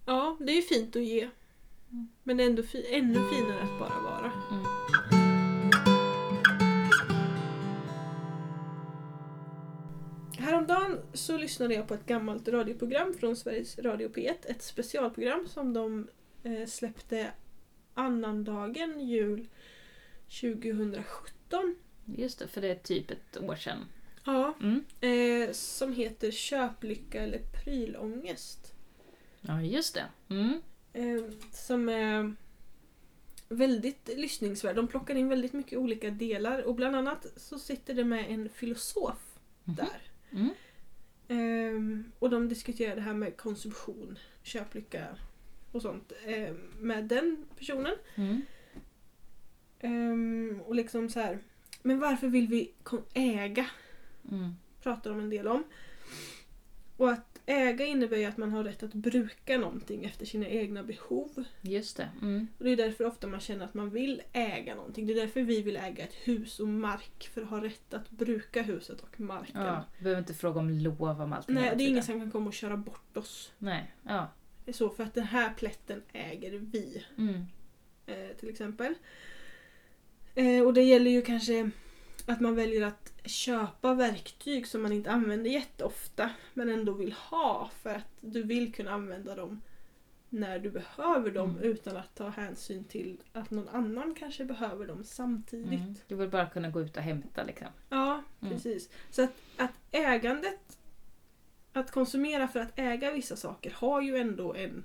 Ja, 0.06 0.36
det 0.40 0.52
är 0.52 0.56
ju 0.56 0.62
fint 0.62 0.96
att 0.96 1.02
ge. 1.04 1.30
Mm. 1.90 2.08
Men 2.22 2.36
det 2.36 2.42
är 2.42 2.46
ändå 2.46 2.62
fi- 2.62 2.86
ännu 2.94 3.14
finare 3.14 3.62
att 3.62 3.78
bara 3.78 4.00
vara. 4.00 4.32
Så 11.14 11.36
lyssnade 11.36 11.74
jag 11.74 11.88
på 11.88 11.94
ett 11.94 12.06
gammalt 12.06 12.48
radioprogram 12.48 13.14
från 13.14 13.36
Sveriges 13.36 13.78
Radio 13.78 14.08
P1. 14.08 14.34
Ett 14.44 14.62
specialprogram 14.62 15.46
som 15.48 15.72
de 15.72 16.08
eh, 16.42 16.66
släppte 16.66 17.30
annandagen 17.94 19.00
jul 19.08 19.46
2017. 20.40 21.76
Just 22.04 22.38
det, 22.38 22.48
för 22.48 22.60
det 22.60 22.68
är 22.68 22.74
typ 22.74 23.10
ett 23.10 23.36
år 23.42 23.56
sedan. 23.56 23.78
Ja, 24.24 24.54
Mm. 24.60 24.84
eh, 25.00 25.52
som 25.52 25.92
heter 25.92 26.30
Köplycka 26.30 27.22
eller 27.22 27.38
prylångest. 27.64 28.74
Ja, 29.40 29.62
just 29.62 29.94
det. 29.94 30.04
Mm. 30.34 30.60
Eh, 30.92 31.24
som 31.52 31.88
är 31.88 32.34
väldigt 33.48 34.10
lyssningsvärd. 34.16 34.76
De 34.76 34.88
plockar 34.88 35.14
in 35.14 35.28
väldigt 35.28 35.52
mycket 35.52 35.78
olika 35.78 36.10
delar 36.10 36.62
och 36.62 36.74
bland 36.74 36.96
annat 36.96 37.26
så 37.36 37.58
sitter 37.58 37.94
det 37.94 38.04
med 38.04 38.30
en 38.30 38.48
filosof 38.48 39.38
Mhm. 39.64 39.76
där. 39.76 40.00
Ehm, 41.28 42.12
och 42.18 42.30
de 42.30 42.48
diskuterar 42.48 42.94
det 42.96 43.02
här 43.02 43.14
med 43.14 43.36
konsumtion, 43.36 44.18
köplycka 44.42 45.06
och 45.72 45.82
sånt 45.82 46.12
ehm, 46.26 46.56
med 46.78 47.04
den 47.04 47.44
personen. 47.58 47.94
Mm. 48.14 48.42
Ehm, 49.80 50.60
och 50.66 50.74
liksom 50.74 51.08
så 51.08 51.20
här, 51.20 51.38
men 51.82 52.00
varför 52.00 52.28
vill 52.28 52.48
vi 52.48 52.72
äga? 53.14 53.66
Mm. 54.30 54.54
Pratar 54.82 55.10
de 55.10 55.20
en 55.20 55.30
del 55.30 55.48
om. 55.48 55.64
Och 56.96 57.10
att 57.10 57.33
äga 57.46 57.86
innebär 57.86 58.16
ju 58.16 58.24
att 58.24 58.36
man 58.36 58.52
har 58.52 58.64
rätt 58.64 58.82
att 58.82 58.94
bruka 58.94 59.58
någonting 59.58 60.04
efter 60.04 60.26
sina 60.26 60.46
egna 60.46 60.82
behov. 60.82 61.44
Just 61.60 61.96
det. 61.96 62.08
Mm. 62.22 62.48
Och 62.58 62.64
det 62.64 62.70
är 62.70 62.76
därför 62.76 63.04
ofta 63.04 63.26
man 63.26 63.40
känner 63.40 63.64
att 63.64 63.74
man 63.74 63.90
vill 63.90 64.22
äga 64.32 64.74
någonting. 64.74 65.06
Det 65.06 65.12
är 65.12 65.20
därför 65.20 65.42
vi 65.42 65.62
vill 65.62 65.76
äga 65.76 66.04
ett 66.04 66.14
hus 66.14 66.60
och 66.60 66.68
mark. 66.68 67.30
För 67.34 67.42
att 67.42 67.48
ha 67.48 67.64
rätt 67.64 67.94
att 67.94 68.10
bruka 68.10 68.62
huset 68.62 69.00
och 69.00 69.20
marken. 69.20 69.62
Ja, 69.62 69.84
vi 69.98 70.02
behöver 70.02 70.20
inte 70.20 70.34
fråga 70.34 70.60
om 70.60 70.70
lov 70.70 71.02
om 71.02 71.32
allting 71.32 71.54
Nej, 71.54 71.74
det 71.76 71.84
är 71.84 71.88
ingen 71.88 72.02
som 72.02 72.20
kan 72.20 72.30
komma 72.30 72.46
och 72.46 72.54
köra 72.54 72.76
bort 72.76 73.16
oss. 73.16 73.52
Nej, 73.58 73.94
ja. 74.02 74.32
Det 74.64 74.70
är 74.70 74.74
så 74.74 74.90
för 74.90 75.04
att 75.04 75.14
den 75.14 75.24
här 75.24 75.54
plätten 75.54 76.02
äger 76.12 76.52
vi. 76.52 77.04
Mm. 77.18 77.44
eh, 78.06 78.36
till 78.36 78.48
exempel. 78.48 78.94
Eh, 80.34 80.60
och 80.60 80.74
det 80.74 80.82
gäller 80.82 81.10
ju 81.10 81.22
kanske 81.22 81.70
att 82.26 82.40
man 82.40 82.54
väljer 82.54 82.86
att 82.86 83.12
köpa 83.24 83.94
verktyg 83.94 84.66
som 84.66 84.82
man 84.82 84.92
inte 84.92 85.10
använder 85.10 85.50
jätteofta 85.50 86.30
men 86.54 86.68
ändå 86.68 86.92
vill 86.92 87.12
ha 87.12 87.70
för 87.82 87.90
att 87.94 88.08
du 88.20 88.42
vill 88.42 88.72
kunna 88.72 88.90
använda 88.90 89.34
dem 89.34 89.60
när 90.28 90.58
du 90.58 90.70
behöver 90.70 91.30
dem 91.30 91.50
Mm. 91.50 91.62
utan 91.62 91.96
att 91.96 92.14
ta 92.14 92.28
hänsyn 92.28 92.84
till 92.84 93.16
att 93.32 93.50
någon 93.50 93.68
annan 93.68 94.14
kanske 94.14 94.44
behöver 94.44 94.86
dem 94.86 95.04
samtidigt. 95.04 95.80
Mm. 95.80 95.94
Du 96.08 96.14
vill 96.14 96.28
bara 96.28 96.46
kunna 96.46 96.70
gå 96.70 96.80
ut 96.80 96.96
och 96.96 97.02
hämta 97.02 97.42
liksom. 97.44 97.66
Ja, 97.88 98.22
Mm. 98.40 98.54
precis. 98.54 98.88
Så 99.10 99.22
att, 99.22 99.30
att 99.56 99.70
ägandet, 99.90 100.78
att 101.72 101.90
konsumera 101.90 102.48
för 102.48 102.60
att 102.60 102.78
äga 102.78 103.12
vissa 103.12 103.36
saker 103.36 103.70
har 103.76 104.00
ju 104.02 104.16
ändå 104.16 104.54
en... 104.54 104.84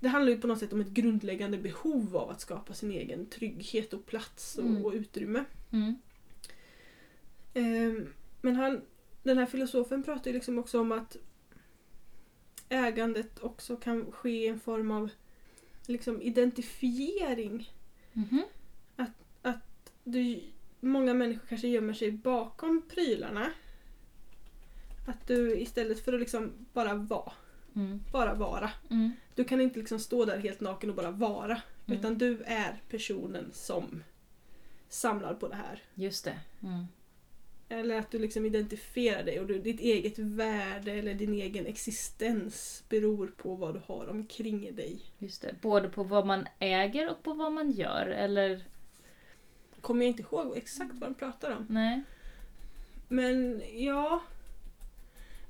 Det 0.00 0.08
handlar 0.08 0.32
ju 0.32 0.40
på 0.40 0.46
något 0.46 0.58
sätt 0.58 0.72
om 0.72 0.80
ett 0.80 0.88
grundläggande 0.90 1.58
behov 1.58 2.16
av 2.16 2.30
att 2.30 2.40
skapa 2.40 2.74
sin 2.74 2.90
egen 2.90 3.26
trygghet 3.26 3.92
och 3.92 4.06
plats 4.06 4.58
och, 4.58 4.64
Mm. 4.64 4.84
och 4.84 4.92
utrymme. 4.92 5.44
Mm. 7.54 7.96
Ehm, 7.96 8.12
men 8.40 8.56
han, 8.56 8.80
den 9.22 9.38
här 9.38 9.46
filosofen 9.46 10.02
pratar 10.02 10.30
ju 10.30 10.34
liksom 10.34 10.58
också 10.58 10.80
om 10.80 10.92
att 10.92 11.16
ägandet 12.68 13.38
också 13.38 13.76
kan 13.76 14.12
ske 14.12 14.44
i 14.44 14.48
en 14.48 14.60
form 14.60 14.90
av 14.90 15.10
liksom 15.86 16.22
identifiering. 16.22 17.70
Mhm. 18.12 18.42
Du, 20.04 20.40
många 20.80 21.14
människor 21.14 21.46
kanske 21.48 21.68
gömmer 21.68 21.94
sig 21.94 22.10
bakom 22.10 22.82
prylarna. 22.88 23.50
Att 25.08 25.26
du 25.26 25.58
istället 25.58 26.04
för 26.04 26.12
att 26.12 26.20
liksom 26.20 26.52
bara 26.72 26.94
vara, 26.94 27.32
Mm. 27.74 28.00
bara 28.12 28.34
vara. 28.34 28.70
Mm. 28.90 29.12
Du 29.34 29.44
kan 29.44 29.60
inte 29.60 29.78
liksom 29.78 29.98
stå 29.98 30.24
där 30.24 30.38
helt 30.38 30.60
naken 30.60 30.90
och 30.90 30.96
bara 30.96 31.10
vara. 31.10 31.62
Mm. 31.86 31.98
Utan 31.98 32.18
du 32.18 32.42
är 32.42 32.80
personen 32.88 33.50
som 33.52 34.02
samlar 34.88 35.34
på 35.34 35.48
det 35.48 35.56
här. 35.56 35.82
Just 35.94 36.24
det. 36.24 36.38
Eller 37.72 37.98
att 37.98 38.10
du 38.10 38.18
liksom 38.18 38.46
identifierar 38.46 39.22
dig 39.22 39.40
och 39.40 39.46
du, 39.46 39.58
ditt 39.58 39.80
eget 39.80 40.18
värde 40.18 40.92
eller 40.92 41.14
din 41.14 41.34
egen 41.34 41.66
existens 41.66 42.84
beror 42.88 43.26
på 43.26 43.54
vad 43.54 43.74
du 43.74 43.80
har 43.86 44.08
omkring 44.08 44.74
dig. 44.74 45.00
Just 45.18 45.42
det. 45.42 45.54
Både 45.62 45.88
på 45.88 46.02
vad 46.02 46.26
man 46.26 46.46
äger 46.58 47.10
och 47.10 47.22
på 47.22 47.34
vad 47.34 47.52
man 47.52 47.70
gör, 47.70 48.06
eller? 48.06 48.64
Kommer 49.80 50.04
jag 50.04 50.10
inte 50.10 50.22
ihåg 50.22 50.56
exakt 50.56 50.94
vad 50.94 51.10
de 51.10 51.14
pratar 51.14 51.56
om. 51.56 51.66
Nej. 51.68 52.02
Men 53.08 53.62
ja, 53.74 54.22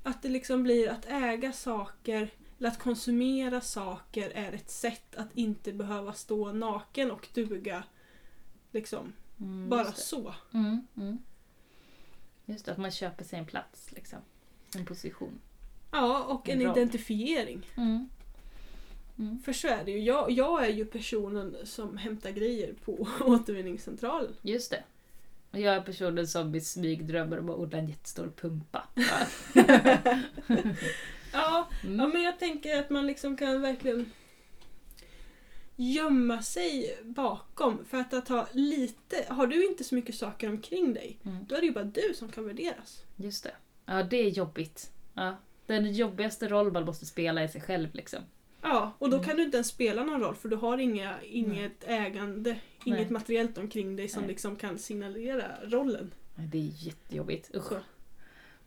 att 0.03 0.23
det 0.23 0.29
liksom 0.29 0.63
blir 0.63 0.89
att 0.89 1.07
äga 1.09 1.53
saker 1.53 2.29
eller 2.59 2.69
att 2.69 2.79
konsumera 2.79 3.61
saker 3.61 4.31
är 4.31 4.53
ett 4.53 4.71
sätt 4.71 5.17
att 5.17 5.37
inte 5.37 5.73
behöva 5.73 6.13
stå 6.13 6.53
naken 6.53 7.11
och 7.11 7.29
duga 7.35 7.85
liksom 8.71 9.13
Mm, 9.43 9.69
bara 9.69 9.93
så. 9.93 10.35
Mm. 10.55 10.87
Mm. 10.97 11.19
Just 12.47 12.65
det, 12.65 12.73
att 12.73 12.79
man 12.79 12.91
köper 12.91 13.25
sig 13.25 13.39
en 13.39 13.47
plats 13.47 13.93
liksom. 13.93 14.19
En 14.77 14.85
position. 14.87 15.41
Ja, 15.91 16.23
och 16.25 16.49
en 16.49 16.61
En 16.63 16.71
identifiering. 16.71 17.67
Mm. 17.77 18.09
Mm. 19.19 19.39
För 19.45 19.53
så 19.53 19.69
är 19.69 19.85
det 19.85 19.91
ju. 19.91 19.99
Jag, 19.99 20.31
jag 20.31 20.65
är 20.65 20.71
ju 20.73 20.85
personen 20.85 21.57
som 21.65 21.97
hämtar 21.97 22.31
grejer 22.31 22.75
på 22.85 23.09
återvinningscentralen. 23.21 24.33
Just 24.43 24.71
det. 24.71 24.83
Och 25.51 25.61
jag 25.61 25.75
är 25.75 25.81
personen 25.81 26.27
som 26.29 26.55
i 26.55 26.61
smyg 26.61 27.07
drömmer 27.07 27.39
om 27.39 27.51
att 27.51 27.57
odla 27.57 27.79
en 27.79 27.87
jättestor 27.89 28.33
pumpa. 28.37 28.89
Ja. 28.95 29.27
Ja, 31.35 31.69
Mm. 31.85 31.99
ja, 32.01 32.07
men 32.09 32.23
jag 32.23 32.39
tänker 32.39 32.79
att 32.79 32.91
man 32.91 33.07
liksom 33.07 33.37
kan 33.37 33.61
verkligen 33.61 34.13
gömma 35.77 36.43
sig 36.43 36.99
bakom. 37.05 37.85
För 37.85 37.99
att, 37.99 38.15
att 38.15 38.29
ha 38.29 38.49
lite, 38.53 39.27
har 39.29 39.47
du 39.47 39.67
inte 39.67 39.85
så 39.85 39.95
mycket 39.95 40.15
saker 40.15 40.49
omkring 40.49 40.95
dig, 40.95 41.19
Mm. 41.25 41.45
då 41.49 41.55
är 41.55 41.61
det 41.61 41.67
ju 41.67 41.73
bara 41.73 41.85
du 41.85 42.15
som 42.15 42.29
kan 42.29 42.47
värderas. 42.47 43.03
Just 43.17 43.45
det. 43.45 43.53
Ja, 43.87 44.03
det 44.03 44.17
är 44.17 44.29
jobbigt. 44.29 44.91
Ja. 45.15 45.37
Den 45.67 45.93
jobbigaste 45.93 46.49
roll 46.49 46.73
man 46.73 46.85
måste 46.85 47.07
spela 47.07 47.41
är 47.43 47.49
sig 47.49 47.61
själv 47.61 47.89
liksom. 47.93 48.21
Ja, 48.63 48.93
och 48.99 49.11
då 49.11 49.17
Mm. 49.17 49.29
kan 49.29 49.37
du 49.37 49.43
inte 49.43 49.57
ens 49.57 49.69
spela 49.69 50.05
någon 50.05 50.21
roll 50.21 50.35
för 50.35 50.49
du 50.49 50.57
har 50.57 50.79
inga, 50.79 51.23
inget 51.23 51.85
ägande, 51.89 52.57
inget 52.85 53.01
Nej. 53.01 53.11
materiellt 53.11 53.59
omkring 53.59 53.97
dig 53.97 54.09
som 54.09 54.23
Nej. 54.23 54.29
liksom 54.31 54.57
kan 54.57 54.79
signalera 54.79 55.45
rollen. 55.63 56.15
Det 56.35 56.59
är 56.59 56.71
jättejobbigt. 56.87 57.51
Usch. 57.55 57.73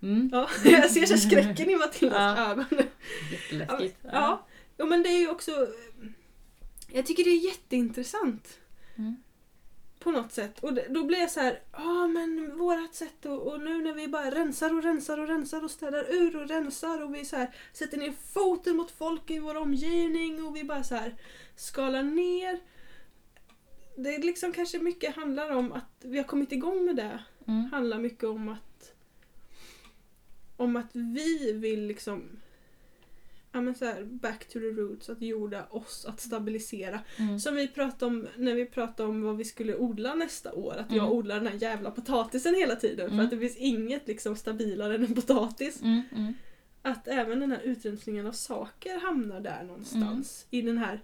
Mm. 0.01 0.29
Ja, 0.33 0.49
jag 0.65 0.91
ser 0.91 1.05
så 1.05 1.17
skräcken 1.29 1.69
i 1.69 1.75
Matildas 1.75 2.37
Ja. 2.37 2.51
ögon. 2.51 2.65
Jätteläskigt. 3.31 3.97
Ja, 4.01 4.09
ja. 4.13 4.45
ja, 4.77 4.85
men 4.85 5.03
det 5.03 5.09
är 5.09 5.19
ju 5.19 5.29
också... 5.29 5.51
Jag 6.95 7.05
tycker 7.05 7.23
det 7.23 7.29
är 7.29 7.45
jätteintressant. 7.45 8.59
Mm. 8.95 9.15
På 9.99 10.11
något 10.11 10.31
sätt. 10.31 10.59
Och 10.59 10.73
då 10.89 11.03
blir 11.03 11.19
jag 11.19 11.31
så 11.31 11.39
här, 11.39 11.59
ja 11.71 12.07
men 12.07 12.57
vårat 12.57 12.95
sätt 12.95 13.25
och, 13.25 13.47
och 13.47 13.61
nu 13.61 13.83
när 13.83 13.93
vi 13.93 14.07
bara 14.07 14.31
rensar 14.31 14.73
och 14.73 14.83
rensar 14.83 15.17
och 15.17 15.27
rensar 15.27 15.63
och 15.63 15.71
städar 15.71 16.13
ur 16.13 16.35
och 16.35 16.47
rensar 16.47 17.03
och 17.03 17.15
vi 17.15 17.25
så 17.25 17.35
här 17.35 17.55
sätter 17.73 17.97
ner 17.97 18.11
foten 18.11 18.75
mot 18.75 18.91
folk 18.91 19.31
i 19.31 19.39
vår 19.39 19.55
omgivning 19.55 20.43
och 20.43 20.55
vi 20.55 20.63
bara 20.63 20.83
så 20.83 20.95
här 20.95 21.15
skalar 21.55 22.03
ner. 22.03 22.59
Det 23.95 24.15
är 24.15 24.21
liksom 24.21 24.51
kanske 24.51 24.79
mycket 24.79 25.15
handlar 25.15 25.51
om 25.51 25.71
att 25.71 25.91
vi 26.01 26.17
har 26.17 26.25
kommit 26.25 26.51
igång 26.51 26.85
med 26.85 26.95
det. 26.95 27.19
Mm. 27.47 27.65
handlar 27.71 27.99
mycket 27.99 28.23
om 28.23 28.49
att 28.49 28.93
om 30.57 30.75
att 30.75 30.89
vi 30.93 31.51
vill 31.51 31.87
liksom 31.87 32.39
ja 33.55 33.61
men 33.61 33.75
så 33.75 33.85
här, 33.85 34.03
back 34.03 34.45
to 34.47 34.53
the 34.53 34.59
roots, 34.59 35.09
att 35.09 35.21
jorda 35.21 35.65
oss, 35.69 36.05
att 36.05 36.19
stabilisera. 36.21 36.99
Mm. 37.17 37.39
Som 37.39 37.55
vi 37.55 37.67
pratade 37.67 38.05
om 38.05 38.27
när 38.37 38.55
vi 38.55 38.65
pratade 38.65 39.09
om 39.09 39.21
vad 39.21 39.37
vi 39.37 39.45
skulle 39.45 39.75
odla 39.75 40.15
nästa 40.15 40.53
år. 40.53 40.73
Att 40.77 40.91
jag 40.91 41.05
Mm. 41.05 41.11
odlar 41.17 41.35
den 41.35 41.47
här 41.47 41.57
jävla 41.61 41.91
potatisen 41.91 42.55
hela 42.55 42.75
tiden. 42.75 43.07
För 43.07 43.13
Mm. 43.13 43.25
att 43.25 43.31
det 43.31 43.37
finns 43.39 43.57
inget 43.57 44.07
liksom 44.07 44.35
stabilare 44.35 44.95
än 44.95 45.05
en 45.05 45.15
potatis. 45.15 45.81
Mm. 45.81 46.01
Mm. 46.15 46.33
Att 46.81 47.07
även 47.07 47.39
den 47.39 47.51
här 47.51 47.61
utrensningen 47.63 48.27
av 48.27 48.31
saker 48.31 48.99
hamnar 48.99 49.39
där 49.39 49.63
någonstans. 49.63 50.45
I 50.49 50.61
den 50.61 50.77
här 50.77 51.01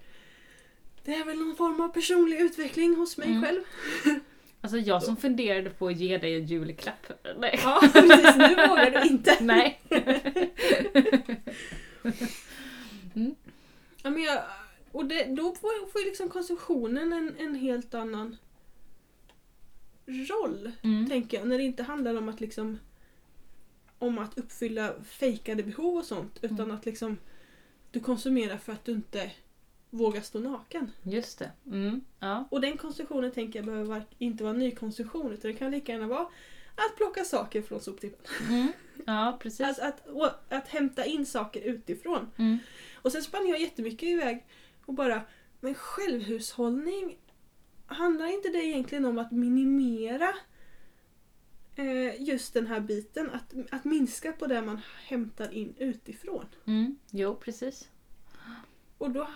det 1.03 1.15
är 1.15 1.25
väl 1.25 1.37
någon 1.37 1.55
form 1.55 1.81
av 1.81 1.87
personlig 1.89 2.39
utveckling 2.41 2.95
hos 2.95 3.17
mig 3.17 3.27
Mm. 3.29 3.43
själv. 3.43 3.61
Alltså 4.63 4.77
jag 4.77 5.03
som 5.03 5.17
funderade 5.17 5.69
på 5.69 5.87
att 5.87 5.97
ge 5.97 6.17
dig 6.17 6.35
en 6.35 6.45
julklapp. 6.45 7.11
Nej. 7.37 7.59
Ja, 7.63 7.79
precis. 7.93 8.35
Nu 8.37 8.55
vågar 8.67 8.91
du 9.01 9.07
inte. 9.09 9.37
Nej. 9.41 9.81
Ja, 14.03 14.09
men 14.09 14.23
jag, 14.23 14.43
och 14.91 15.05
det, 15.05 15.25
då 15.25 15.55
får, 15.55 15.71
ju 16.01 16.05
liksom 16.05 16.29
konsumtionen 16.29 17.13
en, 17.13 17.35
en 17.37 17.55
helt 17.55 17.93
annan 17.93 18.37
roll, 20.05 20.71
Mm. 20.83 21.09
tänker 21.09 21.37
jag. 21.37 21.47
När 21.47 21.57
det 21.57 21.63
inte 21.63 21.83
handlar 21.83 22.15
om 22.15 22.29
att 22.29 22.41
liksom 22.41 22.79
om 23.99 24.17
att 24.17 24.37
uppfylla 24.37 24.93
fejkade 25.03 25.63
behov 25.63 25.97
och 25.97 26.05
sånt. 26.05 26.39
Utan 26.41 26.59
Mm. 26.59 26.71
att 26.71 26.85
liksom 26.85 27.17
du 27.91 27.99
konsumerar 27.99 28.57
för 28.57 28.73
att 28.73 28.85
du 28.85 28.91
inte 28.91 29.31
vågar 29.89 30.21
stå 30.21 30.39
naken. 30.39 30.91
Just 31.03 31.39
det. 31.39 31.51
Mm. 31.65 32.01
Ja. 32.19 32.47
Och 32.51 32.61
den 32.61 32.77
konsumtionen 32.77 33.31
tänker 33.31 33.59
jag 33.59 33.65
behöver 33.65 34.05
inte 34.17 34.43
vara 34.43 34.53
nykonsumtion 34.53 35.31
utan 35.31 35.51
det 35.51 35.57
kan 35.57 35.71
lika 35.71 35.91
gärna 35.91 36.07
vara 36.07 36.27
att 36.75 36.95
plocka 36.97 37.23
saker 37.23 37.61
från 37.61 37.81
soptippen. 37.81 38.31
Ja, 39.07 39.37
precis. 39.41 39.61
Alltså 39.61 39.83
att, 39.83 40.07
att 40.49 40.67
hämta 40.67 41.05
in 41.05 41.25
saker 41.25 41.61
utifrån. 41.61 42.27
Mm. 42.37 42.57
Och 42.95 43.11
sen 43.11 43.23
spann 43.23 43.47
jag 43.47 43.61
jättemycket 43.61 44.09
iväg 44.09 44.45
och 44.85 44.93
bara, 44.93 45.21
men 45.59 45.73
självhushållning, 45.75 47.17
handlar 47.85 48.25
inte 48.33 48.49
det 48.49 48.63
egentligen 48.65 49.05
om 49.05 49.17
att 49.17 49.31
minimera 49.31 50.33
eh, 51.75 52.21
just 52.21 52.53
den 52.53 52.67
här 52.67 52.79
biten? 52.79 53.29
Att, 53.29 53.53
att 53.71 53.85
minska 53.85 54.31
på 54.31 54.47
det 54.47 54.61
man 54.61 54.81
hämtar 55.05 55.53
in 55.53 55.73
utifrån. 55.77 56.45
Mm. 56.65 56.97
Jo, 57.11 57.35
precis. 57.35 57.89
Och 58.97 59.11
då 59.11 59.27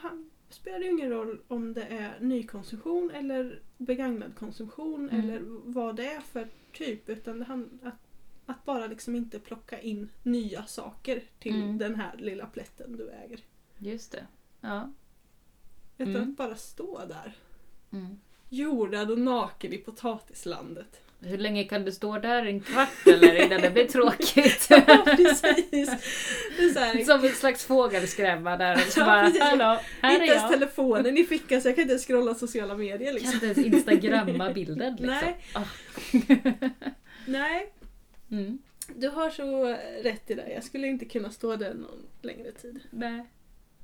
spelar 0.49 0.79
det 0.79 0.85
ju 0.85 0.91
ingen 0.91 1.09
roll 1.09 1.41
om 1.47 1.73
det 1.73 1.83
är 1.83 2.17
nykonsumtion 2.19 3.11
eller 3.11 3.61
begagnad 3.77 4.35
konsumtion 4.35 5.09
Mm. 5.09 5.29
eller 5.29 5.41
vad 5.65 5.95
det 5.95 6.05
är 6.05 6.19
för 6.21 6.47
typ. 6.71 7.09
Utan 7.09 7.39
det 7.39 7.45
handlar 7.45 7.89
att, 7.89 8.04
att 8.45 8.65
bara 8.65 8.87
liksom 8.87 9.15
inte 9.15 9.39
plocka 9.39 9.79
in 9.79 10.09
nya 10.23 10.65
saker 10.65 11.21
till 11.39 11.55
Mm. 11.55 11.77
den 11.77 11.95
här 11.95 12.11
lilla 12.17 12.45
plätten 12.45 12.97
du 12.97 13.09
äger. 13.25 13.39
Just 13.77 14.11
det. 14.11 14.27
Ja. 14.61 14.91
Utan 15.97 16.15
Mm. 16.15 16.29
att 16.31 16.37
bara 16.37 16.55
stå 16.55 17.05
där. 17.05 17.33
Mm. 17.93 18.19
Jordad 18.49 19.11
och 19.11 19.19
naken 19.19 19.73
i 19.73 19.77
potatislandet. 19.77 21.01
hur 21.19 21.37
länge 21.37 21.63
kan 21.63 21.85
du 21.85 21.91
stå 21.91 22.17
där? 22.19 22.45
En 22.45 22.59
kvart 22.59 23.07
eller 23.07 23.45
innan 23.45 23.61
det 23.61 23.69
blir 23.71 23.85
tråkigt? 23.87 24.67
Ja, 24.69 25.03
precis. 25.05 25.89
Det 26.57 26.63
är 26.65 26.69
så 26.73 26.79
här, 26.79 27.03
Som 27.03 27.23
en 27.25 27.31
slags 27.35 27.65
fågelskrämma 27.65 28.57
där. 28.57 28.73
Och 28.75 28.79
så 28.81 28.99
Ja, 28.99 29.05
bara, 29.05 29.45
hallå, 29.45 29.79
här 30.01 30.11
inte 30.13 30.25
är 30.25 30.29
ens 30.29 30.41
jag. 30.41 30.51
telefonen 30.51 31.17
i 31.17 31.23
fickan 31.23 31.61
så 31.61 31.67
jag 31.67 31.75
kan 31.75 31.81
inte 31.81 31.91
ens 31.91 32.07
scrolla 32.07 32.35
sociala 32.35 32.75
medier 32.77 32.99
Jag 32.99 33.07
kan 33.07 33.13
liksom. 33.15 33.33
inte 33.33 33.45
ens 33.61 33.75
instagramma 33.75 34.51
bilden 34.53 34.95
liksom. 34.95 35.07
Nej. 35.07 35.37
Ah. 35.53 35.63
Nej, 37.27 37.73
Mm. 38.37 38.57
du 38.95 39.09
har 39.09 39.29
så 39.29 39.65
rätt 40.03 40.31
i 40.31 40.33
det. 40.33 40.49
Jag 40.53 40.63
skulle 40.63 40.87
inte 40.87 41.05
kunna 41.05 41.29
stå 41.31 41.55
där 41.55 41.73
någon 41.73 42.05
längre 42.21 42.51
tid. 42.51 42.79
Nej. 42.89 43.25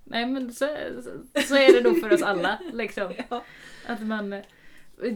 Nej 0.03 0.25
men 0.25 0.53
så, 0.53 0.67
så, 1.03 1.41
så 1.47 1.55
är 1.55 1.73
det 1.73 1.89
nog 1.89 1.99
för 2.01 2.13
oss 2.13 2.21
alla. 2.21 2.59
Liksom. 2.73 3.13
Ja. 3.29 3.43
Att 3.85 4.01
man, 4.01 4.41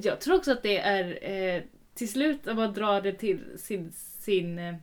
jag 0.03 0.19
tror 0.21 0.36
också 0.36 0.51
att 0.51 0.63
det 0.63 0.77
är 0.77 1.29
eh, 1.31 1.63
till 1.93 2.11
slut 2.11 2.47
om 2.47 2.55
man 2.55 2.73
drar 2.73 3.01
det 3.01 3.13
till 3.13 3.39
sin, 3.57 3.91
sin 3.93 4.59
eh, 4.59 4.75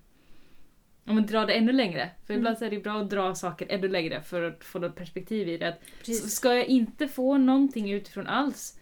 om 1.05 1.15
man 1.15 1.27
drar 1.27 1.47
det 1.47 1.53
ännu 1.53 1.73
längre. 1.73 2.11
För 2.27 2.35
Mm. 2.35 2.41
ibland 2.41 2.59
så 2.59 2.65
är 2.65 2.71
det 2.71 2.79
bra 2.79 3.01
att 3.01 3.11
dra 3.11 3.35
saker 3.35 3.67
ännu 3.71 3.89
längre 3.89 4.23
för 4.23 4.43
att 4.43 4.65
få 4.65 4.79
något 4.79 4.97
perspektiv 4.97 5.49
i 5.49 5.57
det. 5.59 5.69
Att, 5.69 6.15
ska 6.31 6.55
jag 6.55 6.67
inte 6.67 7.09
få 7.09 7.39
någonting 7.39 7.91
utifrån 7.93 8.27
alls, 8.27 8.79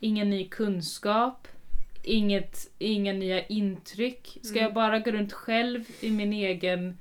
ingen 0.00 0.30
ny 0.30 0.48
kunskap, 0.48 1.48
inget, 2.06 2.70
inga 2.78 3.12
nya 3.12 3.46
intryck. 3.46 4.38
Ska 4.42 4.58
Mm. 4.58 4.62
jag 4.64 4.74
bara 4.74 4.98
gå 4.98 5.10
runt 5.10 5.32
själv 5.32 5.84
i 6.00 6.10
min 6.10 6.32
egen 6.32 6.98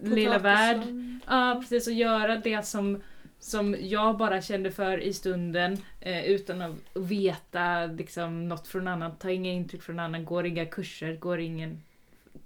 lilla 0.00 0.38
värld? 0.38 0.80
Ja, 1.26 1.56
precis. 1.60 1.86
Och 1.86 1.92
göra 1.92 2.36
det 2.36 2.66
som, 2.66 3.02
som 3.38 3.76
jag 3.80 4.16
bara 4.18 4.42
kände 4.42 4.70
för 4.70 4.98
i 5.00 5.12
stunden 5.12 5.76
eh, 6.00 6.24
utan 6.24 6.62
att 6.62 6.74
veta 6.94 7.86
liksom, 7.86 8.48
något 8.48 8.68
från 8.68 8.88
annan. 8.88 9.16
Ta 9.18 9.30
inga 9.30 9.52
intryck 9.52 9.82
från 9.82 9.98
annan, 9.98 10.24
går 10.24 10.46
inga 10.46 10.66
kurser, 10.66 11.16
går 11.16 11.40
ingen, 11.40 11.82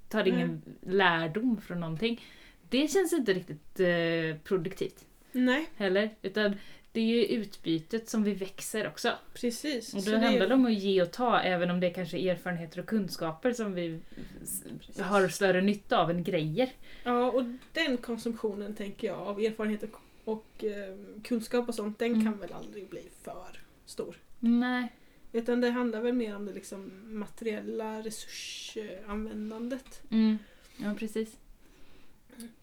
tar 0.09 0.29
ingen 0.29 0.63
lärdom 0.87 1.61
från 1.61 1.81
någonting. 1.81 2.21
Det 2.69 2.89
känns 2.93 3.13
inte 3.13 3.33
riktigt 3.33 3.81
eh, 3.81 4.37
produktivt 4.45 5.05
Nej, 5.33 5.67
heller. 5.77 6.11
Utan 6.23 6.55
det 6.93 7.01
är 7.01 7.05
ju 7.05 7.25
utbytet 7.27 8.09
som 8.09 8.23
vi 8.25 8.35
växer 8.35 8.89
också. 8.89 9.13
precis. 9.35 9.95
Och 9.95 10.03
då 10.03 10.17
handlar 10.17 10.49
det 10.49 10.55
om 10.55 10.67
att 10.67 10.75
ge 10.75 11.03
och 11.03 11.11
ta 11.13 11.41
även 11.41 11.71
om 11.71 11.81
det 11.81 11.91
kanske 11.91 12.19
är 12.19 12.33
erfarenheter 12.35 12.81
och 12.81 12.87
kunskaper 12.87 13.53
som 13.53 13.75
vi 13.75 14.01
s- 14.43 14.65
har 15.01 15.29
större 15.29 15.61
nytta 15.61 15.99
av 15.99 16.11
än 16.11 16.25
grejer. 16.25 16.71
Ja, 17.05 17.31
och 17.31 17.45
den 17.73 17.97
konsumtionen 17.97 18.75
tänker 18.75 19.07
jag 19.07 19.19
av 19.19 19.41
erfarenhet 19.41 19.85
och, 20.25 20.65
eh, 20.65 20.97
kunskap 21.25 21.69
och 21.69 21.75
sånt, 21.75 21.99
den 21.99 22.13
Mm. 22.13 22.25
kan 22.25 22.39
väl 22.39 22.53
aldrig 22.53 22.89
bli 22.89 23.03
för 23.23 23.61
stor. 23.87 24.17
Nej. 24.41 24.93
Utan 25.33 25.61
det 25.61 25.71
handlar 25.71 26.01
väl 26.01 26.13
mer 26.13 26.37
om 26.37 26.47
det 26.47 26.53
liksom 26.53 26.91
materiella 27.19 28.01
resursanvändandet. 28.03 30.03
Mm. 30.11 30.39
Ja, 30.77 30.95
precis. 30.99 31.37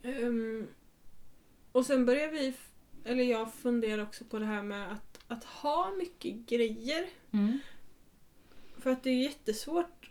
Ehm, 0.04 0.68
och 1.72 1.86
sen 1.86 2.06
börjar 2.06 2.28
vi, 2.32 2.54
eller 3.10 3.24
jag 3.24 3.54
funderar 3.54 4.04
också 4.04 4.26
på 4.26 4.40
det 4.40 4.46
här 4.46 4.64
med 4.64 4.92
att, 4.92 5.20
att 5.28 5.44
ha 5.44 5.92
mycket 5.98 6.34
grejer. 6.36 7.06
Mm. 7.32 7.60
För 8.78 8.90
att 8.92 9.04
det 9.04 9.10
är 9.10 9.24
jättesvårt 9.24 10.10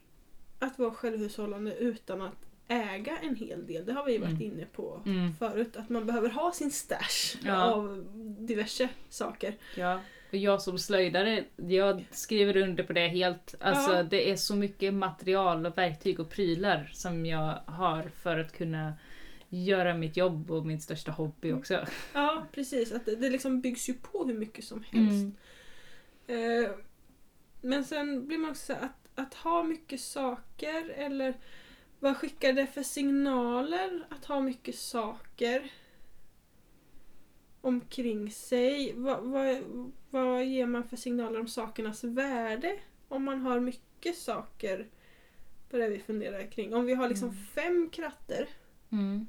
att 0.58 0.78
vara 0.78 0.90
självhushållande 0.90 1.74
utan 1.76 2.22
att 2.22 2.34
äga 2.68 3.18
en 3.18 3.36
hel 3.36 3.66
del. 3.66 3.84
Det 3.86 3.92
har 3.92 4.04
vi 4.04 4.18
varit 4.18 4.30
Mm. 4.30 4.42
inne 4.42 4.64
på 4.64 5.02
Mm. 5.06 5.34
förut. 5.34 5.76
Att 5.76 5.88
man 5.88 6.06
behöver 6.06 6.28
ha 6.28 6.52
sin 6.52 6.70
stash 6.70 7.38
Ja. 7.44 7.64
av 7.72 8.06
diverse 8.38 8.88
saker. 9.08 9.54
Ja. 9.76 10.00
Och 10.30 10.34
jag 10.36 10.62
som 10.62 10.78
slöjdare, 10.78 11.44
jag 11.56 12.04
skriver 12.10 12.56
under 12.56 12.84
på 12.84 12.92
det 12.92 13.08
helt. 13.08 13.54
Alltså 13.60 13.92
Ja. 13.92 14.02
det 14.02 14.30
är 14.30 14.36
så 14.36 14.56
mycket 14.56 14.94
material 14.94 15.66
och 15.66 15.78
verktyg 15.78 16.20
och 16.20 16.30
prylar 16.30 16.90
som 16.94 17.26
jag 17.26 17.58
har 17.66 18.02
för 18.22 18.38
att 18.38 18.52
kunna 18.52 18.92
göra 19.48 19.94
mitt 19.94 20.16
jobb 20.16 20.50
och 20.50 20.66
min 20.66 20.80
största 20.80 21.10
hobby 21.12 21.52
också. 21.52 21.86
Ja, 22.12 22.46
precis. 22.52 22.92
Att 22.92 23.04
det, 23.06 23.16
det 23.16 23.30
liksom 23.30 23.60
byggs 23.60 23.88
ju 23.88 23.94
på 23.94 24.24
hur 24.24 24.34
mycket 24.34 24.64
som 24.64 24.82
helst. 24.82 25.36
Mm. 26.26 26.64
Eh, 26.64 26.70
men 27.60 27.84
sen 27.84 28.26
blir 28.26 28.38
man 28.38 28.50
också 28.50 28.66
så 28.66 28.72
här, 28.72 28.82
att, 28.84 29.08
att 29.26 29.34
ha 29.34 29.62
mycket 29.62 30.00
saker 30.00 30.88
eller 30.88 31.34
vad 32.00 32.16
skickar 32.16 32.52
det 32.52 32.66
för 32.66 32.82
signaler 32.82 34.06
att 34.08 34.24
ha 34.24 34.40
mycket 34.40 34.74
saker 34.78 35.70
omkring 37.60 38.30
sig? 38.30 38.92
Vad, 38.96 39.22
vad, 39.22 39.56
vad 40.10 40.44
ger 40.44 40.66
man 40.66 40.88
för 40.88 40.96
signaler 40.96 41.40
om 41.40 41.48
sakernas 41.48 42.04
värde 42.04 42.78
om 43.08 43.24
man 43.24 43.40
har 43.40 43.60
mycket 43.60 44.16
saker 44.16 44.86
på 45.70 45.76
det 45.76 45.88
vi 45.88 45.98
funderar 45.98 46.50
kring? 46.50 46.74
Om 46.74 46.86
vi 46.86 46.94
har 46.94 47.08
liksom 47.08 47.28
Mm. 47.28 47.40
fem 47.54 47.90
kratter 47.92 48.48
Mm. 48.92 49.26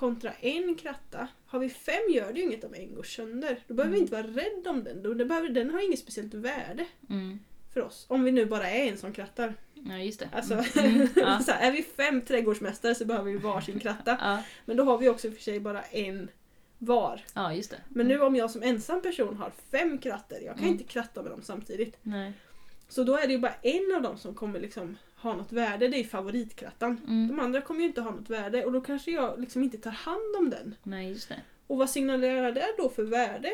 Kontra 0.00 0.32
en 0.40 0.74
kratta. 0.74 1.28
Har 1.46 1.58
vi 1.58 1.68
fem 1.68 2.02
gör 2.14 2.32
det 2.32 2.38
ju 2.40 2.44
inget 2.46 2.64
om 2.64 2.74
en 2.74 2.94
går 2.94 3.02
sönder. 3.02 3.58
Då 3.66 3.74
behöver 3.74 3.92
vi 3.92 3.98
Mm. 3.98 4.04
inte 4.04 4.22
vara 4.22 4.44
rädda 4.44 4.70
om 4.70 4.84
den. 4.84 5.02
Då, 5.02 5.14
behöver, 5.24 5.48
den 5.48 5.70
har 5.70 5.80
inget 5.86 5.98
speciellt 5.98 6.34
värde 6.34 6.86
Mm. 7.10 7.38
för 7.74 7.80
oss. 7.80 8.06
Om 8.08 8.24
vi 8.24 8.32
nu 8.32 8.46
bara 8.46 8.70
är 8.70 8.88
en 8.90 8.96
som 8.98 9.12
krattar. 9.12 9.54
Ja, 9.74 9.98
just 9.98 10.20
det. 10.20 10.28
Alltså, 10.32 10.54
Mm. 10.54 10.94
Mm. 11.00 11.08
Ja. 11.16 11.40
så 11.46 11.52
här, 11.52 11.68
är 11.68 11.72
vi 11.72 11.82
fem 11.82 12.20
trädgårdsmästare 12.20 12.94
så 12.94 13.04
behöver 13.04 13.30
vi 13.32 13.38
varsin 13.38 13.78
kratta. 13.78 14.18
Ja. 14.20 14.42
Men 14.64 14.76
då 14.76 14.84
har 14.84 14.98
vi 14.98 15.08
också 15.08 15.26
i 15.26 15.30
och 15.30 15.34
för 15.34 15.42
sig 15.42 15.60
bara 15.60 15.82
en 15.82 16.30
var. 16.78 17.24
ja, 17.34 17.54
just 17.54 17.70
det. 17.70 17.80
Men 17.88 18.08
nu 18.08 18.20
om 18.20 18.36
jag 18.36 18.50
som 18.50 18.62
ensam 18.62 19.02
person 19.02 19.36
har 19.36 19.52
fem 19.70 19.98
kratter, 19.98 20.36
jag 20.40 20.54
kan 20.54 20.64
Mm. 20.64 20.72
inte 20.72 20.84
kratta 20.84 21.22
med 21.22 21.30
dem 21.32 21.42
samtidigt. 21.42 21.96
Nej. 22.02 22.32
Så 22.90 23.04
då 23.04 23.16
är 23.16 23.26
det 23.26 23.32
ju 23.32 23.38
bara 23.38 23.54
en 23.62 23.94
av 23.96 24.02
dem 24.02 24.18
som 24.18 24.34
kommer 24.34 24.60
liksom 24.60 24.96
ha 25.16 25.36
något 25.36 25.52
värde, 25.52 25.88
det 25.88 25.96
är 26.00 26.04
favoritkrattan. 26.04 27.00
Mm. 27.08 27.28
De 27.28 27.40
andra 27.40 27.60
kommer 27.60 27.80
ju 27.80 27.86
inte 27.86 28.00
ha 28.00 28.10
något 28.10 28.30
värde 28.30 28.64
och 28.64 28.72
då 28.72 28.80
kanske 28.80 29.10
jag 29.10 29.40
liksom 29.40 29.62
inte 29.62 29.78
tar 29.78 29.90
hand 29.90 30.36
om 30.38 30.50
den. 30.50 30.74
Nej, 30.82 31.08
just 31.08 31.28
det. 31.28 31.40
Och 31.66 31.78
vad 31.78 31.90
signalerar 31.90 32.52
det 32.52 32.66
då 32.78 32.88
för 32.88 33.02
värde 33.02 33.50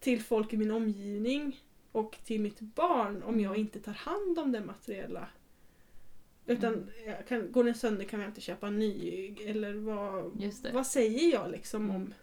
till 0.00 0.22
folk 0.22 0.52
i 0.52 0.56
min 0.56 0.70
omgivning 0.70 1.60
och 1.92 2.18
till 2.24 2.40
mitt 2.40 2.60
barn 2.60 3.22
om 3.22 3.40
jag 3.40 3.50
Mm. 3.50 3.60
inte 3.60 3.80
tar 3.80 3.92
hand 3.92 4.38
om 4.38 4.52
det 4.52 4.60
materiella? 4.60 5.28
Utan 6.46 6.74
Mm. 6.74 7.14
kan, 7.28 7.52
går 7.52 7.64
den 7.64 7.74
sönder 7.74 8.04
kan 8.04 8.20
jag 8.20 8.28
inte 8.28 8.40
köpa 8.40 8.66
en 8.66 8.78
ny. 8.78 9.34
Eller 9.46 9.74
vad, 9.74 10.32
vad 10.72 10.86
säger 10.86 11.32
jag 11.32 11.50
liksom 11.50 11.90
om... 11.90 12.14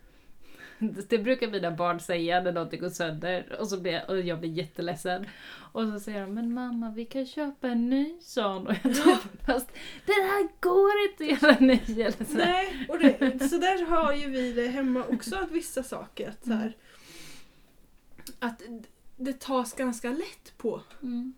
Mm. 0.79 0.95
Det 1.09 1.17
brukar 1.17 1.47
mina 1.47 1.71
barn 1.71 1.99
säga 1.99 2.41
när 2.41 2.51
någonting 2.51 2.81
går 2.81 2.89
sönder 2.89 3.55
och, 3.59 3.67
så 3.67 3.79
blir 3.79 3.91
jag, 3.91 4.09
och 4.09 4.19
jag 4.19 4.39
blir 4.39 4.49
jätteledsen. 4.49 5.25
Och 5.71 5.87
så 5.87 5.99
säger 5.99 6.21
de 6.21 6.33
men 6.33 6.53
mamma 6.53 6.91
vi 6.95 7.05
kan 7.05 7.25
köpa 7.25 7.67
en 7.67 7.89
ny 7.89 8.17
sån. 8.21 8.67
Och 8.67 8.73
jag 8.83 8.95
typ, 8.95 9.45
fast 9.45 9.67
den 10.05 10.15
här 10.15 10.47
går 10.59 10.91
inte 11.11 11.23
att 11.35 11.41
göra 11.41 11.59
ny. 11.59 12.01
Eller 12.01 12.25
så. 12.25 12.37
Nej, 12.37 12.85
och 12.89 12.99
det, 12.99 13.49
så 13.49 13.57
där 13.57 13.85
har 13.85 14.13
ju 14.13 14.29
vi 14.29 14.53
det 14.53 14.67
hemma 14.67 15.03
också, 15.03 15.35
att 15.35 15.51
vissa 15.51 15.83
saker 15.83 16.29
att, 16.29 16.45
så 16.45 16.53
här, 16.53 16.75
att 18.39 18.61
det 19.17 19.39
tas 19.39 19.73
ganska 19.73 20.11
lätt 20.11 20.57
på 20.57 20.81
Mm. 21.01 21.33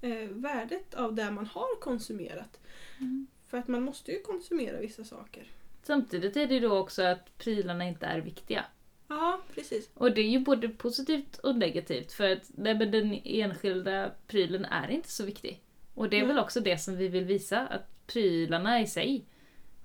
eh, 0.00 0.28
värdet 0.28 0.94
av 0.94 1.14
det 1.14 1.30
man 1.30 1.46
har 1.46 1.80
konsumerat. 1.80 2.60
Mm. 3.00 3.26
För 3.48 3.58
att 3.58 3.68
man 3.68 3.82
måste 3.82 4.12
ju 4.12 4.20
konsumera 4.22 4.80
vissa 4.80 5.04
saker. 5.04 5.46
Samtidigt 5.86 6.36
är 6.36 6.46
det 6.46 6.60
då 6.60 6.78
också 6.78 7.02
att 7.02 7.38
prylarna 7.38 7.84
inte 7.84 8.06
är 8.06 8.18
viktiga. 8.20 8.64
Ja, 9.08 9.40
precis. 9.54 9.90
Och 9.94 10.12
det 10.12 10.20
är 10.20 10.28
ju 10.28 10.38
både 10.38 10.68
positivt 10.68 11.36
och 11.38 11.56
negativt 11.56 12.12
för 12.12 12.32
att 12.32 12.50
nej, 12.56 12.74
men 12.74 12.90
den 12.90 13.20
enskilda 13.24 14.10
prylen 14.26 14.64
är 14.64 14.90
inte 14.90 15.08
så 15.10 15.24
viktig. 15.24 15.62
Och 15.94 16.08
det 16.08 16.16
är 16.16 16.20
Nej. 16.20 16.28
väl 16.28 16.38
också 16.38 16.60
det 16.60 16.78
som 16.78 16.96
vi 16.96 17.08
vill 17.08 17.24
visa, 17.24 17.60
att 17.66 18.06
prylarna 18.06 18.80
i 18.80 18.86
sig 18.86 19.24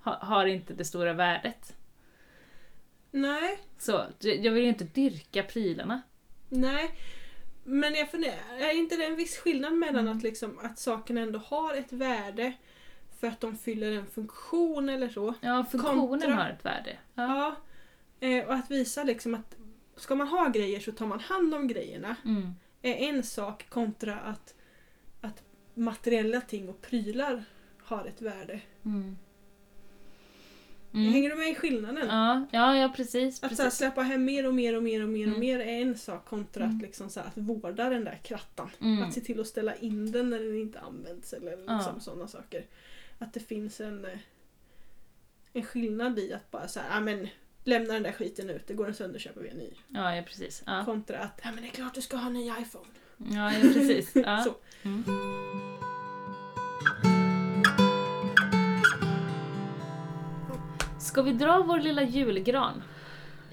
ha, 0.04 0.18
har 0.22 0.46
inte 0.46 0.74
det 0.74 0.86
stora 0.86 1.14
värdet. 1.14 1.76
Nej, 3.12 3.60
Så, 3.78 4.06
jag 4.20 4.52
vill 4.52 4.64
ju 4.64 4.70
inte 4.70 4.84
dyrka 4.84 5.44
prylarna. 5.44 6.02
nej. 6.50 6.92
Men 7.64 7.96
jag 7.96 8.12
funderar, 8.12 8.58
är 8.60 8.78
inte 8.78 8.96
det 8.96 9.06
en 9.06 9.16
viss 9.16 9.38
skillnad 9.38 9.74
mellan 9.74 10.00
Mm. 10.08 10.18
att, 10.18 10.24
liksom, 10.24 10.60
att 10.64 10.80
sakerna 10.80 11.22
ändå 11.22 11.40
har 11.40 11.76
ett 11.76 11.94
värde 11.94 12.54
för 13.20 13.28
att 13.28 13.40
de 13.42 13.58
fyller 13.58 13.92
en 13.92 14.06
funktion 14.08 14.90
eller 14.90 15.10
så? 15.10 15.34
Ja, 15.42 15.66
funktionen 15.72 16.08
Kontra- 16.22 16.34
har 16.36 16.50
ett 16.50 16.66
värde. 16.66 16.98
Ja. 17.16 17.56
Ja. 18.22 18.28
Eh, 18.28 18.46
och 18.48 18.54
att 18.54 18.72
visa 18.72 19.04
liksom 19.04 19.36
att 19.36 19.56
ska 19.96 20.16
man 20.16 20.28
ha 20.28 20.48
grejer 20.48 20.80
så 20.80 20.92
tar 20.92 21.06
man 21.06 21.20
hand 21.20 21.54
om 21.56 21.68
grejerna. 21.68 22.16
Mm. 22.26 22.52
Är 22.82 22.94
en 22.96 23.24
sak 23.24 23.66
kontra 23.70 24.20
att, 24.20 24.54
att 25.22 25.44
materiella 25.74 26.42
ting 26.42 26.70
och 26.70 26.82
prylar 26.82 27.44
har 27.84 28.06
ett 28.06 28.22
värde. 28.22 28.60
Mm. 28.86 29.18
Mm. 30.94 31.14
Hänger 31.14 31.30
du 31.30 31.36
med 31.36 31.50
i 31.50 31.56
skillnaden? 31.56 32.08
Ja, 32.10 32.46
ja, 32.52 32.78
ja 32.78 32.94
precis. 32.96 33.44
Att 33.44 33.56
så 33.56 33.62
här, 33.62 33.64
precis. 33.70 33.78
släppa 33.78 34.02
hem 34.02 34.26
mer 34.26 34.48
och 34.48 34.54
mer 34.54 34.76
och 34.78 34.84
mer 34.84 35.04
och 35.04 35.10
mer 35.10 35.24
och 35.28 35.28
Mm. 35.28 35.40
mer 35.40 35.60
är 35.60 35.82
en 35.82 35.98
sak 35.98 36.26
kontra 36.26 36.64
Mm. 36.64 36.76
att, 36.76 36.82
liksom 36.82 37.10
så 37.10 37.20
här, 37.20 37.28
att 37.28 37.38
vårda 37.38 37.90
den 37.90 38.04
där 38.04 38.20
krattan. 38.24 38.70
Mm. 38.82 39.04
Att 39.04 39.14
se 39.14 39.22
till 39.22 39.40
att 39.40 39.48
ställa 39.48 39.76
in 39.76 40.12
den 40.12 40.30
när 40.30 40.40
den 40.40 40.56
inte 40.62 40.80
används 40.80 41.34
eller 41.34 41.52
liksom 41.58 41.76
Ja. 41.96 42.00
sådana 42.00 42.28
saker 42.28 42.66
att 43.20 43.34
det 43.34 43.40
finns 43.40 43.82
en, 43.82 44.06
eh, 44.06 44.20
en 45.54 45.64
skillnad 45.64 46.20
i 46.20 46.34
att 46.34 46.52
bara 46.52 46.68
så 46.68 46.80
här, 46.80 46.98
ah, 46.98 47.02
men 47.02 47.28
lämna 47.64 47.94
den 47.94 48.04
där 48.04 48.12
skiten 48.12 48.50
ute, 48.50 48.74
går 48.74 48.86
den 48.86 48.94
sönder 48.94 49.20
köper 49.20 49.42
vi 49.42 49.50
en 49.50 49.58
ny. 49.58 49.74
Ja, 49.88 50.16
ja 50.16 50.24
precis. 50.24 50.64
Ja. 50.66 50.86
Kontra 50.86 51.20
att, 51.20 51.42
ja 51.44 51.52
men 51.52 51.64
det 51.64 51.70
är 51.70 51.72
klart 51.72 51.94
du 51.94 52.02
ska 52.02 52.18
ha 52.18 52.28
en 52.28 52.34
ny 52.34 52.46
iPhone. 52.62 52.90
Ja, 53.18 53.54
ja 53.54 53.60
precis. 53.62 54.12
Ja. 54.16 54.44
så. 54.44 54.56
Mm. 54.84 55.04
Ska 61.00 61.22
vi 61.22 61.34
dra 61.34 61.64
vår 61.64 61.80
lilla 61.80 62.04
julgran 62.04 62.84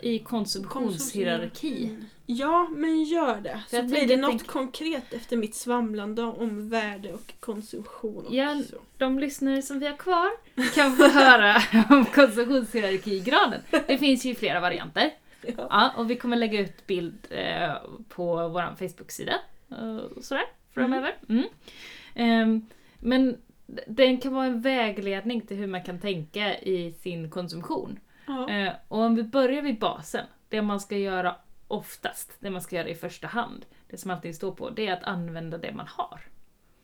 i 0.01 0.19
konsumtionshierarki? 0.19 1.89
Konsumtion. 1.89 2.16
Ja, 2.27 2.69
men 2.71 3.05
gör 3.05 3.41
det. 3.41 3.61
För 3.71 3.77
Så 3.77 3.83
blir 3.83 3.95
tänker- 3.99 4.17
det 4.17 4.23
något 4.23 4.31
tänk- 4.31 4.47
konkret 4.47 5.13
efter 5.13 5.37
mitt 5.37 5.55
svamlande 5.55 6.23
om 6.23 6.69
värde 6.69 7.13
och 7.13 7.35
konsumtion. 7.41 8.27
Och 8.27 8.35
Ja. 8.35 8.63
De 8.99 9.19
lyssnare 9.19 9.63
som 9.63 9.79
vi 9.79 9.87
har 9.87 9.97
kvar 9.97 10.31
kan 10.75 10.97
få 10.97 11.09
höra 11.09 11.57
om 11.91 12.05
konsumtionshierarkigraden. 12.05 13.61
Det 13.87 13.99
finns 13.99 14.25
ju 14.25 14.35
flera 14.35 14.61
varianter. 14.61 15.11
Ja. 15.43 15.53
Ja, 15.71 15.91
och 15.97 16.11
vi 16.11 16.17
kommer 16.17 16.37
lägga 16.37 16.61
ut 16.61 16.87
bild 16.87 17.19
eh, 17.31 17.75
på 18.09 18.49
vår 18.49 18.77
Facebook-sida. 18.89 19.33
eh, 19.71 19.97
och 19.97 20.25
sådär, 20.25 20.45
framöver. 20.75 21.15
Mm. 21.29 21.45
Ehm, 22.15 22.67
men 23.01 23.37
d- 23.67 23.83
den 23.87 24.19
kan 24.19 24.35
vara 24.35 24.47
en 24.47 24.61
vägledning 24.61 25.41
till 25.41 25.57
hur 25.57 25.67
man 25.67 25.83
kan 25.85 26.01
tänka 26.01 26.59
i 26.59 26.93
sin 26.93 27.31
konsumtion. 27.31 27.99
Ja. 28.27 28.51
Eh, 28.51 28.73
och 28.89 28.99
om 29.01 29.15
vi 29.15 29.23
börjar 29.23 29.63
vid 29.63 29.79
basen, 29.79 30.27
det 30.49 30.63
man 30.63 30.81
ska 30.81 30.97
göra 30.97 31.35
oftast, 31.69 32.33
det 32.41 32.51
man 32.51 32.63
ska 32.63 32.77
göra 32.77 32.89
i 32.89 32.95
första 32.95 33.27
hand, 33.27 33.67
det 33.89 33.97
som 33.99 34.11
alltid 34.11 34.35
står 34.37 34.53
på, 34.53 34.71
det 34.71 34.87
är 34.87 34.93
att 34.93 35.05
använda 35.05 35.59
det 35.59 35.73
man 35.73 35.87
har. 35.89 36.21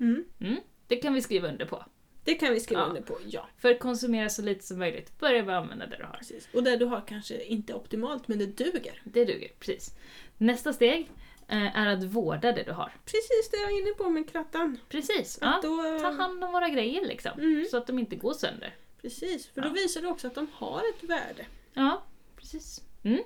Mm. 0.00 0.24
Mm. 0.40 0.56
Det 0.86 0.96
kan 0.96 1.14
vi 1.14 1.22
skriva 1.22 1.48
under 1.48 1.66
på. 1.66 1.84
Det 2.24 2.34
kan 2.34 2.52
vi 2.52 2.60
skriva 2.60 2.80
Ja. 2.80 2.86
under 2.86 3.02
på, 3.02 3.18
ja. 3.26 3.48
För 3.58 3.70
att 3.70 3.78
konsumera 3.80 4.28
så 4.28 4.42
lite 4.42 4.64
som 4.66 4.78
möjligt, 4.78 5.18
börja 5.18 5.44
med 5.44 5.56
att 5.58 5.62
använda 5.62 5.86
det 5.86 5.96
du 5.96 6.04
har. 6.04 6.16
Precis. 6.16 6.48
Och 6.54 6.62
det 6.62 6.76
du 6.76 6.84
har 6.84 7.00
kanske 7.06 7.44
inte 7.44 7.72
är 7.72 7.76
optimalt, 7.76 8.28
men 8.28 8.38
det 8.38 8.46
duger. 8.46 9.02
Det 9.04 9.24
duger, 9.24 9.48
precis. 9.58 9.96
Nästa 10.38 10.72
steg 10.72 11.10
eh, 11.48 11.76
är 11.78 11.86
att 11.86 12.04
vårda 12.04 12.52
det 12.52 12.62
du 12.62 12.72
har. 12.72 12.92
Precis 13.04 13.50
det 13.50 13.56
jag 13.56 13.70
är 13.72 13.80
inne 13.80 13.90
på 13.92 14.10
med 14.10 14.30
krattan. 14.30 14.78
Precis. 14.88 15.38
Ja. 15.40 15.60
då, 15.62 15.98
Ta 16.02 16.10
hand 16.12 16.44
om 16.44 16.52
våra 16.52 16.68
grejer 16.68 17.06
liksom. 17.06 17.40
Mm. 17.40 17.64
Så 17.70 17.76
att 17.76 17.86
de 17.86 17.98
inte 17.98 18.16
går 18.16 18.32
sönder. 18.32 18.74
Precis, 19.02 19.46
för 19.48 19.60
då 19.60 19.68
Ja. 19.68 19.72
visar 19.72 20.00
du 20.02 20.06
också 20.08 20.26
att 20.26 20.34
de 20.34 20.46
har 20.54 20.78
ett 20.96 21.04
värde. 21.10 21.46
Ja, 21.74 22.02
precis. 22.36 22.80
Mm. 23.04 23.22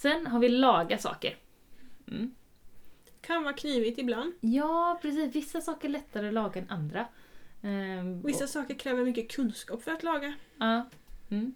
Sen 0.00 0.26
har 0.26 0.38
vi 0.40 0.48
laga 0.48 0.98
saker. 0.98 1.36
Mm. 2.08 2.34
Kan 3.20 3.42
vara 3.42 3.54
knivigt 3.54 3.98
ibland. 3.98 4.32
Ja, 4.40 4.98
precis. 5.02 5.34
Vissa 5.36 5.60
saker 5.60 5.88
är 5.88 5.92
lättare 5.92 6.28
att 6.28 6.34
laga 6.34 6.60
än 6.60 6.70
andra. 6.70 7.06
Ehm, 7.62 8.22
Vissa 8.22 8.46
saker 8.46 8.74
kräver 8.74 9.04
mycket 9.04 9.30
kunskap 9.30 9.82
för 9.82 9.90
att 9.90 10.02
laga. 10.02 10.34
Ja. 10.58 10.88
Mm. 11.30 11.54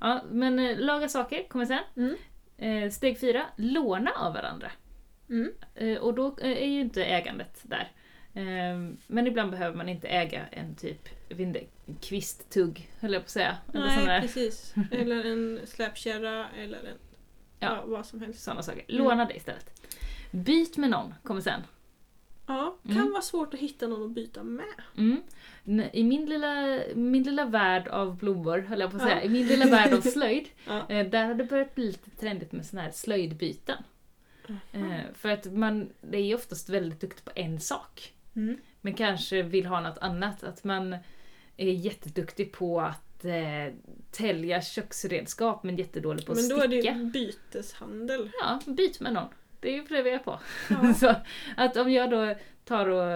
ja 0.00 0.22
men 0.30 0.58
eh, 0.58 0.78
laga 0.78 1.08
saker 1.08 1.48
kommer 1.48 1.64
sen. 1.66 1.80
Mm. 1.96 2.16
Eh, 2.58 2.90
steg 2.90 3.20
fyra, 3.20 3.46
låna 3.56 4.10
av 4.10 4.32
varandra. 4.34 4.70
Mm. 5.30 5.52
Eh, 5.74 5.98
och 5.98 6.14
då 6.14 6.26
eh, 6.40 6.62
är 6.62 6.66
ju 6.68 6.80
inte 6.80 7.04
ägandet 7.04 7.60
där. 7.62 7.92
Eh, 8.34 8.92
men 9.06 9.26
ibland 9.26 9.50
behöver 9.50 9.76
man 9.76 9.88
inte 9.88 10.08
äga 10.08 10.46
en 10.50 10.74
typ, 10.76 11.08
inte, 11.40 11.60
kvisttugg 12.00 12.88
höll 13.00 13.12
jag 13.12 13.22
på 13.22 13.26
att 13.26 13.30
säga. 13.30 13.56
Eller 13.74 13.86
Nej, 13.86 14.06
där- 14.06 14.20
precis. 14.20 14.74
Eller 14.90 15.24
en 15.24 15.60
släpkärra 15.66 16.48
eller 16.50 16.78
en... 16.78 16.98
Ja, 17.64 17.76
Ja. 17.76 17.82
vad 17.86 18.06
som 18.06 18.20
helst. 18.20 18.42
Sådana 18.42 18.62
saker. 18.62 18.84
Mm. 18.88 19.02
Låna 19.04 19.24
det 19.24 19.36
istället. 19.36 19.80
Byt 20.30 20.76
med 20.76 20.90
någon 20.90 21.14
kommer 21.22 21.40
sen. 21.40 21.60
Ja, 22.46 22.76
kan 22.82 22.92
Mm. 22.96 23.10
vara 23.12 23.22
svårt 23.22 23.54
att 23.54 23.60
hitta 23.60 23.86
någon 23.86 24.04
att 24.04 24.10
byta 24.10 24.42
med. 24.42 24.64
Mm. 24.96 25.20
I 25.92 26.04
min 26.04 26.26
lilla, 26.26 26.80
min 26.94 27.22
lilla 27.22 27.44
värld 27.44 27.88
av 27.88 28.16
blommor, 28.16 28.58
höll 28.58 28.80
jag 28.80 28.90
på 28.90 28.96
att 28.96 29.02
Ja. 29.02 29.08
säga, 29.08 29.22
i 29.22 29.28
min 29.28 29.46
lilla 29.46 29.66
värld 29.66 29.92
av 29.94 30.00
slöjd, 30.16 30.48
Ja. 30.66 30.88
eh, 30.90 31.06
där 31.06 31.24
har 31.24 31.34
det 31.34 31.44
börjat 31.44 31.74
bli 31.74 31.86
lite 31.86 32.10
trendigt 32.10 32.52
med 32.52 32.66
såna 32.66 32.82
här 32.82 32.90
slöjdbyten. 32.90 33.82
Eh, 34.72 35.00
för 35.14 35.28
att 35.28 35.52
man 35.52 35.88
det 36.00 36.18
är 36.18 36.22
ju 36.24 36.34
oftast 36.34 36.68
väldigt 36.68 37.00
duktig 37.00 37.24
på 37.24 37.30
en 37.34 37.60
sak. 37.60 38.12
Mm. 38.36 38.56
Men 38.80 38.94
kanske 38.94 39.42
vill 39.42 39.66
ha 39.66 39.80
något 39.80 39.98
annat. 39.98 40.44
Att 40.44 40.64
man 40.64 40.92
är 41.56 41.70
jätteduktig 41.72 42.52
på 42.52 42.80
att 42.80 43.03
eh, 43.24 43.72
tälja 44.10 44.62
köksredskap 44.62 45.62
men 45.64 45.76
jättedålig 45.76 46.26
på 46.26 46.32
att 46.32 46.38
Men 46.38 46.48
då 46.48 46.56
är 46.56 46.68
det 46.68 46.80
sticka. 46.80 46.94
ju 46.98 47.04
byteshandel. 47.04 48.30
Ja, 48.40 48.60
byt 48.66 49.00
med 49.00 49.12
någon. 49.12 49.28
Det 49.60 49.68
är 49.68 49.72
ju 49.76 49.84
det 49.84 50.02
vi 50.02 50.10
är 50.10 50.18
på. 50.18 50.40
Ja. 50.70 50.94
Så 51.00 51.14
att 51.56 51.76
om 51.76 51.92
jag 51.92 52.10
då 52.10 52.34
tar 52.64 52.86
och 52.88 53.12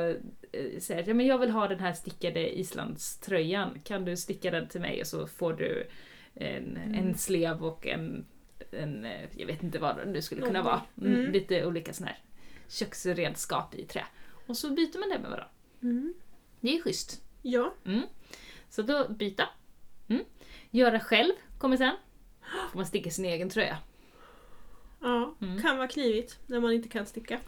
eh, 0.52 0.78
säger 0.80 1.00
att 1.02 1.06
ja, 1.08 1.14
men 1.14 1.26
jag 1.26 1.38
vill 1.38 1.50
ha 1.50 1.68
den 1.68 1.80
här 1.80 1.92
stickade 1.92 2.58
islandströjan, 2.58 3.80
kan 3.84 4.04
du 4.04 4.16
sticka 4.16 4.50
den 4.50 4.68
till 4.68 4.80
mig 4.80 5.00
och 5.00 5.06
så 5.06 5.26
får 5.26 5.52
du 5.52 5.88
en, 6.34 6.76
Mm. 6.76 6.94
en 6.94 7.14
slev 7.14 7.64
och 7.64 7.86
en, 7.86 8.26
en, 8.70 9.04
eh, 9.04 9.28
jag 9.36 9.46
vet 9.46 9.62
inte 9.62 9.78
vad 9.78 9.96
det 9.96 10.04
nu 10.04 10.22
skulle 10.22 10.40
kunna 10.42 10.62
vara, 10.62 10.82
mm. 11.00 11.14
Mm. 11.14 11.32
lite 11.32 11.66
olika 11.66 11.92
sådana 11.92 12.10
här 12.12 12.20
köksredskap 12.68 13.74
i 13.74 13.84
trä. 13.84 14.04
Och 14.46 14.56
så 14.56 14.70
byter 14.70 14.98
man 15.00 15.08
det 15.08 15.18
med 15.18 15.30
varandra. 15.30 15.48
Mm. 15.82 16.14
Det 16.60 16.68
är 16.68 16.72
ju 16.74 16.82
schysst. 16.82 17.22
Ja, 17.42 17.74
Mm. 17.84 18.02
Så 18.70 18.82
då 18.82 19.08
byta. 19.08 19.48
Mm. 20.08 20.22
Göra 20.70 21.00
själv 21.00 21.32
kommer 21.58 21.76
sen. 21.76 21.94
Får 22.72 22.78
man 22.78 22.86
sticka 22.86 23.10
sin 23.10 23.24
egen 23.24 23.50
tröja. 23.50 23.78
ja. 25.00 25.34
Mm. 25.42 25.62
kan 25.62 25.76
vara 25.76 25.88
knivigt 25.88 26.38
när 26.46 26.60
man 26.60 26.72
inte 26.72 26.88
kan 26.88 27.06
sticka. 27.06 27.40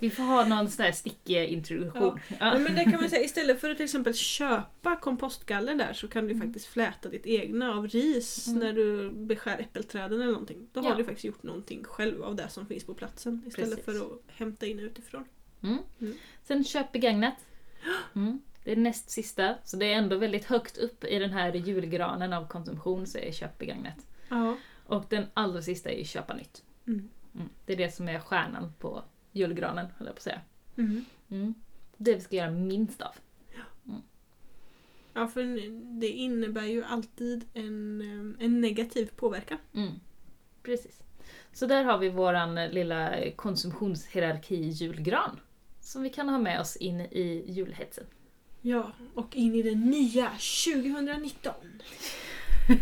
Vi 0.00 0.10
får 0.10 0.22
ha 0.22 0.44
någon 0.44 0.68
sån 0.70 0.84
här 0.84 0.92
stickintroduktion. 0.92 2.20
Ja. 2.28 2.36
Ja. 2.40 2.58
Men 2.58 2.74
det 2.74 2.84
kan 2.84 3.00
man 3.00 3.10
säga, 3.10 3.24
istället 3.24 3.60
för 3.60 3.70
att 3.70 3.76
till 3.76 3.84
exempel 3.84 4.14
köpa 4.14 4.96
kompostgaller 4.96 5.74
där 5.74 5.92
så 5.92 6.08
kan 6.08 6.24
du 6.26 6.30
Mm. 6.34 6.46
faktiskt 6.46 6.66
fläta 6.66 7.08
ditt 7.08 7.26
egna 7.26 7.74
av 7.74 7.88
ris 7.88 8.46
Mm. 8.48 8.58
när 8.60 8.72
du 8.72 9.10
beskär 9.10 9.58
äppelträden 9.58 10.20
eller 10.20 10.32
någonting. 10.32 10.68
Då 10.72 10.80
Ja. 10.80 10.88
har 10.88 10.96
du 10.96 11.04
faktiskt 11.04 11.24
gjort 11.24 11.42
någonting 11.42 11.84
själv 11.84 12.22
av 12.24 12.36
det 12.36 12.48
som 12.48 12.66
finns 12.66 12.84
på 12.84 12.94
platsen 12.94 13.44
istället 13.46 13.70
Precis. 13.70 13.84
för 14.00 14.06
att 14.14 14.20
hämta 14.36 14.66
in 14.66 14.78
utifrån. 14.78 15.24
Mm. 15.62 15.78
Mm. 16.00 16.14
Sen 16.44 16.64
köp 16.64 16.92
begagnat. 16.92 17.34
Mm. 18.14 18.40
Det 18.64 18.72
är 18.72 18.76
näst 18.76 19.10
sista, 19.10 19.54
så 19.64 19.76
det 19.76 19.92
är 19.92 19.98
ändå 19.98 20.16
väldigt 20.16 20.44
högt 20.44 20.78
upp 20.78 21.04
i 21.04 21.18
den 21.18 21.30
här 21.30 21.54
julgranen 21.54 22.32
av 22.32 22.46
konsumtion 22.48 23.06
så 23.06 23.18
är 23.18 23.32
köp 23.32 23.58
begagnat. 23.58 24.06
Ja. 24.28 24.56
Och 24.86 25.04
den 25.08 25.26
allra 25.34 25.62
sista 25.62 25.90
är 25.90 25.98
ju 25.98 26.04
köpa 26.04 26.34
nytt. 26.34 26.62
Mm. 26.86 27.08
Mm. 27.34 27.48
Det 27.66 27.72
är 27.72 27.76
det 27.76 27.94
som 27.94 28.08
är 28.08 28.18
stjärnan 28.18 28.72
på 28.78 29.02
julgranen, 29.32 29.86
höll 29.96 30.06
jag 30.06 30.14
på 30.14 30.18
att 30.18 30.22
säga. 30.22 30.40
Mm. 30.76 31.04
Mm. 31.30 31.54
Det 31.96 32.14
vi 32.14 32.20
ska 32.20 32.36
göra 32.36 32.50
minst 32.50 33.02
av. 33.02 33.14
Ja, 35.12 35.26
för 35.26 35.42
det 36.00 36.08
innebär 36.08 36.66
ju 36.66 36.84
alltid 36.84 37.44
en, 37.54 38.00
eh, 38.00 38.44
en 38.44 38.60
negativ 38.60 39.10
påverkan. 39.16 39.58
Mm. 39.74 39.92
Precis. 40.62 41.02
Så 41.52 41.66
där 41.66 41.84
har 41.84 41.98
vi 41.98 42.08
våran 42.08 42.54
lilla 42.54 43.30
konsumtionshierarki 43.36 44.56
julgran. 44.56 45.40
Som 45.80 46.02
vi 46.02 46.10
kan 46.10 46.28
ha 46.28 46.38
med 46.38 46.60
oss 46.60 46.76
in 46.76 47.00
i 47.00 47.44
julhetsen. 47.46 48.04
Ja, 48.62 48.92
och 49.14 49.36
in 49.36 49.54
i 49.54 49.62
det 49.62 49.74
nya 49.74 50.30
2019. 50.30 51.54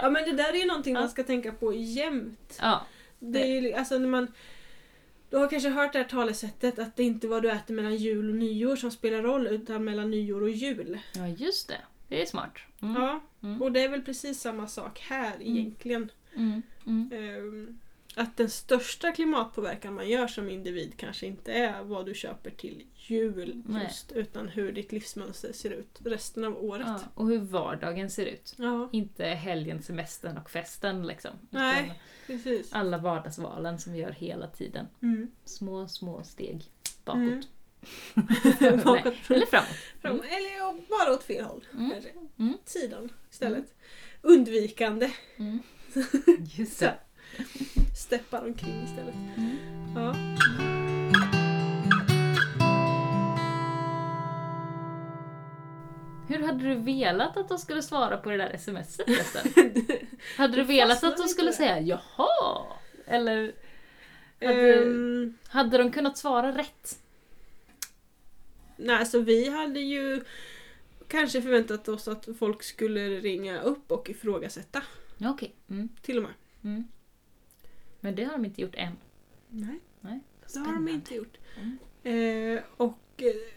ja 0.00 0.10
men 0.10 0.24
det 0.24 0.32
där 0.32 0.52
är 0.52 0.56
ju 0.58 0.66
någonting 0.66 0.94
man 0.94 1.08
ska 1.08 1.22
tänka 1.24 1.52
på 1.52 1.72
jämt. 1.74 2.58
Ja, 2.60 2.86
Det 3.18 3.42
är 3.42 3.60
ju, 3.60 3.72
alltså 3.72 3.98
när 3.98 4.08
man... 4.08 4.26
Du 5.30 5.36
har 5.36 5.48
kanske 5.50 5.68
hört 5.68 5.92
det 5.92 5.98
här 5.98 6.08
talesättet 6.08 6.78
att 6.78 6.96
det 6.96 7.02
inte 7.02 7.26
är 7.26 7.28
vad 7.28 7.42
du 7.42 7.50
äter 7.50 7.74
mellan 7.74 7.96
jul 7.96 8.28
och 8.30 8.34
nyår 8.36 8.76
som 8.76 8.90
spelar 8.90 9.22
roll 9.22 9.46
utan 9.46 9.84
mellan 9.84 10.10
nyår 10.10 10.42
och 10.42 10.50
jul. 10.50 10.98
ja 11.14 11.28
just 11.28 11.68
det. 11.68 11.80
Det 12.08 12.22
är 12.22 12.26
smart. 12.26 12.58
Mm. 12.82 12.94
Ja, 13.02 13.20
Mm. 13.42 13.62
och 13.62 13.72
det 13.72 13.80
är 13.84 13.88
väl 13.88 14.02
precis 14.02 14.40
samma 14.40 14.68
sak 14.68 15.00
här 15.00 15.32
egentligen. 15.40 16.10
Mm. 16.36 16.62
Mm. 16.86 17.78
Att 18.18 18.36
den 18.36 18.50
största 18.50 19.12
klimatpåverkan 19.12 19.94
man 19.94 20.08
gör 20.08 20.26
som 20.26 20.50
individ 20.50 20.92
kanske 20.96 21.26
inte 21.26 21.52
är 21.52 21.82
vad 21.82 22.06
du 22.06 22.14
köper 22.14 22.50
till 22.50 22.86
jul 22.94 23.62
Nej. 23.66 23.84
just, 23.84 24.12
utan 24.12 24.48
hur 24.48 24.72
ditt 24.72 24.92
livsmönster 24.92 25.52
ser 25.52 25.70
ut 25.70 25.98
resten 26.04 26.44
av 26.44 26.64
året. 26.64 26.86
Ja, 26.86 27.00
och 27.14 27.28
hur 27.28 27.38
vardagen 27.38 28.10
ser 28.10 28.26
ut. 28.26 28.54
Ja, 28.56 28.88
Inte 28.92 29.24
helgen, 29.24 29.82
semestern 29.82 30.38
och 30.38 30.50
festen 30.50 31.06
liksom. 31.06 31.30
Nej. 31.50 32.00
Precis. 32.26 32.72
alla 32.72 32.98
vardagsvalen 32.98 33.78
som 33.78 33.92
vi 33.92 33.98
gör 33.98 34.12
hela 34.12 34.46
tiden. 34.48 34.86
Mm. 35.02 35.30
Små, 35.44 35.88
små 35.88 36.22
steg 36.24 36.64
bakåt. 37.04 37.20
Mm. 37.20 37.42
Nej, 38.60 38.76
Bakåt. 38.84 39.14
eller 39.30 39.46
framåt. 39.46 39.68
Fram, 40.00 40.20
eller 40.20 40.56
ja, 40.58 40.76
bara 40.88 41.12
åt 41.14 41.22
fel 41.24 41.44
håll. 41.44 41.64
Mm. 41.74 41.90
Kanske. 41.90 42.10
Mm. 42.38 42.58
Sidan 42.64 43.12
istället. 43.30 43.74
Undvikande. 44.22 45.10
Mm. 45.36 45.58
Just 46.56 46.78
Så. 46.78 46.84
det. 46.84 46.98
Steppar 47.96 48.46
omkring 48.46 48.82
istället. 48.84 49.14
Mm. 49.36 49.56
Ja. 49.94 50.14
Hur 56.28 56.42
hade 56.46 56.68
du 56.68 56.74
velat 56.74 57.36
att 57.36 57.48
de 57.48 57.58
skulle 57.58 57.82
svara 57.82 58.16
på 58.16 58.30
det 58.30 58.36
där 58.36 58.56
smset? 58.58 59.00
Hade 60.36 60.56
du 60.56 60.62
velat 60.62 61.04
att 61.04 61.16
de 61.16 61.28
skulle 61.28 61.52
säga 61.52 61.80
jaha? 61.80 62.66
Eller 63.06 63.52
hade, 64.40 64.82
Ehm, 64.82 65.34
hade 65.48 65.78
de 65.78 65.92
kunnat 65.92 66.18
svara 66.18 66.58
rätt? 66.58 66.98
nej, 68.76 68.96
alltså 68.96 69.20
vi 69.20 69.48
hade 69.50 69.80
ju 69.80 70.24
kanske 71.08 71.42
förväntat 71.42 71.88
oss 71.88 72.08
att 72.08 72.28
folk 72.38 72.62
skulle 72.62 73.08
ringa 73.08 73.60
upp 73.60 73.92
och 73.92 74.10
ifrågasätta. 74.10 74.82
Okej. 75.24 75.54
Mm. 75.70 75.88
Till 76.02 76.16
och 76.16 76.22
med. 76.22 76.32
Mm. 76.64 76.84
Men 78.00 78.14
det 78.14 78.24
har 78.24 78.32
de 78.32 78.44
inte 78.44 78.62
gjort 78.62 78.74
än. 78.74 78.96
Nej, 79.48 79.80
Nej. 80.00 80.20
det 80.52 80.58
har 80.58 80.72
de 80.72 80.88
inte 80.88 81.14
gjort. 81.14 81.36
Mm. 81.56 81.78
Eh, 82.02 82.62
och 82.76 83.22
eh, 83.22 83.56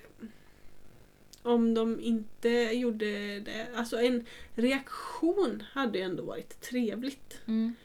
om 1.42 1.74
de 1.74 2.00
inte 2.00 2.50
gjorde 2.50 3.40
det. 3.40 3.68
Alltså 3.76 3.98
en 3.98 4.26
reaktion 4.56 5.64
hade 5.72 5.98
ju 5.98 6.04
ändå 6.04 6.24
varit 6.24 6.62
trevligt. 6.62 7.40
Mm. 7.46 7.76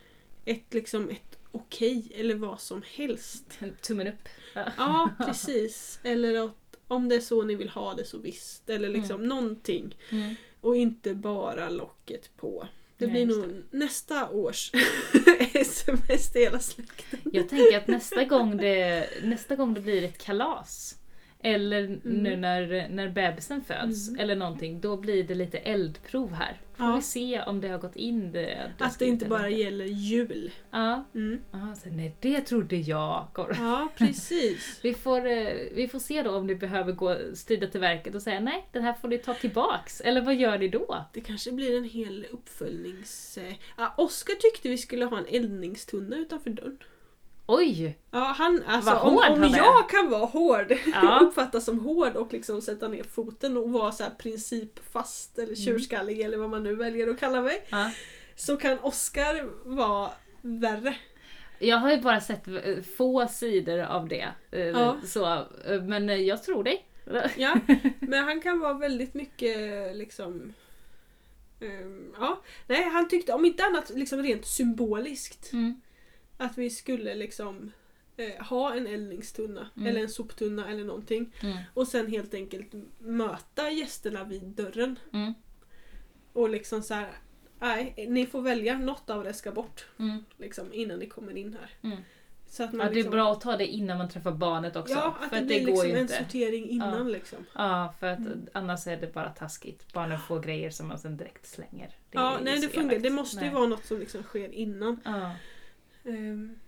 Ett 0.44 0.74
liksom 0.74 1.11
ett 1.11 1.38
okej 1.50 2.12
eller 2.14 2.34
vad 2.34 2.61
som 2.61 2.82
helst. 2.86 3.59
Tummen 3.80 4.07
upp. 4.07 4.28
Ja, 4.55 5.11
precis. 5.18 6.00
Eller 6.02 6.44
att 6.44 6.76
om 6.88 7.09
det 7.09 7.14
är 7.14 7.20
så 7.20 7.42
ni 7.42 7.55
vill 7.55 7.68
ha 7.68 7.94
det 7.94 8.05
så 8.05 8.18
visst. 8.18 8.70
Eller 8.70 8.88
liksom 8.88 9.28
någonting. 9.28 9.96
Mm. 10.11 10.34
Och 10.61 10.76
inte 10.76 11.14
bara 11.14 11.70
locket 11.70 12.36
på. 12.36 12.68
Det 12.98 13.07
Nej, 13.07 13.26
blir 13.26 13.36
nog 13.36 13.62
nästa 13.70 14.30
års 14.30 14.70
sms 15.55 16.30
till 16.30 16.41
hela 16.41 16.59
släkten. 16.59 17.18
Jag 17.32 17.49
tänker 17.49 17.76
att 17.78 17.87
nästa 17.87 18.24
gång 18.24 18.57
det, 18.57 19.09
nästa 19.22 19.57
gång 19.57 19.74
det 19.74 19.80
blir 19.80 20.05
ett 20.05 20.18
kalas 20.24 20.97
eller 21.45 21.99
nu 22.03 22.36
när, 22.36 22.88
när 22.88 23.09
bebisen 23.09 23.64
föds 23.64 24.09
Mm. 24.09 24.20
eller 24.20 24.36
någonting, 24.36 24.80
då 24.80 24.97
blir 24.97 25.24
det 25.24 25.34
lite 25.34 25.59
eldprov 25.59 26.32
här. 26.32 26.61
Får 26.76 26.86
Ja. 26.86 26.97
vi 26.97 27.03
se 27.03 27.40
om 27.42 27.61
det 27.61 27.68
har 27.68 27.78
gått 27.78 27.97
in 27.97 28.32
det. 28.32 28.70
Att 28.78 28.99
det 28.99 29.07
inte 29.07 29.24
bara 29.26 29.49
gäller 29.49 29.84
jul. 29.84 30.51
Ja, 30.70 31.05
Mm. 31.14 31.40
ja 31.53 31.74
så, 31.76 31.88
nej 31.88 32.16
det 32.20 32.40
trodde 32.40 32.76
jag. 32.76 33.28
Ja, 33.36 33.88
precis. 33.97 34.80
Vi 34.82 34.95
får, 34.95 35.26
eh, 35.26 35.49
vi 35.74 35.88
får 35.88 35.99
se 35.99 36.22
då 36.22 36.30
om 36.36 36.47
ni 36.47 36.55
behöver 36.55 36.92
gå 36.92 37.16
strida 37.34 37.66
till 37.66 37.80
verket 37.80 38.14
och 38.14 38.22
säga 38.22 38.40
nej, 38.40 38.68
den 38.72 38.82
här 38.82 38.92
får 38.92 39.09
ni 39.09 39.18
ta 39.18 39.34
tillbaks. 39.34 40.01
Eller 40.01 40.20
vad 40.20 40.34
gör 40.34 40.59
ni 40.59 40.68
då? 40.68 41.05
Det 41.12 41.20
kanske 41.20 41.53
blir 41.53 41.76
en 41.78 41.84
hel 41.84 42.26
uppföljnings... 42.30 43.38
eh, 43.38 43.55
Ja, 43.76 43.95
Oskar 43.97 44.34
tyckte 44.34 44.68
vi 44.68 44.78
skulle 44.78 45.05
ha 45.05 45.18
en 45.18 45.26
eldningstunna 45.28 46.16
utanför 46.16 46.51
dörren. 46.51 46.78
Oj! 47.47 47.99
Ja, 48.11 48.18
han, 48.38 48.62
alltså, 48.66 48.90
Vad 48.90 49.03
om, 49.03 49.14
hård 49.14 49.24
om 49.30 49.42
han 49.42 49.55
är. 49.55 49.57
jag 49.59 49.88
kan 49.90 50.11
vara 50.11 50.24
hård, 50.24 50.72
Ja. 50.92 51.18
uppfattas 51.22 51.64
som 51.64 51.78
hård 51.80 52.16
och 52.16 52.32
liksom 52.32 52.61
sätta 52.62 52.88
ner 52.88 53.03
foten 53.03 53.57
och 53.57 53.70
vara 53.72 53.92
så 53.92 54.03
här 54.03 54.11
principfast 54.11 55.38
eller 55.38 55.55
tjurskallig 55.55 56.20
eller 56.20 56.36
vad 56.38 56.51
man 56.51 56.62
nu 56.62 56.74
väljer 56.74 57.09
att 57.09 57.20
kalla 57.20 57.42
mig. 57.42 57.64
Ja. 57.68 57.90
Så 58.36 58.57
kan 58.57 58.78
Oskar 58.78 59.49
vara 59.64 60.11
värre. 60.42 60.97
Jag 61.59 61.76
har 61.76 61.90
ju 61.92 62.01
bara 62.01 62.20
sett 62.20 62.49
eh, 62.49 62.82
få 62.97 63.26
sidor 63.28 63.78
av 63.78 64.09
det. 64.09 64.28
eh, 64.51 64.61
Ja. 64.61 64.97
Så, 65.07 65.32
eh, 65.66 65.82
men 65.82 66.11
eh, 66.11 66.16
jag 66.16 66.42
tror 66.42 66.64
dig. 66.64 66.84
Ja, 67.36 67.55
men 68.01 68.24
han 68.24 68.40
kan 68.40 68.61
vara 68.61 68.74
väldigt 68.74 69.14
mycket 69.14 69.57
liksom... 69.97 70.53
ehm, 71.61 72.14
ja, 72.20 72.40
nej 72.66 72.84
han 72.92 73.09
tyckte 73.09 73.32
om 73.32 73.45
inte 73.45 73.64
annat 73.64 73.90
liksom 73.90 74.22
rent 74.22 74.47
symboliskt 74.47 75.53
Mm. 75.53 75.80
Att 76.37 76.59
vi 76.59 76.70
skulle 76.70 77.14
liksom 77.14 77.72
eh, 78.16 78.45
ha 78.47 78.74
en 78.74 78.87
eldningstunna 78.87 79.68
Mm. 79.76 79.89
eller 79.89 80.01
en 80.01 80.09
soptunna 80.09 80.68
eller 80.70 80.85
någonting 80.85 81.32
Mm. 81.43 81.57
och 81.74 81.89
sen 81.89 82.07
helt 82.11 82.35
enkelt 82.35 82.72
möta 82.99 83.70
gästerna 83.70 84.24
vid 84.24 84.43
dörren 84.43 84.99
Mm. 85.12 85.35
och 86.32 86.49
liksom 86.49 86.82
så 86.82 86.95
här. 86.95 87.12
Nej, 87.61 88.07
ni 88.09 88.26
får 88.26 88.43
välja, 88.43 88.78
något 88.78 89.11
av 89.11 89.24
det 89.24 89.35
ska 89.35 89.53
bort 89.53 89.87
Mm. 89.99 90.24
liksom, 90.37 90.72
innan 90.72 90.99
ni 90.99 91.07
kommer 91.07 91.37
in 91.37 91.57
här. 91.61 91.70
Mm. 91.91 91.99
Så 92.47 92.62
att 92.64 92.70
Ja, 92.72 92.76
man 92.76 92.87
det 92.87 92.93
är 92.93 92.95
liksom, 92.95 93.11
bra 93.11 93.32
att 93.32 93.41
ta 93.41 93.57
det 93.57 93.66
innan 93.66 93.99
man 93.99 94.09
träffar 94.09 94.32
barnet 94.32 94.76
också. 94.76 94.95
Ja, 94.95 95.16
att 95.20 95.28
för 95.28 95.37
det 95.37 95.41
att 95.43 95.47
blir 95.47 95.59
det 95.59 95.64
går 95.64 95.72
liksom 95.72 95.91
en 95.97 96.03
inte. 96.03 96.16
sortering 96.18 96.68
innan 96.68 97.07
Ja. 97.07 97.12
liksom. 97.12 97.39
Ja, 97.55 97.95
för 98.01 98.07
att 98.07 98.18
Mm. 98.18 98.47
annars 98.53 98.87
är 98.87 98.97
det 98.97 99.14
bara 99.14 99.28
taskigt. 99.30 99.93
Barnen 99.93 100.18
får 100.18 100.41
grejer 100.41 100.70
som 100.70 100.89
man 100.89 100.99
sen 100.99 101.16
direkt 101.16 101.47
slänger. 101.47 101.87
Det 101.89 101.95
Ja, 102.18 102.39
nej 102.43 102.61
det 102.61 102.68
funkar. 102.68 102.91
elakt. 102.91 103.03
Det 103.03 103.11
måste 103.11 103.37
Nej. 103.37 103.49
ju 103.49 103.55
vara 103.55 103.66
något 103.66 103.85
som 103.85 103.99
liksom 103.99 104.22
sker 104.22 104.49
innan. 104.53 105.01
Ja. 105.05 105.30
Ehm, 106.05 106.59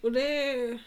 och 0.00 0.12
det... 0.12 0.78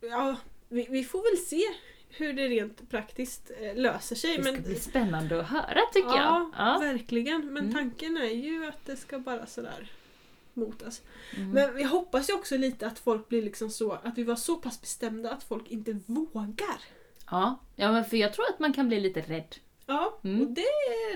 Ja, 0.00 0.36
vi, 0.68 0.86
vi 0.90 1.04
får 1.04 1.36
väl 1.36 1.46
se 1.46 1.62
hur 2.08 2.32
det 2.32 2.48
rent 2.48 2.90
praktiskt 2.90 3.50
eh, 3.60 3.74
löser 3.76 4.16
sig. 4.16 4.36
Det 4.36 4.42
ska 4.42 4.52
men, 4.52 4.62
bli 4.62 4.74
spännande 4.74 5.40
att 5.40 5.48
höra 5.48 5.80
tycker 5.92 6.08
ja, 6.08 6.50
jag. 6.56 6.66
Ja. 6.66 6.78
verkligen. 6.78 7.52
Men 7.52 7.64
Mm. 7.64 7.74
tanken 7.74 8.16
är 8.16 8.34
ju 8.34 8.66
att 8.66 8.86
det 8.86 8.96
ska 8.96 9.18
bara 9.18 9.46
sådär 9.46 9.92
motas. 10.54 11.02
Mm. 11.36 11.50
Men 11.50 11.74
vi 11.74 11.82
hoppas 11.82 12.30
ju 12.30 12.34
också 12.34 12.56
lite 12.56 12.86
att 12.86 12.98
folk 12.98 13.28
blir 13.28 13.42
liksom 13.42 13.70
så, 13.70 13.92
att 13.92 14.18
vi 14.18 14.22
var 14.22 14.36
så 14.36 14.56
pass 14.56 14.80
bestämda 14.80 15.30
att 15.30 15.44
folk 15.44 15.70
inte 15.70 16.00
vågar. 16.06 16.80
Ja. 17.30 17.58
ja, 17.76 17.92
men 17.92 18.04
för 18.04 18.16
jag 18.16 18.32
tror 18.32 18.44
att 18.50 18.58
man 18.58 18.72
kan 18.72 18.88
bli 18.88 19.00
lite 19.00 19.20
rädd. 19.20 19.56
Ja, 19.88 20.18
Mm. 20.24 20.40
och 20.40 20.46
det, 20.46 20.62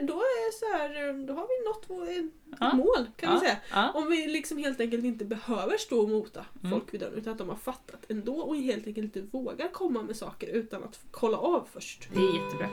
då 0.02 0.14
är 0.14 0.52
så 0.52 0.78
här, 0.78 1.08
eh, 1.08 1.14
då 1.26 1.34
har 1.34 1.46
vi 1.48 1.68
nått 1.68 1.84
vår, 1.88 2.10
ett 2.10 2.32
Ja. 2.60 2.74
mål 2.74 3.06
kan 3.16 3.28
ja. 3.32 3.34
vi 3.34 3.40
säga. 3.40 3.56
Ja. 3.72 3.92
Om 3.94 4.10
vi 4.10 4.26
liksom 4.26 4.58
helt 4.58 4.80
enkelt 4.80 5.04
inte 5.04 5.24
behöver 5.24 5.76
stå 5.78 6.00
och 6.02 6.08
mota 6.08 6.44
Mm. 6.60 6.70
folk 6.70 6.94
vid 6.94 7.00
dörren 7.00 7.14
utan 7.18 7.32
att 7.32 7.38
de 7.38 7.48
har 7.48 7.56
fattat 7.56 8.04
ändå 8.10 8.34
och 8.40 8.56
helt 8.56 8.86
enkelt 8.86 9.16
inte 9.16 9.36
vågar 9.38 9.68
komma 9.68 10.02
med 10.02 10.16
saker 10.16 10.46
utan 10.48 10.84
att 10.84 11.00
kolla 11.10 11.36
av 11.38 11.68
först. 11.72 12.08
Det 12.14 12.20
är 12.20 12.44
jättebra. 12.44 12.68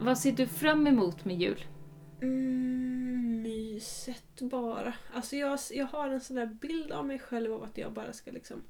Vad 0.00 0.18
ser 0.18 0.32
du 0.32 0.46
fram 0.46 0.86
emot 0.86 1.24
med 1.24 1.36
jul? 1.40 1.64
Mm, 2.22 3.42
myset 3.42 4.40
bara. 4.40 4.94
Alltså 5.14 5.36
jag, 5.36 5.58
jag 5.70 5.86
har 5.86 6.08
en 6.08 6.20
sån 6.20 6.36
där 6.36 6.46
bild 6.46 6.92
av 6.92 7.06
mig 7.06 7.18
själv 7.18 7.52
av 7.52 7.62
att 7.62 7.78
jag 7.78 7.92
bara 7.92 8.12
ska 8.12 8.30
liksom 8.30 8.62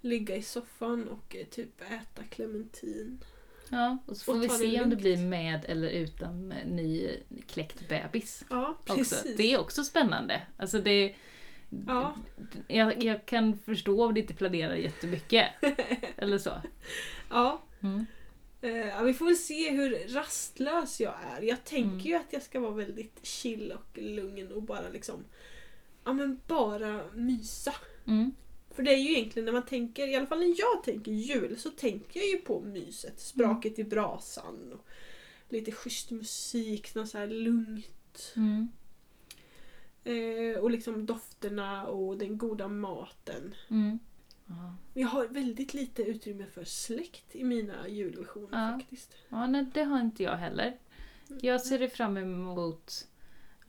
ligga 0.00 0.36
i 0.36 0.42
soffan 0.42 1.08
och 1.08 1.36
eh, 1.36 1.46
typ 1.46 1.80
äta 1.80 2.22
clementin. 2.30 3.18
Ja, 3.70 3.98
och 4.06 4.16
så 4.16 4.24
får 4.24 4.34
Och 4.34 4.42
vi 4.42 4.48
ta 4.48 4.54
det 4.54 4.58
se 4.60 4.80
om 4.82 4.90
det 4.90 4.96
blir 4.96 5.16
med 5.16 5.64
eller 5.68 5.88
utan 5.88 6.48
ny 6.48 7.10
kläckt 7.46 7.88
bebis. 7.88 8.44
Ja, 8.50 8.76
Också. 8.80 8.94
precis. 8.94 9.36
Det 9.36 9.52
är 9.52 9.58
också 9.60 9.84
spännande. 9.84 10.42
Alltså 10.56 10.78
det, 10.78 11.14
Ja. 11.86 12.16
jag, 12.68 13.02
jag 13.04 13.26
kan 13.26 13.58
förstå 13.58 14.04
om 14.04 14.14
du 14.14 14.20
inte 14.20 14.34
planerar 14.34 14.74
jättemycket. 14.74 15.46
eller 16.16 16.38
så. 16.38 16.52
Ja. 17.30 17.62
Mm. 17.80 18.06
Eh, 18.60 18.70
ja, 18.70 19.02
vi 19.02 19.14
får 19.14 19.26
väl 19.26 19.36
se 19.36 19.70
hur 19.70 20.14
rastlös 20.14 21.00
jag 21.00 21.14
är. 21.36 21.42
Jag 21.42 21.64
tänker 21.64 21.88
Mm. 21.88 21.98
ju 22.06 22.14
att 22.14 22.32
jag 22.32 22.42
ska 22.42 22.60
vara 22.60 22.72
väldigt 22.74 23.26
chill 23.26 23.72
och 23.72 23.98
lugn 23.98 24.52
och 24.52 24.62
bara 24.62 24.88
liksom 24.88 25.24
Ja 26.04 26.12
men 26.12 26.40
bara 26.46 27.00
mysa. 27.14 27.74
Mm. 28.06 28.32
För 28.78 28.82
det 28.82 28.94
är 28.94 28.98
ju 28.98 29.12
egentligen 29.12 29.44
när 29.44 29.52
man 29.52 29.66
tänker, 29.66 30.08
i 30.08 30.16
alla 30.16 30.26
fall 30.26 30.38
när 30.38 30.54
jag 30.58 30.84
tänker 30.84 31.12
jul, 31.12 31.58
så 31.58 31.70
tänker 31.70 32.20
jag 32.20 32.28
ju 32.28 32.36
på 32.36 32.60
myset. 32.60 33.20
Spraket 33.20 33.78
i 33.78 33.84
brasan 33.84 34.72
och 34.72 34.86
lite 35.48 35.72
schysst 35.72 36.10
musik, 36.10 36.94
något 36.94 37.08
så 37.08 37.18
här 37.18 37.26
lugnt. 37.26 38.34
Mm. 38.36 38.68
Eh, 40.04 40.60
och 40.60 40.70
liksom 40.70 41.06
dofterna 41.06 41.86
och 41.86 42.18
den 42.18 42.38
goda 42.38 42.68
maten. 42.68 43.54
Mm. 43.70 43.98
Ja. 44.46 44.74
Jag 44.94 45.08
har 45.08 45.26
väldigt 45.26 45.74
lite 45.74 46.02
utrymme 46.02 46.46
för 46.46 46.64
släkt 46.64 47.36
i 47.36 47.44
mina 47.44 47.88
julvisioner 47.88 48.70
Ja. 48.70 48.78
faktiskt. 48.78 49.14
Ja, 49.28 49.46
nej, 49.46 49.66
det 49.74 49.82
har 49.82 50.00
inte 50.00 50.22
jag 50.22 50.36
heller. 50.36 50.76
Jag 51.40 51.60
ser 51.60 51.78
det 51.78 51.88
fram 51.88 52.16
emot... 52.16 53.08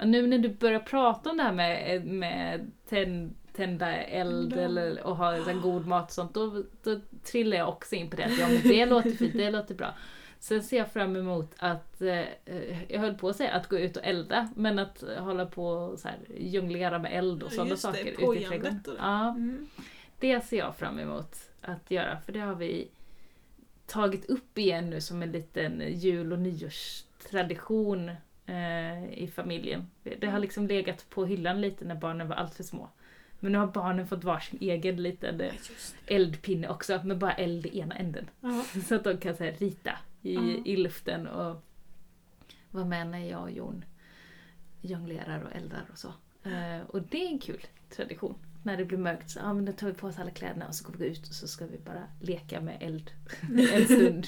Nu 0.05 0.27
när 0.27 0.37
du 0.37 0.49
börjar 0.49 0.79
prata 0.79 1.29
om 1.29 1.37
det 1.37 1.43
här 1.43 1.53
med, 1.53 2.05
med 2.05 2.71
tänd, 2.89 3.35
tända 3.59 3.97
eld 4.03 4.53
eller, 4.53 5.03
och 5.07 5.15
ha 5.17 5.43
så 5.43 5.53
god 5.53 5.87
mat 5.87 6.05
och 6.07 6.11
sånt, 6.13 6.33
då, 6.33 6.63
då 6.83 6.99
trillar 7.23 7.57
jag 7.57 7.69
också 7.69 7.95
in 7.95 8.09
på 8.09 8.15
det. 8.15 8.31
Ja, 8.39 8.47
men 8.47 8.61
det 8.63 8.85
låter 8.85 9.09
fint, 9.11 9.33
det 9.33 9.51
låter 9.51 9.75
bra. 9.75 9.93
Sen 10.39 10.63
ser 10.63 10.77
jag 10.77 10.91
fram 10.91 11.15
emot 11.15 11.51
att, 11.57 12.01
eh, 12.01 12.23
jag 12.87 12.99
höll 12.99 13.13
på 13.15 13.29
att 13.29 13.35
säga 13.35 13.51
att 13.51 13.67
gå 13.67 13.77
ut 13.79 13.97
och 13.97 14.03
elda, 14.05 14.49
men 14.55 14.79
att 14.79 15.03
hålla 15.17 15.45
på 15.45 15.67
och 15.67 15.99
så 15.99 16.07
här, 16.07 16.17
jonglera 16.37 16.99
med 16.99 17.17
eld 17.17 17.43
och 17.43 17.51
sådana 17.51 17.69
just 17.69 17.81
det, 17.81 17.87
saker 17.87 18.11
ute 18.11 18.39
i 18.41 18.45
trädgården. 18.45 18.81
det. 18.85 18.91
Ja, 18.97 19.29
Mm. 19.29 19.67
det 20.19 20.41
ser 20.45 20.57
jag 20.57 20.75
fram 20.75 20.99
emot 20.99 21.35
att 21.61 21.91
göra, 21.91 22.19
för 22.25 22.31
det 22.33 22.39
har 22.39 22.55
vi 22.55 22.87
tagit 23.87 24.25
upp 24.29 24.57
igen 24.57 24.89
nu 24.89 25.01
som 25.01 25.21
en 25.23 25.31
liten 25.31 25.83
jul 25.87 26.33
och 26.33 26.39
nyårstradition 26.39 28.09
eh, 28.45 29.13
i 29.13 29.31
familjen. 29.35 29.89
Det 30.19 30.27
har 30.27 30.39
liksom 30.39 30.67
legat 30.67 31.05
på 31.09 31.25
hyllan 31.25 31.61
lite 31.61 31.85
när 31.85 31.95
barnen 31.95 32.27
var 32.27 32.35
alltför 32.35 32.63
små. 32.63 32.89
Men 33.39 33.51
nu 33.51 33.57
har 33.57 33.67
barnen 33.67 34.07
fått 34.07 34.23
varsin 34.23 34.59
egen 34.61 34.95
liten 35.03 35.41
eh, 35.41 35.53
just 35.53 35.95
eldpinne 36.05 36.69
också, 36.69 37.01
med 37.03 37.17
bara 37.17 37.33
eld 37.33 37.65
i 37.65 37.79
ena 37.79 37.95
änden. 37.95 38.29
det. 38.41 38.47
Ja. 38.47 38.65
Så 38.87 38.95
att 38.95 39.03
de 39.03 39.17
kan 39.17 39.35
så 39.37 39.43
här, 39.43 39.51
rita 39.51 39.91
i, 40.21 40.33
Ja. 40.33 40.41
i 40.65 40.75
luften 40.77 41.27
och 41.27 41.63
vara 42.71 42.85
med 42.85 43.07
när 43.07 43.25
jag 43.29 43.41
och 43.41 43.51
Jon 43.51 43.85
jonglerar 44.81 45.41
och 45.43 45.55
eldar 45.55 45.85
och 45.91 45.97
så. 45.97 46.07
Eh, 46.49 46.81
och 46.87 47.01
det 47.01 47.23
är 47.25 47.27
en 47.27 47.39
kul 47.39 47.65
tradition. 47.95 48.35
När 48.63 48.77
det 48.77 48.85
blir 48.85 48.97
mörkt 48.97 49.29
så 49.29 49.39
ja, 49.39 49.53
men 49.53 49.65
då 49.65 49.71
tar 49.71 49.87
vi 49.87 49.93
på 49.93 50.07
oss 50.07 50.19
alla 50.19 50.31
kläderna 50.31 50.67
och 50.67 50.75
så 50.75 50.87
går 50.91 50.97
vi 50.97 51.05
ut 51.05 51.27
och 51.27 51.33
så 51.33 51.47
ska 51.47 51.65
vi 51.65 51.77
bara 51.77 52.03
leka 52.21 52.61
med 52.61 52.77
eld 52.81 53.11
en 53.73 53.85
stund. 53.85 54.27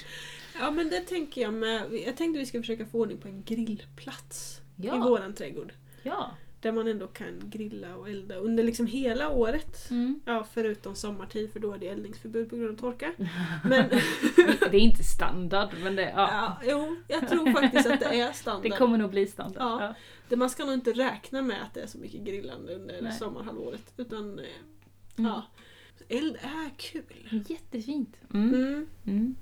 ja 0.60 0.72
men 0.72 0.90
det 0.90 1.00
tänker 1.02 1.42
jag 1.42 1.54
med. 1.54 1.94
Jag 2.06 2.18
tänkte 2.18 2.40
vi 2.40 2.46
ska 2.46 2.60
försöka 2.60 2.86
få 2.86 3.00
ordning 3.00 3.18
på 3.18 3.28
en 3.28 3.44
grillplats 3.44 4.62
i 4.78 4.88
Ja, 4.88 4.98
våran 4.98 5.34
trädgård. 5.34 5.74
ja. 6.04 6.32
Där 6.62 6.72
man 6.72 6.88
ändå 6.88 7.08
kan 7.08 7.42
grilla 7.50 7.96
och 7.96 8.10
elda 8.10 8.36
under 8.36 8.64
liksom 8.64 8.86
hela 8.88 9.30
året. 9.30 9.88
Mm. 9.92 10.20
Ja, 10.26 10.46
förutom 10.54 10.96
sommartid 10.96 11.52
för 11.54 11.60
då 11.60 11.74
är 11.74 11.78
det 11.78 11.88
eldningsförbud 11.88 12.50
på 12.50 12.56
grund 12.56 12.72
av 12.72 12.82
torka. 12.82 13.14
Men 13.64 13.90
Det 14.72 14.78
är 14.78 14.80
inte 14.80 15.04
standard 15.04 15.70
men 15.84 15.96
det, 15.96 16.02
ja, 16.16 16.30
ja, 16.32 16.58
jo, 16.72 16.96
jag 17.08 17.30
tror 17.30 17.52
faktiskt 17.62 17.90
att 17.90 18.00
det 18.00 18.20
är 18.20 18.32
standard. 18.32 18.72
det 18.72 18.78
kommer 18.78 18.98
nog 18.98 19.10
bli 19.12 19.28
standard. 19.28 19.62
Ja. 19.64 19.84
Ja. 19.84 19.94
Det- 20.30 20.36
Man 20.36 20.50
ska 20.50 20.66
nog 20.66 20.74
inte 20.74 20.92
räkna 20.92 21.42
med 21.42 21.62
att 21.64 21.74
det 21.74 21.82
är 21.82 21.88
så 21.88 21.98
mycket 21.98 22.22
grillande 22.22 22.76
under 22.76 23.02
Nej. 23.02 23.12
sommarhalvåret. 23.12 23.94
Utan, 23.98 24.40
eh, 24.40 24.46
Mm. 25.18 25.32
ja. 25.32 25.44
Eld 26.10 26.36
är 26.36 26.70
kul. 26.78 27.44
Jättefint. 27.48 28.16
Mm. 28.34 28.88
Mm. 29.08 29.36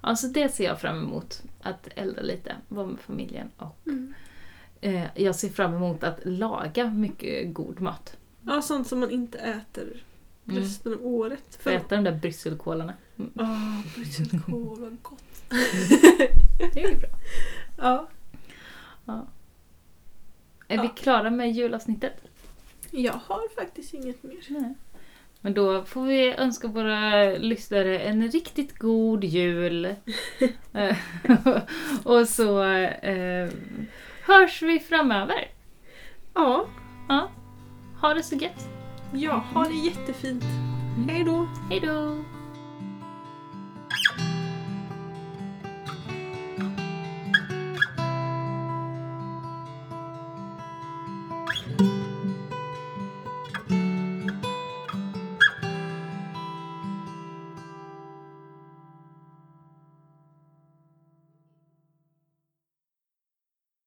Alltså 0.00 0.26
det 0.26 0.48
ser 0.48 0.64
jag 0.64 0.80
fram 0.80 0.98
emot. 0.98 1.42
Att 1.62 1.88
elda 1.96 2.22
lite, 2.22 2.56
vara 2.68 2.86
med 2.86 3.00
familjen 3.00 3.50
och 3.56 3.78
Mm. 3.86 4.14
Eh, 4.84 5.04
jag 5.14 5.34
ser 5.34 5.48
fram 5.48 5.74
emot 5.74 6.04
att 6.04 6.18
laga 6.24 6.90
mycket 6.90 7.54
god 7.54 7.80
mat. 7.80 8.16
Ja, 8.46 8.62
sånt 8.62 8.86
som 8.86 9.00
man 9.00 9.10
inte 9.10 9.38
äter 9.38 10.02
Mm. 10.48 10.62
resten 10.62 10.94
av 10.94 11.06
året. 11.06 11.58
Få 11.60 11.70
äta 11.70 11.94
de 11.96 12.04
där 12.04 12.12
brysselkålarna. 12.12 12.94
Mm. 13.18 13.30
Ah, 13.36 13.82
brysselkål, 13.96 14.80
vad 14.80 14.96
gott. 15.02 15.22
Det 16.74 16.82
är 16.84 16.88
ju 16.90 16.96
bra. 16.96 17.08
Ja. 17.78 18.08
Är 20.68 20.78
vi 20.80 20.86
Ja. 20.86 20.88
klara 20.96 21.30
med 21.30 21.52
julavsnittet? 21.52 22.12
Jag 22.90 23.12
har 23.12 23.54
faktiskt 23.54 23.94
inget 23.94 24.22
mer. 24.22 24.36
Nej. 24.48 24.74
Men 25.40 25.54
då 25.54 25.84
får 25.84 26.04
vi 26.04 26.32
önska 26.34 26.68
våra 26.68 27.24
lyssnare 27.38 27.98
en 27.98 28.30
riktigt 28.30 28.78
god 28.78 29.24
jul. 29.24 29.94
Eh, 30.72 30.96
och 32.04 32.28
så 32.28 32.62
eh, 32.64 33.48
hörs 34.26 34.62
vi 34.62 34.80
framöver. 34.80 35.48
Ja. 36.34 36.66
ja. 37.08 37.30
Ha 38.00 38.14
det 38.14 38.22
så 38.22 38.34
gött. 38.34 38.68
Ja, 39.12 39.44
ha 39.54 39.64
det 39.64 39.74
jättefint. 39.74 40.44
Hej 41.08 41.24
då. 41.24 41.48
Hej 41.70 41.80
då. 41.80 42.24